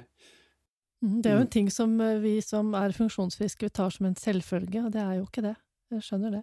Mm, 1.02 1.22
Det 1.22 1.30
er 1.30 1.34
jo 1.34 1.44
en 1.46 1.54
ting 1.56 1.70
som 1.72 2.00
eh, 2.00 2.20
vi 2.22 2.36
som 2.44 2.74
er 2.78 2.94
funksjonsfriske 2.96 3.68
tar 3.74 3.90
som 3.90 4.06
en 4.06 4.16
selvfølge, 4.16 4.84
og 4.84 4.92
det 4.94 5.02
er 5.02 5.18
jo 5.18 5.26
ikke 5.26 5.44
det. 5.48 5.56
Jeg 5.92 6.06
skjønner 6.06 6.38
det. 6.38 6.42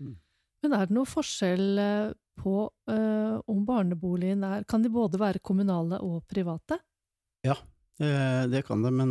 Mm. 0.00 0.16
Men 0.62 0.74
er 0.74 0.86
det 0.86 0.96
noe 0.96 1.06
forskjell 1.08 1.82
eh, 1.82 2.12
på 2.38 2.54
eh, 2.90 3.34
om 3.50 3.64
barneboligen 3.66 4.44
er 4.46 4.64
Kan 4.64 4.82
de 4.82 4.90
både 4.94 5.18
være 5.18 5.42
kommunale 5.42 6.00
og 6.00 6.24
private? 6.30 6.78
Ja, 7.46 7.54
Det 7.98 8.60
kan 8.66 8.82
det, 8.82 8.92
men 8.94 9.10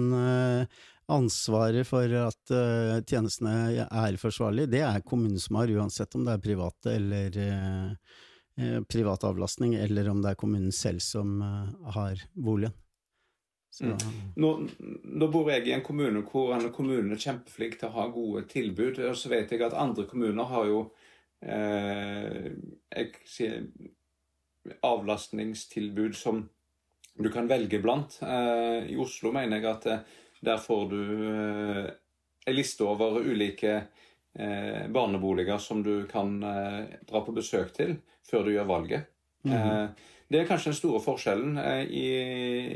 ansvaret 1.11 1.87
for 1.87 2.15
at 2.19 2.53
uh, 2.53 2.97
tjenestene 3.07 3.85
er 3.87 4.17
forsvarlige, 4.21 4.71
det 4.75 4.81
er 4.87 5.05
kommunen 5.07 5.39
som 5.39 5.59
har, 5.61 5.71
uansett 5.71 6.17
om 6.17 6.25
det 6.27 6.35
er 6.35 6.43
private 6.43 6.95
eller 6.97 7.37
eh, 7.43 8.81
privat 8.89 9.23
avlastning, 9.27 9.77
eller 9.79 10.09
om 10.11 10.21
det 10.23 10.33
er 10.33 10.39
kommunen 10.39 10.75
selv 10.75 11.03
som 11.05 11.39
uh, 11.39 11.71
har 11.95 12.23
boligen. 12.35 12.75
Så, 13.77 13.91
Nå, 14.41 14.51
nå 15.03 15.27
bor 15.29 15.51
jeg 15.51 15.67
i 15.67 15.73
en 15.75 15.83
kommune 15.85 16.23
hvor 16.25 16.55
en 16.55 16.71
kommune 16.73 17.13
er 17.13 17.21
kjempeflink 17.21 17.75
til 17.77 17.91
å 17.91 17.97
ha 17.99 18.07
gode 18.09 18.47
tilbud. 18.49 18.97
Og 19.05 19.17
så 19.19 19.29
vet 19.29 19.51
jeg 19.53 19.61
at 19.65 19.75
andre 19.77 20.07
kommuner 20.09 20.47
har 20.49 20.65
jo 20.65 20.79
eh, 21.45 22.55
avlastningstilbud 24.87 26.17
som 26.17 26.47
du 27.17 27.29
kan 27.33 27.49
velge 27.49 27.81
blant. 27.83 28.17
Eh, 28.21 28.89
I 28.93 28.97
Oslo 29.01 29.33
mener 29.35 29.59
jeg 29.59 29.69
at 29.69 29.85
eh, 29.91 30.17
der 30.47 30.59
får 30.61 30.83
du 30.91 31.01
eh, 31.27 31.87
en 32.47 32.55
liste 32.55 32.85
over 32.87 33.19
ulike 33.19 33.73
eh, 33.75 34.83
barneboliger 34.93 35.59
som 35.61 35.83
du 35.83 36.07
kan 36.09 36.37
eh, 36.43 36.99
dra 37.09 37.23
på 37.25 37.35
besøk 37.35 37.73
til 37.75 37.97
før 38.27 38.47
du 38.47 38.53
gjør 38.55 38.69
valget. 38.71 39.09
Mhm. 39.43 39.55
Eh, 39.57 40.13
det 40.27 40.41
er 40.41 40.47
kanskje 40.49 40.73
den 40.73 40.81
store 40.81 40.99
forskjellen. 40.99 41.57
Eh, 41.61 41.83
I, 41.87 42.07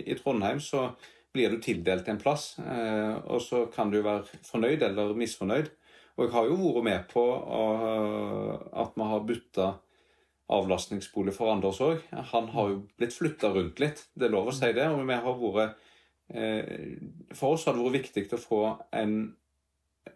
I 0.08 0.16
Trondheim 0.20 0.62
så 0.64 0.92
blir 1.32 1.52
du 1.52 1.62
tildelt 1.64 2.08
en 2.12 2.20
plass, 2.20 2.58
eh, 2.60 3.16
og 3.32 3.40
så 3.44 3.66
kan 3.72 3.92
du 3.92 4.02
være 4.04 4.42
fornøyd 4.48 4.84
eller 4.88 5.16
misfornøyd. 5.20 5.72
Og 6.18 6.26
jeg 6.26 6.34
har 6.36 6.50
jo 6.50 6.58
vært 6.60 6.84
med 6.84 7.06
på 7.10 7.24
at 8.84 8.98
vi 9.00 9.06
har 9.08 9.24
bytta 9.26 9.68
avlastningsbolig 10.52 11.34
for 11.36 11.54
Anders 11.54 11.80
òg. 11.84 12.02
Han 12.34 12.50
har 12.52 12.74
jo 12.74 12.82
blitt 13.00 13.16
flytta 13.16 13.54
rundt 13.56 13.80
litt, 13.80 14.04
det 14.20 14.28
er 14.28 14.34
lov 14.36 14.52
å 14.52 14.56
si 14.56 14.72
det. 14.76 14.90
Og 14.92 15.06
vi 15.08 15.16
har 15.16 15.40
vært 15.40 15.64
eh, 15.64 15.91
For 16.32 17.56
oss 17.56 17.66
har 17.68 17.76
det 17.76 17.84
vært 17.84 17.98
viktig 18.00 18.38
å 18.38 18.42
få 18.42 18.62
en 18.96 19.16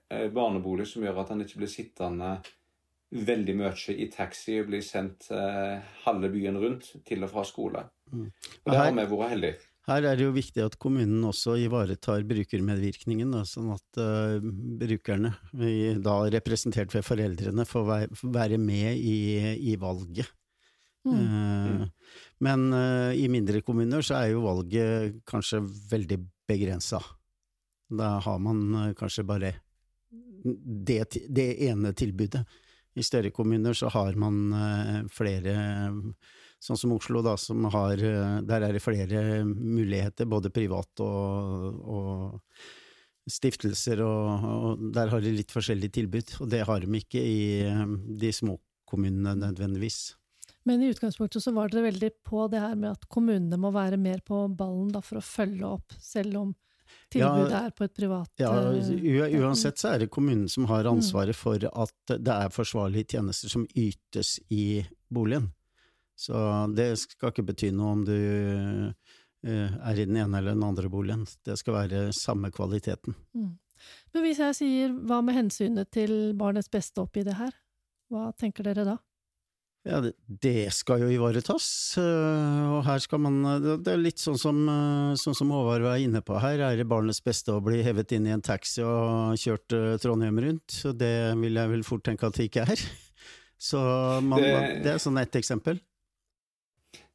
eh, 0.07 0.29
barnebolig 0.31 0.87
som 0.87 1.03
gjør 1.03 1.23
at 1.23 1.33
han 1.33 1.43
ikke 1.43 1.59
blir 1.63 1.71
sittende 1.71 2.37
veldig 3.15 3.55
mye 3.59 3.95
i 3.95 4.07
taxi 4.11 4.57
og 4.59 4.69
blir 4.71 4.83
sendt 4.83 5.29
eh, 5.33 5.77
halve 6.05 6.31
byen 6.33 6.59
rundt 6.61 6.91
til 7.07 7.23
og 7.25 7.31
fra 7.31 7.45
skole. 7.47 7.85
Mm. 8.11 8.27
Og 8.29 8.71
der 8.71 8.81
har 8.81 8.93
vi 8.95 9.07
vært 9.11 9.33
heldige. 9.35 9.71
Her 9.85 10.07
er 10.09 10.17
det 10.17 10.25
jo 10.25 10.33
viktig 10.33 10.63
at 10.65 10.79
kommunen 10.81 11.27
også 11.27 11.59
ivaretar 11.61 12.23
brukermedvirkningen, 12.25 13.35
da, 13.35 13.43
sånn 13.45 13.67
at 13.75 13.99
uh, 14.01 14.41
brukerne, 14.81 15.35
da 16.01 16.15
representert 16.33 16.95
ved 16.95 17.05
foreldrene, 17.05 17.67
får 17.69 17.91
være 18.33 18.57
med 18.57 18.97
i, 18.97 19.19
i 19.61 19.75
valget. 19.77 20.31
Mm. 21.05 21.81
Eh, 21.81 21.87
men 22.37 22.73
eh, 22.73 23.13
i 23.23 23.27
mindre 23.29 23.61
kommuner 23.61 24.01
så 24.05 24.19
er 24.19 24.33
jo 24.33 24.45
valget 24.45 25.21
kanskje 25.29 25.61
veldig 25.91 26.19
begrensa. 26.49 27.01
Da 27.89 28.17
har 28.25 28.39
man 28.41 28.63
eh, 28.81 28.93
kanskje 28.97 29.25
bare 29.27 29.53
det, 30.45 31.03
det 31.29 31.49
ene 31.69 31.93
tilbudet. 31.97 32.43
I 32.95 33.03
større 33.03 33.31
kommuner 33.35 33.75
så 33.75 33.89
har 33.91 34.15
man 34.15 34.53
flere 35.11 35.55
Sånn 36.63 36.77
som 36.79 36.93
Oslo, 36.95 37.19
da, 37.21 37.35
som 37.37 37.65
har 37.69 37.99
Der 37.99 38.63
er 38.63 38.71
det 38.73 38.81
flere 38.81 39.43
muligheter, 39.43 40.25
både 40.25 40.49
privat 40.49 41.03
og, 41.03 41.81
og 41.83 43.29
stiftelser, 43.29 44.01
og, 44.01 44.47
og 44.47 44.85
der 44.95 45.11
har 45.11 45.21
de 45.21 45.33
litt 45.35 45.53
forskjellige 45.53 45.97
tilbud. 45.99 46.37
Og 46.39 46.49
det 46.49 46.63
har 46.65 46.81
de 46.81 47.01
ikke 47.03 47.21
i 47.21 47.67
de 48.23 48.31
små 48.33 48.55
kommunene 48.89 49.35
nødvendigvis. 49.43 50.15
Men 50.65 50.81
i 50.81 50.87
utgangspunktet 50.89 51.43
så 51.43 51.51
var 51.53 51.69
dere 51.69 51.91
veldig 51.91 52.09
på 52.25 52.47
det 52.49 52.59
her 52.63 52.75
med 52.75 52.91
at 52.95 53.03
kommunene 53.11 53.57
må 53.61 53.69
være 53.75 53.99
mer 54.01 54.21
på 54.25 54.47
ballen 54.57 54.87
da, 54.93 55.01
for 55.05 55.19
å 55.19 55.25
følge 55.25 55.65
opp, 55.67 55.93
selv 56.01 56.39
om 56.41 56.53
tilbudet 57.13 57.51
Ja, 57.51 57.59
er 57.67 57.73
på 57.75 57.85
et 57.85 57.93
privat 57.97 58.29
Ja, 58.41 58.51
eh, 58.73 59.35
Uansett 59.41 59.77
så 59.81 59.91
er 59.93 59.99
det 60.03 60.09
kommunen 60.13 60.47
som 60.49 60.63
Mm. 60.65 60.69
har 60.69 60.89
ansvaret 60.89 61.35
for 61.35 61.55
at 61.57 61.93
det 62.07 62.27
er 62.33 62.49
forsvarlige 62.49 63.07
tjenester 63.15 63.49
som 63.49 63.67
ytes 63.75 64.39
i 64.49 64.85
boligen. 65.13 65.51
Så 66.17 66.33
det 66.73 66.97
skal 66.97 67.31
ikke 67.31 67.45
bety 67.45 67.71
noe 67.71 67.91
om 67.91 68.05
du 68.05 68.15
eh, 69.45 69.69
er 69.85 69.99
i 69.99 70.05
den 70.05 70.17
ene 70.17 70.37
eller 70.39 70.55
den 70.55 70.63
andre 70.63 70.89
boligen. 70.89 71.27
Det 71.45 71.57
skal 71.59 71.73
være 71.75 72.13
samme 72.13 72.49
kvaliteten. 72.51 73.13
Mm. 73.35 73.57
Men 74.13 74.23
hvis 74.23 74.39
jeg 74.41 74.55
sier 74.57 74.93
hva 75.05 75.21
med 75.23 75.35
hensynet 75.35 75.91
til 75.91 76.33
barnets 76.33 76.69
beste 76.71 76.97
oppi 77.03 77.23
det 77.23 77.35
her, 77.37 77.51
hva 78.09 78.31
tenker 78.39 78.63
dere 78.63 78.85
da? 78.87 78.97
Ja, 79.85 79.99
det, 80.01 80.13
det 80.41 80.71
skal 80.73 81.03
jo 81.03 81.09
ivaretas, 81.13 81.65
eh, 82.01 82.61
og 82.73 82.79
her 82.87 82.97
skal 83.03 83.19
man 83.21 83.35
Det 83.61 83.75
det 83.85 83.91
er 83.93 83.99
litt 84.01 84.17
sånn 84.17 84.37
som, 84.41 84.63
eh, 84.71 85.11
sånn 85.21 85.35
som 85.37 85.51
Håvard 85.53 85.83
var 85.85 85.99
inne 86.01 86.23
på 86.25 86.39
her. 86.41 86.57
Er 86.71 86.79
det 86.79 86.87
barnets 86.89 87.21
beste 87.21 87.53
å 87.53 87.61
bli 87.61 87.83
hevet 87.85 88.15
inn 88.17 88.25
i 88.25 88.33
en 88.33 88.41
taxi 88.41 88.81
og 88.81 89.35
kjørt 89.37 89.75
eh, 89.77 89.97
Trondheim 90.01 90.39
rundt? 90.41 90.65
Så 90.73 90.89
det 90.97 91.11
vil 91.37 91.53
jeg 91.61 91.69
vel 91.69 91.83
fort 91.85 92.01
tenke 92.07 92.25
at 92.25 92.33
det 92.39 92.47
ikke 92.49 92.65
er. 92.65 92.81
Så 93.69 93.77
man, 94.25 94.41
Det- 94.41 94.81
det 94.83 94.95
er 94.95 94.97
sånn 95.03 95.21
ett 95.21 95.37
eksempel. 95.37 95.77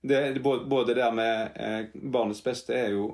Det, 0.03 0.21
både 0.43 0.65
både 0.71 0.95
det 0.97 1.09
med 1.13 1.57
eh, 1.61 1.89
barnets 2.11 2.41
beste 2.45 2.73
er 2.73 2.95
jo 2.95 3.09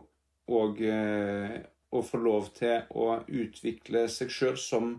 òg 0.52 0.78
eh, 0.86 1.56
å 1.96 2.02
få 2.06 2.20
lov 2.22 2.52
til 2.54 2.84
å 2.94 3.16
utvikle 3.26 4.04
seg 4.12 4.28
sjøl 4.30 4.56
som 4.60 4.92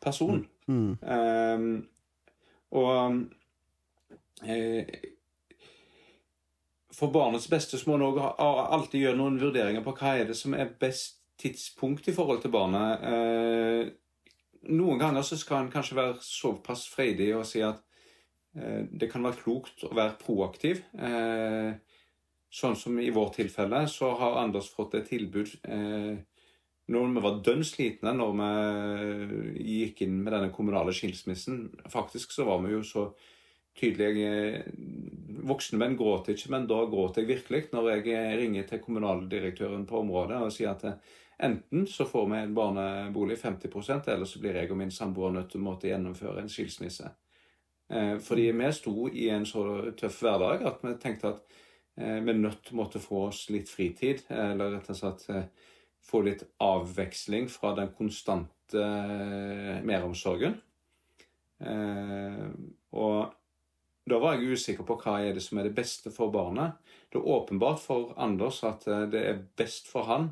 person. 0.00 0.46
Mm. 0.70 0.94
Um, 1.02 1.66
og 2.72 2.88
eh, 2.94 3.18
For 6.96 7.12
barnets 7.12 7.48
beste 7.52 7.78
så 7.80 7.90
må 7.90 7.96
en 7.98 8.20
alltid 8.20 9.02
gjøre 9.02 9.18
noen 9.18 9.38
vurderinger 9.40 9.84
på 9.84 9.94
hva 9.98 10.16
er 10.16 10.28
det 10.28 10.36
som 10.38 10.54
er 10.56 10.74
best 10.80 11.20
tidspunkt 11.40 12.08
i 12.08 12.14
forhold 12.16 12.40
til 12.42 12.52
barnet. 12.54 13.02
Eh, 13.04 13.90
noen 14.72 15.00
ganger 15.00 15.26
så 15.26 15.38
skal 15.38 15.64
en 15.64 15.72
kanskje 15.72 15.98
være 15.98 16.22
såpass 16.24 16.86
freidig 16.90 17.30
og 17.36 17.44
si 17.48 17.60
at 17.64 17.82
eh, 18.56 18.86
det 18.88 19.10
kan 19.12 19.24
være 19.26 19.42
klokt 19.42 19.84
å 19.86 19.92
være 19.94 20.16
proaktiv. 20.22 20.80
Eh, 20.96 21.76
sånn 22.56 22.78
som 22.78 22.96
i 23.02 23.12
vårt 23.12 23.36
tilfelle, 23.40 23.84
så 23.92 24.14
har 24.16 24.40
Anders 24.40 24.70
fått 24.72 24.96
et 24.96 25.08
tilbud 25.10 25.52
eh, 25.68 26.16
når 26.86 27.08
vi 27.12 27.22
var 27.24 27.40
dønn 27.44 27.64
slitne 27.66 28.12
når 28.14 28.36
vi 28.38 29.78
gikk 29.82 30.04
inn 30.06 30.20
med 30.22 30.32
denne 30.32 30.52
kommunale 30.54 30.94
skilsmissen. 30.94 31.66
Faktisk 31.90 32.32
så 32.32 32.46
var 32.46 32.62
vi 32.62 32.76
jo 32.76 32.84
så 32.86 33.08
tydelige 33.76 34.62
Voksne 35.46 35.78
menn 35.78 35.94
gråter 35.98 36.34
ikke, 36.34 36.50
men 36.54 36.64
da 36.66 36.80
gråter 36.90 37.22
jeg 37.22 37.28
virkelig 37.28 37.68
når 37.70 37.90
jeg 37.92 38.38
ringer 38.40 38.64
til 38.66 38.80
kommunaldirektøren 38.82 39.84
på 39.86 40.00
området 40.00 40.40
og 40.42 40.50
sier 40.54 40.72
at 40.72 41.12
enten 41.46 41.84
så 41.86 42.06
får 42.08 42.24
vi 42.32 42.40
en 42.40 42.56
barnebolig 42.56 43.36
50% 43.42 44.08
eller 44.10 44.26
så 44.26 44.40
blir 44.42 44.56
jeg 44.58 44.72
og 44.72 44.80
min 44.80 44.90
samboer 44.90 45.36
nødt 45.36 45.52
til 45.52 45.62
å 45.62 45.66
måtte 45.68 45.90
gjennomføre 45.92 46.42
en 46.42 46.50
skilsmisse. 46.50 47.12
Eh, 47.88 48.18
fordi 48.18 48.50
vi 48.52 48.72
sto 48.74 49.08
i 49.12 49.28
en 49.30 49.46
så 49.46 49.62
tøff 49.98 50.18
hverdag 50.24 50.64
at 50.66 50.82
vi 50.82 50.94
tenkte 51.02 51.30
at 51.30 51.56
eh, 52.00 52.18
vi 52.24 52.34
nødt 52.34 52.64
til 52.66 52.78
måtte 52.80 53.02
få 53.02 53.28
oss 53.28 53.46
litt 53.54 53.70
fritid. 53.70 54.24
Eller 54.30 54.74
rett 54.76 54.90
og 54.90 54.98
slett 54.98 55.26
eh, 55.30 55.48
få 56.06 56.22
litt 56.26 56.42
avveksling 56.62 57.50
fra 57.50 57.74
den 57.78 57.92
konstante 57.98 58.86
meromsorgen. 59.86 60.56
Da 64.16 64.20
var 64.22 64.38
jeg 64.38 64.56
usikker 64.56 64.86
på 64.88 64.96
hva 65.02 65.18
er 65.20 65.34
det 65.36 65.42
som 65.44 65.58
er 65.60 65.66
det 65.68 65.76
beste 65.76 66.08
for 66.08 66.32
barnet. 66.32 66.78
Det 67.12 67.20
er 67.20 67.32
åpenbart 67.36 67.82
for 67.82 68.14
Anders 68.16 68.62
at 68.64 68.86
det 69.12 69.20
er 69.20 69.42
best 69.60 69.90
for 69.92 70.08
han 70.08 70.30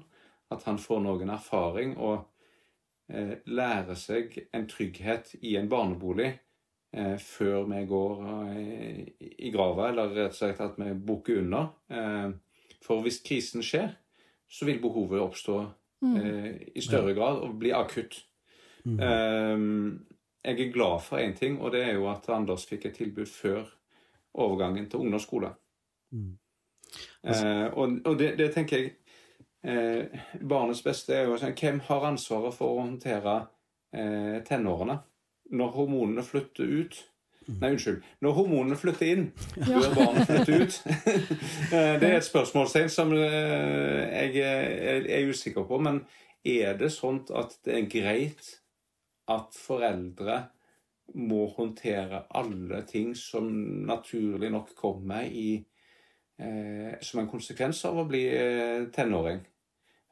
at 0.54 0.64
han 0.64 0.80
får 0.80 1.02
noen 1.04 1.32
erfaring 1.34 1.92
og 2.00 2.22
lærer 3.44 3.98
seg 3.98 4.38
en 4.56 4.64
trygghet 4.70 5.34
i 5.44 5.58
en 5.60 5.68
barnebolig 5.68 6.30
eh, 6.96 7.18
før 7.20 7.66
vi 7.68 7.82
går 7.90 8.24
eh, 8.54 9.02
i 9.20 9.52
grava, 9.52 9.90
eller 9.90 10.14
rett 10.16 10.32
og 10.32 10.38
slett 10.38 10.62
at 10.64 10.78
vi 10.80 10.94
bukker 10.94 11.42
under. 11.42 11.68
Eh, 11.92 12.30
for 12.84 13.04
hvis 13.04 13.20
krisen 13.26 13.64
skjer, 13.64 13.92
så 14.48 14.64
vil 14.64 14.80
behovet 14.80 15.20
oppstå 15.20 15.58
mm. 16.04 16.16
eh, 16.22 16.50
i 16.72 16.84
større 16.84 17.12
grad 17.16 17.44
og 17.44 17.58
bli 17.60 17.74
akutt. 17.76 18.22
Mm. 18.84 20.04
Eh, 20.44 20.52
jeg 20.52 20.68
er 20.68 20.72
glad 20.72 21.00
for 21.02 21.18
én 21.18 21.34
ting, 21.36 21.60
og 21.60 21.72
det 21.72 21.84
er 21.84 21.94
jo 21.98 22.08
at 22.12 22.28
Anders 22.28 22.66
fikk 22.68 22.86
et 22.86 22.98
tilbud 23.00 23.26
før 23.26 23.64
overgangen 24.34 24.90
til 24.90 25.00
ungdomsskole. 25.00 25.54
Mm. 26.10 26.36
Altså, 27.24 27.48
og, 27.72 27.98
og 28.04 28.18
det, 28.18 28.34
det, 28.38 28.52
tenker 28.54 28.78
jeg 28.78 28.92
Barnets 30.44 30.82
beste 30.84 31.14
er 31.16 31.24
jo 31.24 31.38
sånn 31.40 31.54
Hvem 31.56 31.78
har 31.88 32.04
ansvaret 32.06 32.54
for 32.54 32.74
å 32.74 32.82
håndtere 32.84 33.38
tenårene? 34.44 34.98
når 35.50 35.74
hormonene 35.74 36.24
flytter 36.24 36.64
ut 36.64 36.96
mm. 37.46 37.56
Nei, 37.60 37.70
unnskyld. 37.74 38.02
Når 38.24 38.36
hormonene 38.38 38.76
flytter 38.80 39.10
inn, 39.12 39.24
bør 39.58 39.88
barnet 39.98 40.28
flytte 40.30 40.60
ut? 40.62 40.80
Eh, 41.74 41.94
det 42.00 42.08
er 42.08 42.18
et 42.18 42.26
spørsmålstegn 42.26 42.90
som 42.92 43.10
eh, 43.16 44.30
jeg 44.34 45.08
er 45.10 45.28
usikker 45.28 45.64
på. 45.66 45.78
Men 45.82 46.02
er 46.44 46.76
det 46.78 46.92
sånn 46.94 47.22
at 47.34 47.56
det 47.66 47.74
er 47.76 47.88
greit 47.90 48.50
at 49.32 49.56
foreldre 49.56 50.40
må 51.20 51.44
håndtere 51.52 52.24
alle 52.34 52.82
ting 52.88 53.12
som 53.18 53.48
naturlig 53.86 54.50
nok 54.52 54.72
kommer 54.78 55.26
i 55.28 55.56
eh, 56.38 56.94
som 57.04 57.20
en 57.20 57.30
konsekvens 57.30 57.84
av 57.88 58.00
å 58.00 58.06
bli 58.08 58.24
eh, 58.32 58.86
tenåring? 58.94 59.42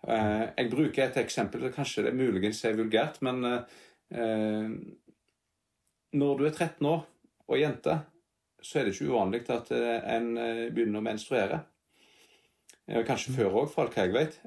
Eh, 0.03 0.45
jeg 0.59 0.71
bruker 0.73 1.07
et 1.07 1.21
eksempel, 1.23 1.69
kanskje 1.75 2.09
det 2.09 2.17
muligens 2.19 2.65
er 2.69 2.77
vulgært, 2.79 3.21
men 3.25 3.45
eh, 3.49 4.69
når 6.13 6.39
du 6.39 6.47
er 6.47 6.57
13 6.57 6.91
år 6.93 7.05
og 7.49 7.61
jente, 7.61 7.99
så 8.63 8.79
er 8.79 8.87
det 8.87 8.95
ikke 8.95 9.11
uvanlig 9.11 9.43
at 9.51 9.73
eh, 9.75 9.99
en 10.17 10.33
eh, 10.37 10.69
begynner 10.75 11.01
å 11.01 11.07
menstruere. 11.09 11.65
Kanskje 12.83 13.33
mm. 13.33 13.37
før 13.39 13.59
òg, 13.63 13.69
for 13.71 13.87
alt 13.87 13.95
hva 13.97 14.05
jeg 14.05 14.13
vet. 14.13 14.39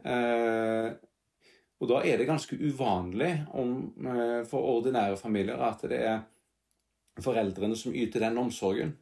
Og 1.82 1.90
da 1.92 2.02
er 2.08 2.18
det 2.18 2.28
ganske 2.30 2.56
uvanlig 2.56 3.32
om, 3.52 3.76
for 4.48 4.64
ordinære 4.78 5.18
familier 5.20 5.60
at 5.60 5.84
det 5.92 6.00
er 6.08 6.22
foreldrene 7.24 7.76
som 7.76 7.96
yter 7.96 8.24
den 8.24 8.38
omsorgen. 8.40 8.94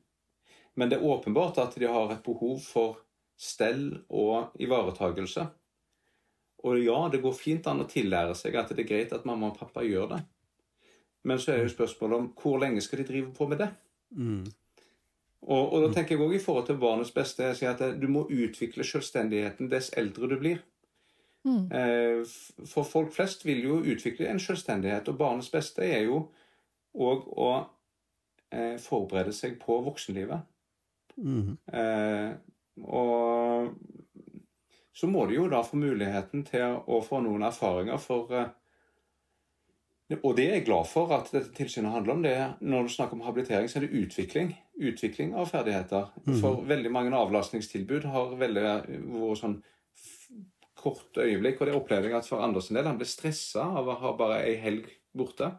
Men 0.73 0.89
det 0.89 0.97
er 0.97 1.05
åpenbart 1.05 1.59
at 1.61 1.75
de 1.77 1.89
har 1.89 2.11
et 2.11 2.23
behov 2.25 2.57
for 2.65 2.97
stell 3.37 3.91
og 4.09 4.55
ivaretagelse. 4.61 5.45
Og 6.63 6.79
ja, 6.79 6.97
det 7.11 7.21
går 7.21 7.35
fint 7.35 7.67
an 7.67 7.83
å 7.83 7.89
tillære 7.89 8.35
seg 8.39 8.55
at 8.57 8.71
det 8.71 8.85
er 8.85 8.89
greit 8.89 9.13
at 9.13 9.25
mamma 9.27 9.51
og 9.51 9.59
pappa 9.59 9.83
gjør 9.85 10.15
det. 10.15 10.21
Men 11.27 11.39
så 11.39 11.53
er 11.53 11.61
det 11.61 11.69
jo 11.69 11.77
spørsmålet 11.77 12.19
om 12.19 12.29
hvor 12.39 12.59
lenge 12.59 12.81
skal 12.83 13.01
de 13.01 13.07
drive 13.07 13.31
på 13.35 13.47
med 13.51 13.63
det? 13.63 13.69
Mm. 14.15 14.43
Og, 15.43 15.73
og, 15.73 15.77
da 15.83 15.89
tenker 15.91 16.15
jeg 16.15 16.23
òg 16.23 16.35
i 16.37 16.43
forhold 16.43 16.69
til 16.69 16.79
barnets 16.79 17.11
beste 17.15 17.43
jeg 17.43 17.59
sier 17.59 17.73
at 17.73 17.97
du 17.99 18.07
må 18.11 18.23
utvikle 18.31 18.85
selvstendigheten 18.87 19.71
dess 19.71 19.91
eldre 19.99 20.29
du 20.31 20.37
blir. 20.39 20.61
Mm. 21.43 21.71
Eh, 21.71 22.23
for 22.69 22.87
folk 22.87 23.11
flest 23.15 23.45
vil 23.45 23.63
jo 23.65 23.81
utvikle 23.83 24.29
en 24.31 24.39
selvstendighet, 24.39 25.09
og 25.11 25.19
barnets 25.19 25.51
beste 25.51 25.83
er 25.83 26.05
jo 26.07 26.23
òg 26.93 27.27
å 27.27 27.51
eh, 28.53 28.77
forberede 28.79 29.35
seg 29.35 29.59
på 29.61 29.81
voksenlivet. 29.83 30.45
Mm. 31.17 31.57
Eh, 31.73 32.31
og 32.83 33.73
så 34.93 35.09
må 35.09 35.25
de 35.27 35.37
jo 35.39 35.49
da 35.49 35.63
få 35.65 35.77
muligheten 35.81 36.45
til 36.47 36.79
å 36.85 37.01
få 37.05 37.21
noen 37.25 37.45
erfaringer, 37.49 37.99
for 38.01 38.53
og 40.21 40.35
det 40.37 40.43
er 40.45 40.57
jeg 40.57 40.65
glad 40.67 40.85
for 40.85 41.11
at 41.15 41.29
dette 41.33 41.53
tilsynet 41.55 41.91
handler 41.91 42.13
om. 42.13 42.23
det. 42.23 42.37
Når 42.61 42.83
du 42.83 42.89
snakker 42.89 43.17
om 43.17 43.21
habilitering, 43.25 43.69
så 43.69 43.79
er 43.79 43.85
det 43.87 44.03
utvikling. 44.03 44.51
Utvikling 44.77 45.33
av 45.35 45.47
ferdigheter. 45.49 46.11
Mm. 46.27 46.35
For 46.41 46.61
veldig 46.69 46.91
mange 46.91 47.17
avlastningstilbud 47.17 48.05
har 48.11 48.35
veldig 48.37 48.63
vært 48.63 49.39
sånn 49.39 49.55
kort 50.83 51.17
øyeblikk. 51.17 51.61
Og 51.61 51.69
det 51.69 51.77
opplevde 51.77 52.11
jeg 52.11 52.19
at 52.19 52.27
for 52.29 52.43
Anders 52.43 52.69
del, 52.71 52.85
han 52.85 52.99
blir 52.99 53.09
stressa 53.09 53.65
av 53.79 53.89
å 53.89 53.99
ha 54.01 54.13
bare 54.19 54.41
ei 54.47 54.57
helg 54.61 54.89
borte. 55.15 55.49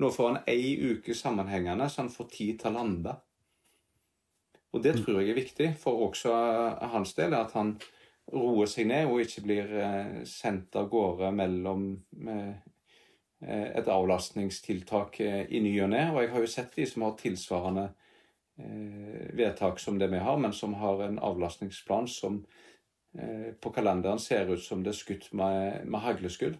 Nå 0.00 0.12
får 0.12 0.30
han 0.30 0.40
ei 0.52 0.76
uke 0.92 1.16
sammenhengende, 1.16 1.88
så 1.90 2.04
han 2.04 2.12
får 2.12 2.30
tid 2.32 2.60
til 2.60 2.72
å 2.72 2.76
lande. 2.78 3.16
Og 4.76 4.82
det 4.84 4.98
tror 4.98 5.22
jeg 5.22 5.32
er 5.32 5.38
viktig 5.40 5.68
for 5.80 6.04
også 6.08 6.32
hans 6.92 7.14
del, 7.16 7.34
at 7.34 7.54
han 7.56 7.76
roer 8.32 8.68
seg 8.68 8.88
ned 8.90 9.08
og 9.08 9.22
ikke 9.22 9.44
blir 9.44 9.76
eh, 9.80 10.16
sendt 10.28 10.74
av 10.76 10.88
gårde 10.90 11.30
mellom 11.32 11.86
eh, 12.26 12.56
Eh, 13.44 13.76
et 13.76 13.88
avlastningstiltak 13.88 15.20
eh, 15.20 15.42
i 15.52 15.60
ny 15.60 15.74
og 15.84 15.90
ne. 15.92 16.04
Og 16.12 16.22
jeg 16.22 16.32
har 16.32 16.44
jo 16.44 16.50
sett 16.50 16.76
de 16.78 16.86
som 16.88 17.04
har 17.04 17.16
tilsvarende 17.20 17.84
eh, 18.58 19.26
vedtak 19.36 19.80
som 19.82 20.00
det 20.00 20.08
vi 20.12 20.22
har, 20.22 20.38
men 20.40 20.56
som 20.56 20.76
har 20.80 21.04
en 21.04 21.20
avlastningsplan 21.20 22.08
som 22.08 22.40
på 23.62 23.70
kalenderen 23.72 24.20
ser 24.20 24.50
ut 24.50 24.60
som 24.60 24.82
det 24.84 24.92
er 24.92 24.98
skutt 24.98 25.28
med, 25.36 25.86
med 25.88 26.02
hagleskudd. 26.04 26.58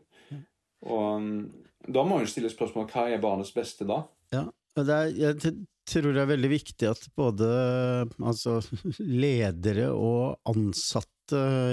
Og 0.87 1.23
mm, 1.23 1.41
da 1.93 2.05
må 2.07 2.21
en 2.21 2.31
stille 2.31 2.51
spørsmål 2.53 2.89
hva 2.93 3.09
er 3.11 3.23
barnets 3.23 3.55
beste 3.55 3.87
da? 3.89 4.03
Ja, 4.35 4.47
er, 4.77 5.13
jeg 5.17 5.39
tror 5.87 6.13
det 6.13 6.23
er 6.23 6.33
veldig 6.33 6.51
viktig 6.51 6.89
at 6.91 7.07
både 7.17 7.49
altså, 8.19 8.59
ledere 9.25 9.91
og 9.95 10.51
ansatte 10.51 11.15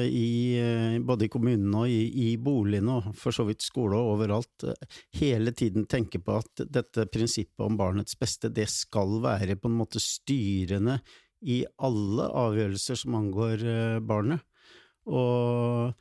i, 0.08 0.58
eh, 0.58 1.00
både 1.06 1.28
i 1.28 1.32
kommunene 1.34 1.84
og 1.84 1.92
i, 1.92 2.06
i 2.26 2.30
boligene, 2.42 3.00
og 3.00 3.18
for 3.20 3.36
så 3.36 3.46
vidt 3.46 3.66
skole 3.66 4.00
og 4.00 4.16
overalt, 4.16 4.66
eh, 4.70 5.02
hele 5.20 5.54
tiden 5.54 5.86
tenke 5.90 6.22
på 6.24 6.40
at 6.40 6.64
dette 6.74 7.06
prinsippet 7.14 7.66
om 7.66 7.78
barnets 7.78 8.18
beste, 8.18 8.50
det 8.50 8.66
skal 8.74 9.20
være 9.22 9.60
på 9.62 9.70
en 9.70 9.78
måte 9.84 10.02
styrende 10.02 10.98
i 11.44 11.62
alle 11.84 12.30
avgjørelser 12.40 13.04
som 13.04 13.20
angår 13.20 13.68
eh, 13.68 14.02
barnet. 14.02 14.42
Og 15.10 15.94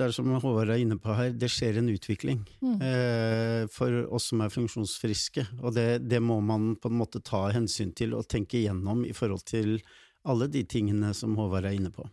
det 0.00 0.06
er 0.06 0.14
som 0.16 0.30
Håvard 0.32 0.70
er 0.72 0.80
inne 0.80 0.96
på 1.00 1.12
her, 1.16 1.32
det 1.36 1.50
skjer 1.52 1.80
en 1.80 1.90
utvikling 1.92 2.40
mm. 2.62 2.76
eh, 2.80 3.64
for 3.72 4.06
oss 4.08 4.30
som 4.32 4.40
er 4.40 4.52
funksjonsfriske, 4.52 5.44
og 5.60 5.74
det, 5.76 5.88
det, 6.08 6.22
må 6.24 6.38
man 6.40 6.72
på 6.80 6.88
en 6.88 7.00
måte 7.00 7.20
ta 7.24 7.48
hensyn 7.52 7.92
til 7.96 8.14
og 8.16 8.28
tenke 8.30 8.62
igjennom 8.62 9.04
i 9.04 9.12
forhold 9.16 9.44
til 9.50 9.76
alle 10.24 10.48
de 10.52 10.64
tingene 10.64 11.12
som 11.16 11.36
Håvard 11.36 11.68
er 11.68 11.76
inne 11.76 11.92
på. 11.92 12.08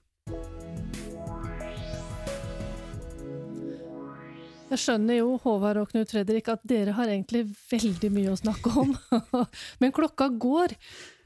Jeg 4.67 4.81
skjønner 4.83 5.21
jo, 5.21 5.38
Håvard 5.45 5.79
og 5.79 5.91
Knut 5.93 6.11
Fredrik, 6.11 6.49
at 6.51 6.63
dere 6.67 6.91
har 6.97 7.07
egentlig 7.07 7.45
veldig 7.71 8.09
mye 8.11 8.33
å 8.33 8.39
snakke 8.39 8.73
om. 8.81 8.91
Men 9.79 9.95
klokka 9.95 10.27
går. 10.35 10.75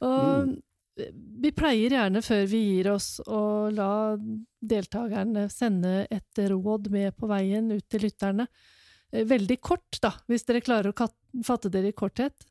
Og 0.06 0.52
mm. 0.52 0.52
Vi 1.42 1.52
pleier 1.56 1.96
gjerne 1.96 2.22
før 2.26 2.46
vi 2.50 2.60
gir 2.60 2.92
oss 2.94 3.16
å 3.26 3.70
la 3.74 4.18
deltakerne 4.62 5.48
sende 5.52 6.06
et 6.12 6.42
råd 6.52 6.92
med 6.94 7.16
på 7.18 7.30
veien 7.32 7.72
ut 7.74 7.86
til 7.90 8.06
lytterne. 8.06 8.48
Eh, 9.12 9.26
veldig 9.28 9.60
kort, 9.62 10.00
da, 10.04 10.14
hvis 10.32 10.46
dere 10.48 10.64
klarer 10.64 10.94
å 10.94 11.10
fatte 11.46 11.72
dere 11.74 11.92
i 11.92 11.98
korthet. 11.98 12.46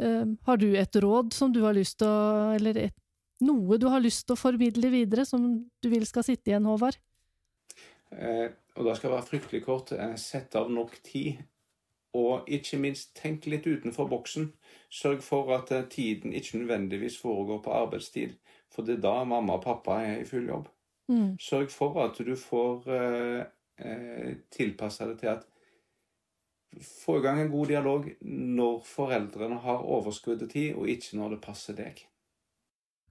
Eh, 0.00 0.24
har 0.46 0.60
du 0.60 0.68
et 0.78 1.00
råd 1.02 1.34
som 1.36 1.52
du 1.52 1.62
har 1.66 1.76
lyst 1.76 1.98
til 2.00 2.08
å 2.08 2.54
Eller 2.56 2.86
et 2.86 2.96
noe 3.40 3.78
du 3.80 3.86
har 3.88 4.00
lyst 4.00 4.26
til 4.26 4.36
å 4.36 4.40
formidle 4.40 4.90
videre, 4.92 5.24
som 5.24 5.46
du 5.80 5.88
vil 5.88 6.04
skal 6.06 6.24
sitte 6.26 6.52
igjen, 6.52 6.66
Håvard? 6.68 6.98
Eh, 8.12 8.50
og 8.76 8.84
da 8.84 8.94
skal 8.94 9.08
jeg 9.08 9.16
være 9.16 9.28
fryktelig 9.28 9.64
kort. 9.64 9.92
Sett 10.20 10.56
av 10.56 10.70
nok 10.72 10.98
tid 11.04 11.40
Og 12.16 12.48
ikke 12.50 12.78
minst, 12.82 13.12
tenk 13.14 13.46
litt 13.46 13.68
utenfor 13.70 14.08
boksen. 14.10 14.50
Sørg 14.90 15.22
for 15.22 15.52
at 15.54 15.70
eh, 15.74 15.86
tiden 15.90 16.34
ikke 16.34 16.58
nødvendigvis 16.58 17.20
foregår 17.22 17.62
på 17.62 17.74
arbeidstid, 17.84 18.34
for 18.74 18.86
det 18.86 18.98
er 18.98 19.04
da 19.06 19.24
mamma 19.24 19.58
og 19.58 19.64
pappa 19.64 20.00
er 20.02 20.20
i 20.22 20.26
full 20.26 20.48
jobb. 20.48 20.66
Mm. 21.10 21.36
Sørg 21.42 21.70
for 21.70 22.02
at 22.02 22.18
du 22.18 22.34
får 22.38 22.90
eh, 22.96 23.40
eh, 23.78 24.36
tilpassa 24.50 25.06
det 25.10 25.18
til 25.22 25.34
at 25.36 25.48
Få 26.70 27.16
i 27.18 27.22
gang 27.24 27.40
en 27.42 27.48
god 27.50 27.66
dialog 27.66 28.04
når 28.22 28.76
foreldrene 28.86 29.56
har 29.64 29.82
overskudd 29.82 30.44
og 30.44 30.52
tid, 30.52 30.76
og 30.78 30.86
ikke 30.86 31.16
når 31.18 31.32
det 31.34 31.38
passer 31.42 31.74
deg. 31.74 32.04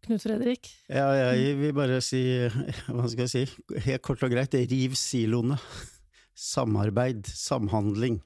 Knut 0.06 0.24
Fredrik? 0.24 0.70
Ja, 0.88 1.10
jeg 1.12 1.58
vil 1.60 1.74
bare 1.76 2.00
si, 2.00 2.22
hva 2.96 3.10
skal 3.12 3.26
jeg 3.26 3.34
si, 3.34 3.44
helt 3.84 4.06
kort 4.06 4.24
og 4.24 4.32
greit, 4.32 4.56
riv 4.72 4.96
siloene. 4.96 5.60
Samarbeid, 6.40 7.28
samhandling. 7.28 8.22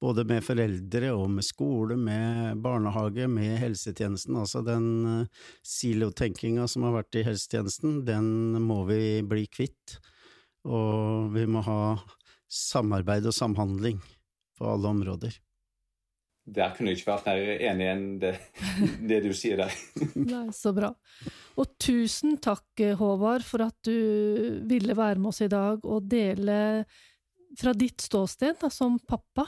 Både 0.00 0.24
med 0.24 0.40
foreldre 0.44 1.10
og 1.12 1.26
med 1.34 1.44
skole, 1.44 1.96
med 2.00 2.62
barnehage, 2.64 3.26
med 3.28 3.58
helsetjenesten. 3.60 4.38
Altså 4.40 4.62
den 4.64 4.86
uh, 5.04 5.42
silotenkinga 5.66 6.64
som 6.72 6.86
har 6.88 6.96
vært 7.02 7.20
i 7.20 7.26
helsetjenesten, 7.26 8.00
den 8.08 8.56
må 8.64 8.82
vi 8.88 9.20
bli 9.28 9.44
kvitt. 9.52 9.98
Og 10.64 11.28
vi 11.34 11.44
må 11.48 11.60
ha 11.66 11.82
samarbeid 12.50 13.28
og 13.28 13.36
samhandling 13.36 14.00
på 14.58 14.72
alle 14.72 14.88
områder. 14.96 15.36
Der 16.50 16.72
kunne 16.74 16.90
jeg 16.90 17.00
ikke 17.00 17.12
vært 17.12 17.28
mer 17.28 17.62
enig 17.68 17.86
enn 17.92 18.08
det, 18.22 18.32
det 19.12 19.20
du 19.26 19.30
sier 19.36 19.60
der. 19.60 19.76
Nei, 20.16 20.46
så 20.56 20.72
bra. 20.74 20.90
Og 21.60 21.76
tusen 21.80 22.40
takk, 22.42 22.72
Håvard, 22.98 23.44
for 23.46 23.68
at 23.68 23.76
du 23.86 24.64
ville 24.68 24.96
være 24.96 25.20
med 25.20 25.34
oss 25.34 25.44
i 25.44 25.52
dag 25.52 25.84
og 25.84 26.08
dele 26.10 26.58
fra 27.58 27.74
ditt 27.76 28.02
ståsted 28.02 28.60
da, 28.62 28.70
som 28.72 28.98
pappa 28.98 29.44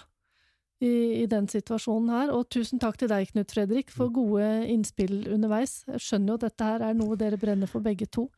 i, 0.83 1.23
i, 1.23 1.27
den 1.31 1.47
situasjonen 1.51 2.11
her. 2.13 2.33
Og 2.35 2.49
tusen 2.53 2.83
takk 2.83 2.99
til 3.01 3.11
deg, 3.13 3.31
Knut 3.31 3.55
Fredrik, 3.55 3.93
for 3.95 4.13
gode 4.15 4.47
innspill 4.71 5.29
underveis. 5.33 5.83
Jeg 5.89 6.03
skjønner 6.03 6.35
jo 6.35 6.39
at 6.41 6.47
dette 6.49 6.71
her 6.73 6.87
er 6.89 6.99
noe 6.99 7.19
dere 7.21 7.39
brenner 7.41 7.71
for 7.71 7.85
begge 7.85 8.09
to. 8.11 8.29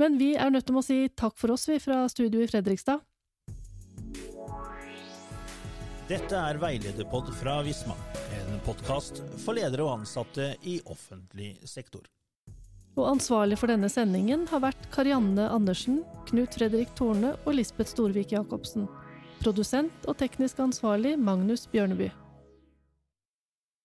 Men 0.00 0.18
vi 0.20 0.34
er 0.36 0.52
nødt 0.54 0.68
til 0.68 0.78
å 0.78 0.84
si 0.84 1.00
takk 1.10 1.38
for 1.40 1.54
oss, 1.54 1.68
vi, 1.70 1.80
fra 1.82 2.04
studio 2.12 2.42
i 2.44 2.50
Fredrikstad. 2.50 3.02
Dette 6.08 6.38
er 6.40 6.56
Veilederpod 6.56 7.34
fra 7.36 7.58
Visma, 7.66 7.92
en 8.38 8.62
podkast 8.64 9.20
for 9.42 9.58
ledere 9.58 9.84
og 9.84 9.98
ansatte 9.98 10.54
i 10.64 10.78
offentlig 10.88 11.58
sektor. 11.68 12.06
Og 12.96 13.04
ansvarlig 13.12 13.58
for 13.60 13.70
denne 13.70 13.90
sendingen 13.92 14.46
har 14.50 14.62
vært 14.64 14.88
Karianne 14.94 15.50
Andersen, 15.52 16.00
Knut 16.30 16.56
Fredrik 16.56 16.94
Torne 16.98 17.34
og 17.44 17.58
Lisbeth 17.58 17.92
Storvik 17.92 18.32
Jacobsen. 18.34 18.88
Produsent 19.38 20.08
og 20.10 20.18
teknisk 20.18 20.58
ansvarlig 20.58 21.18
Magnus 21.18 21.66
Bjørneby. 21.70 22.10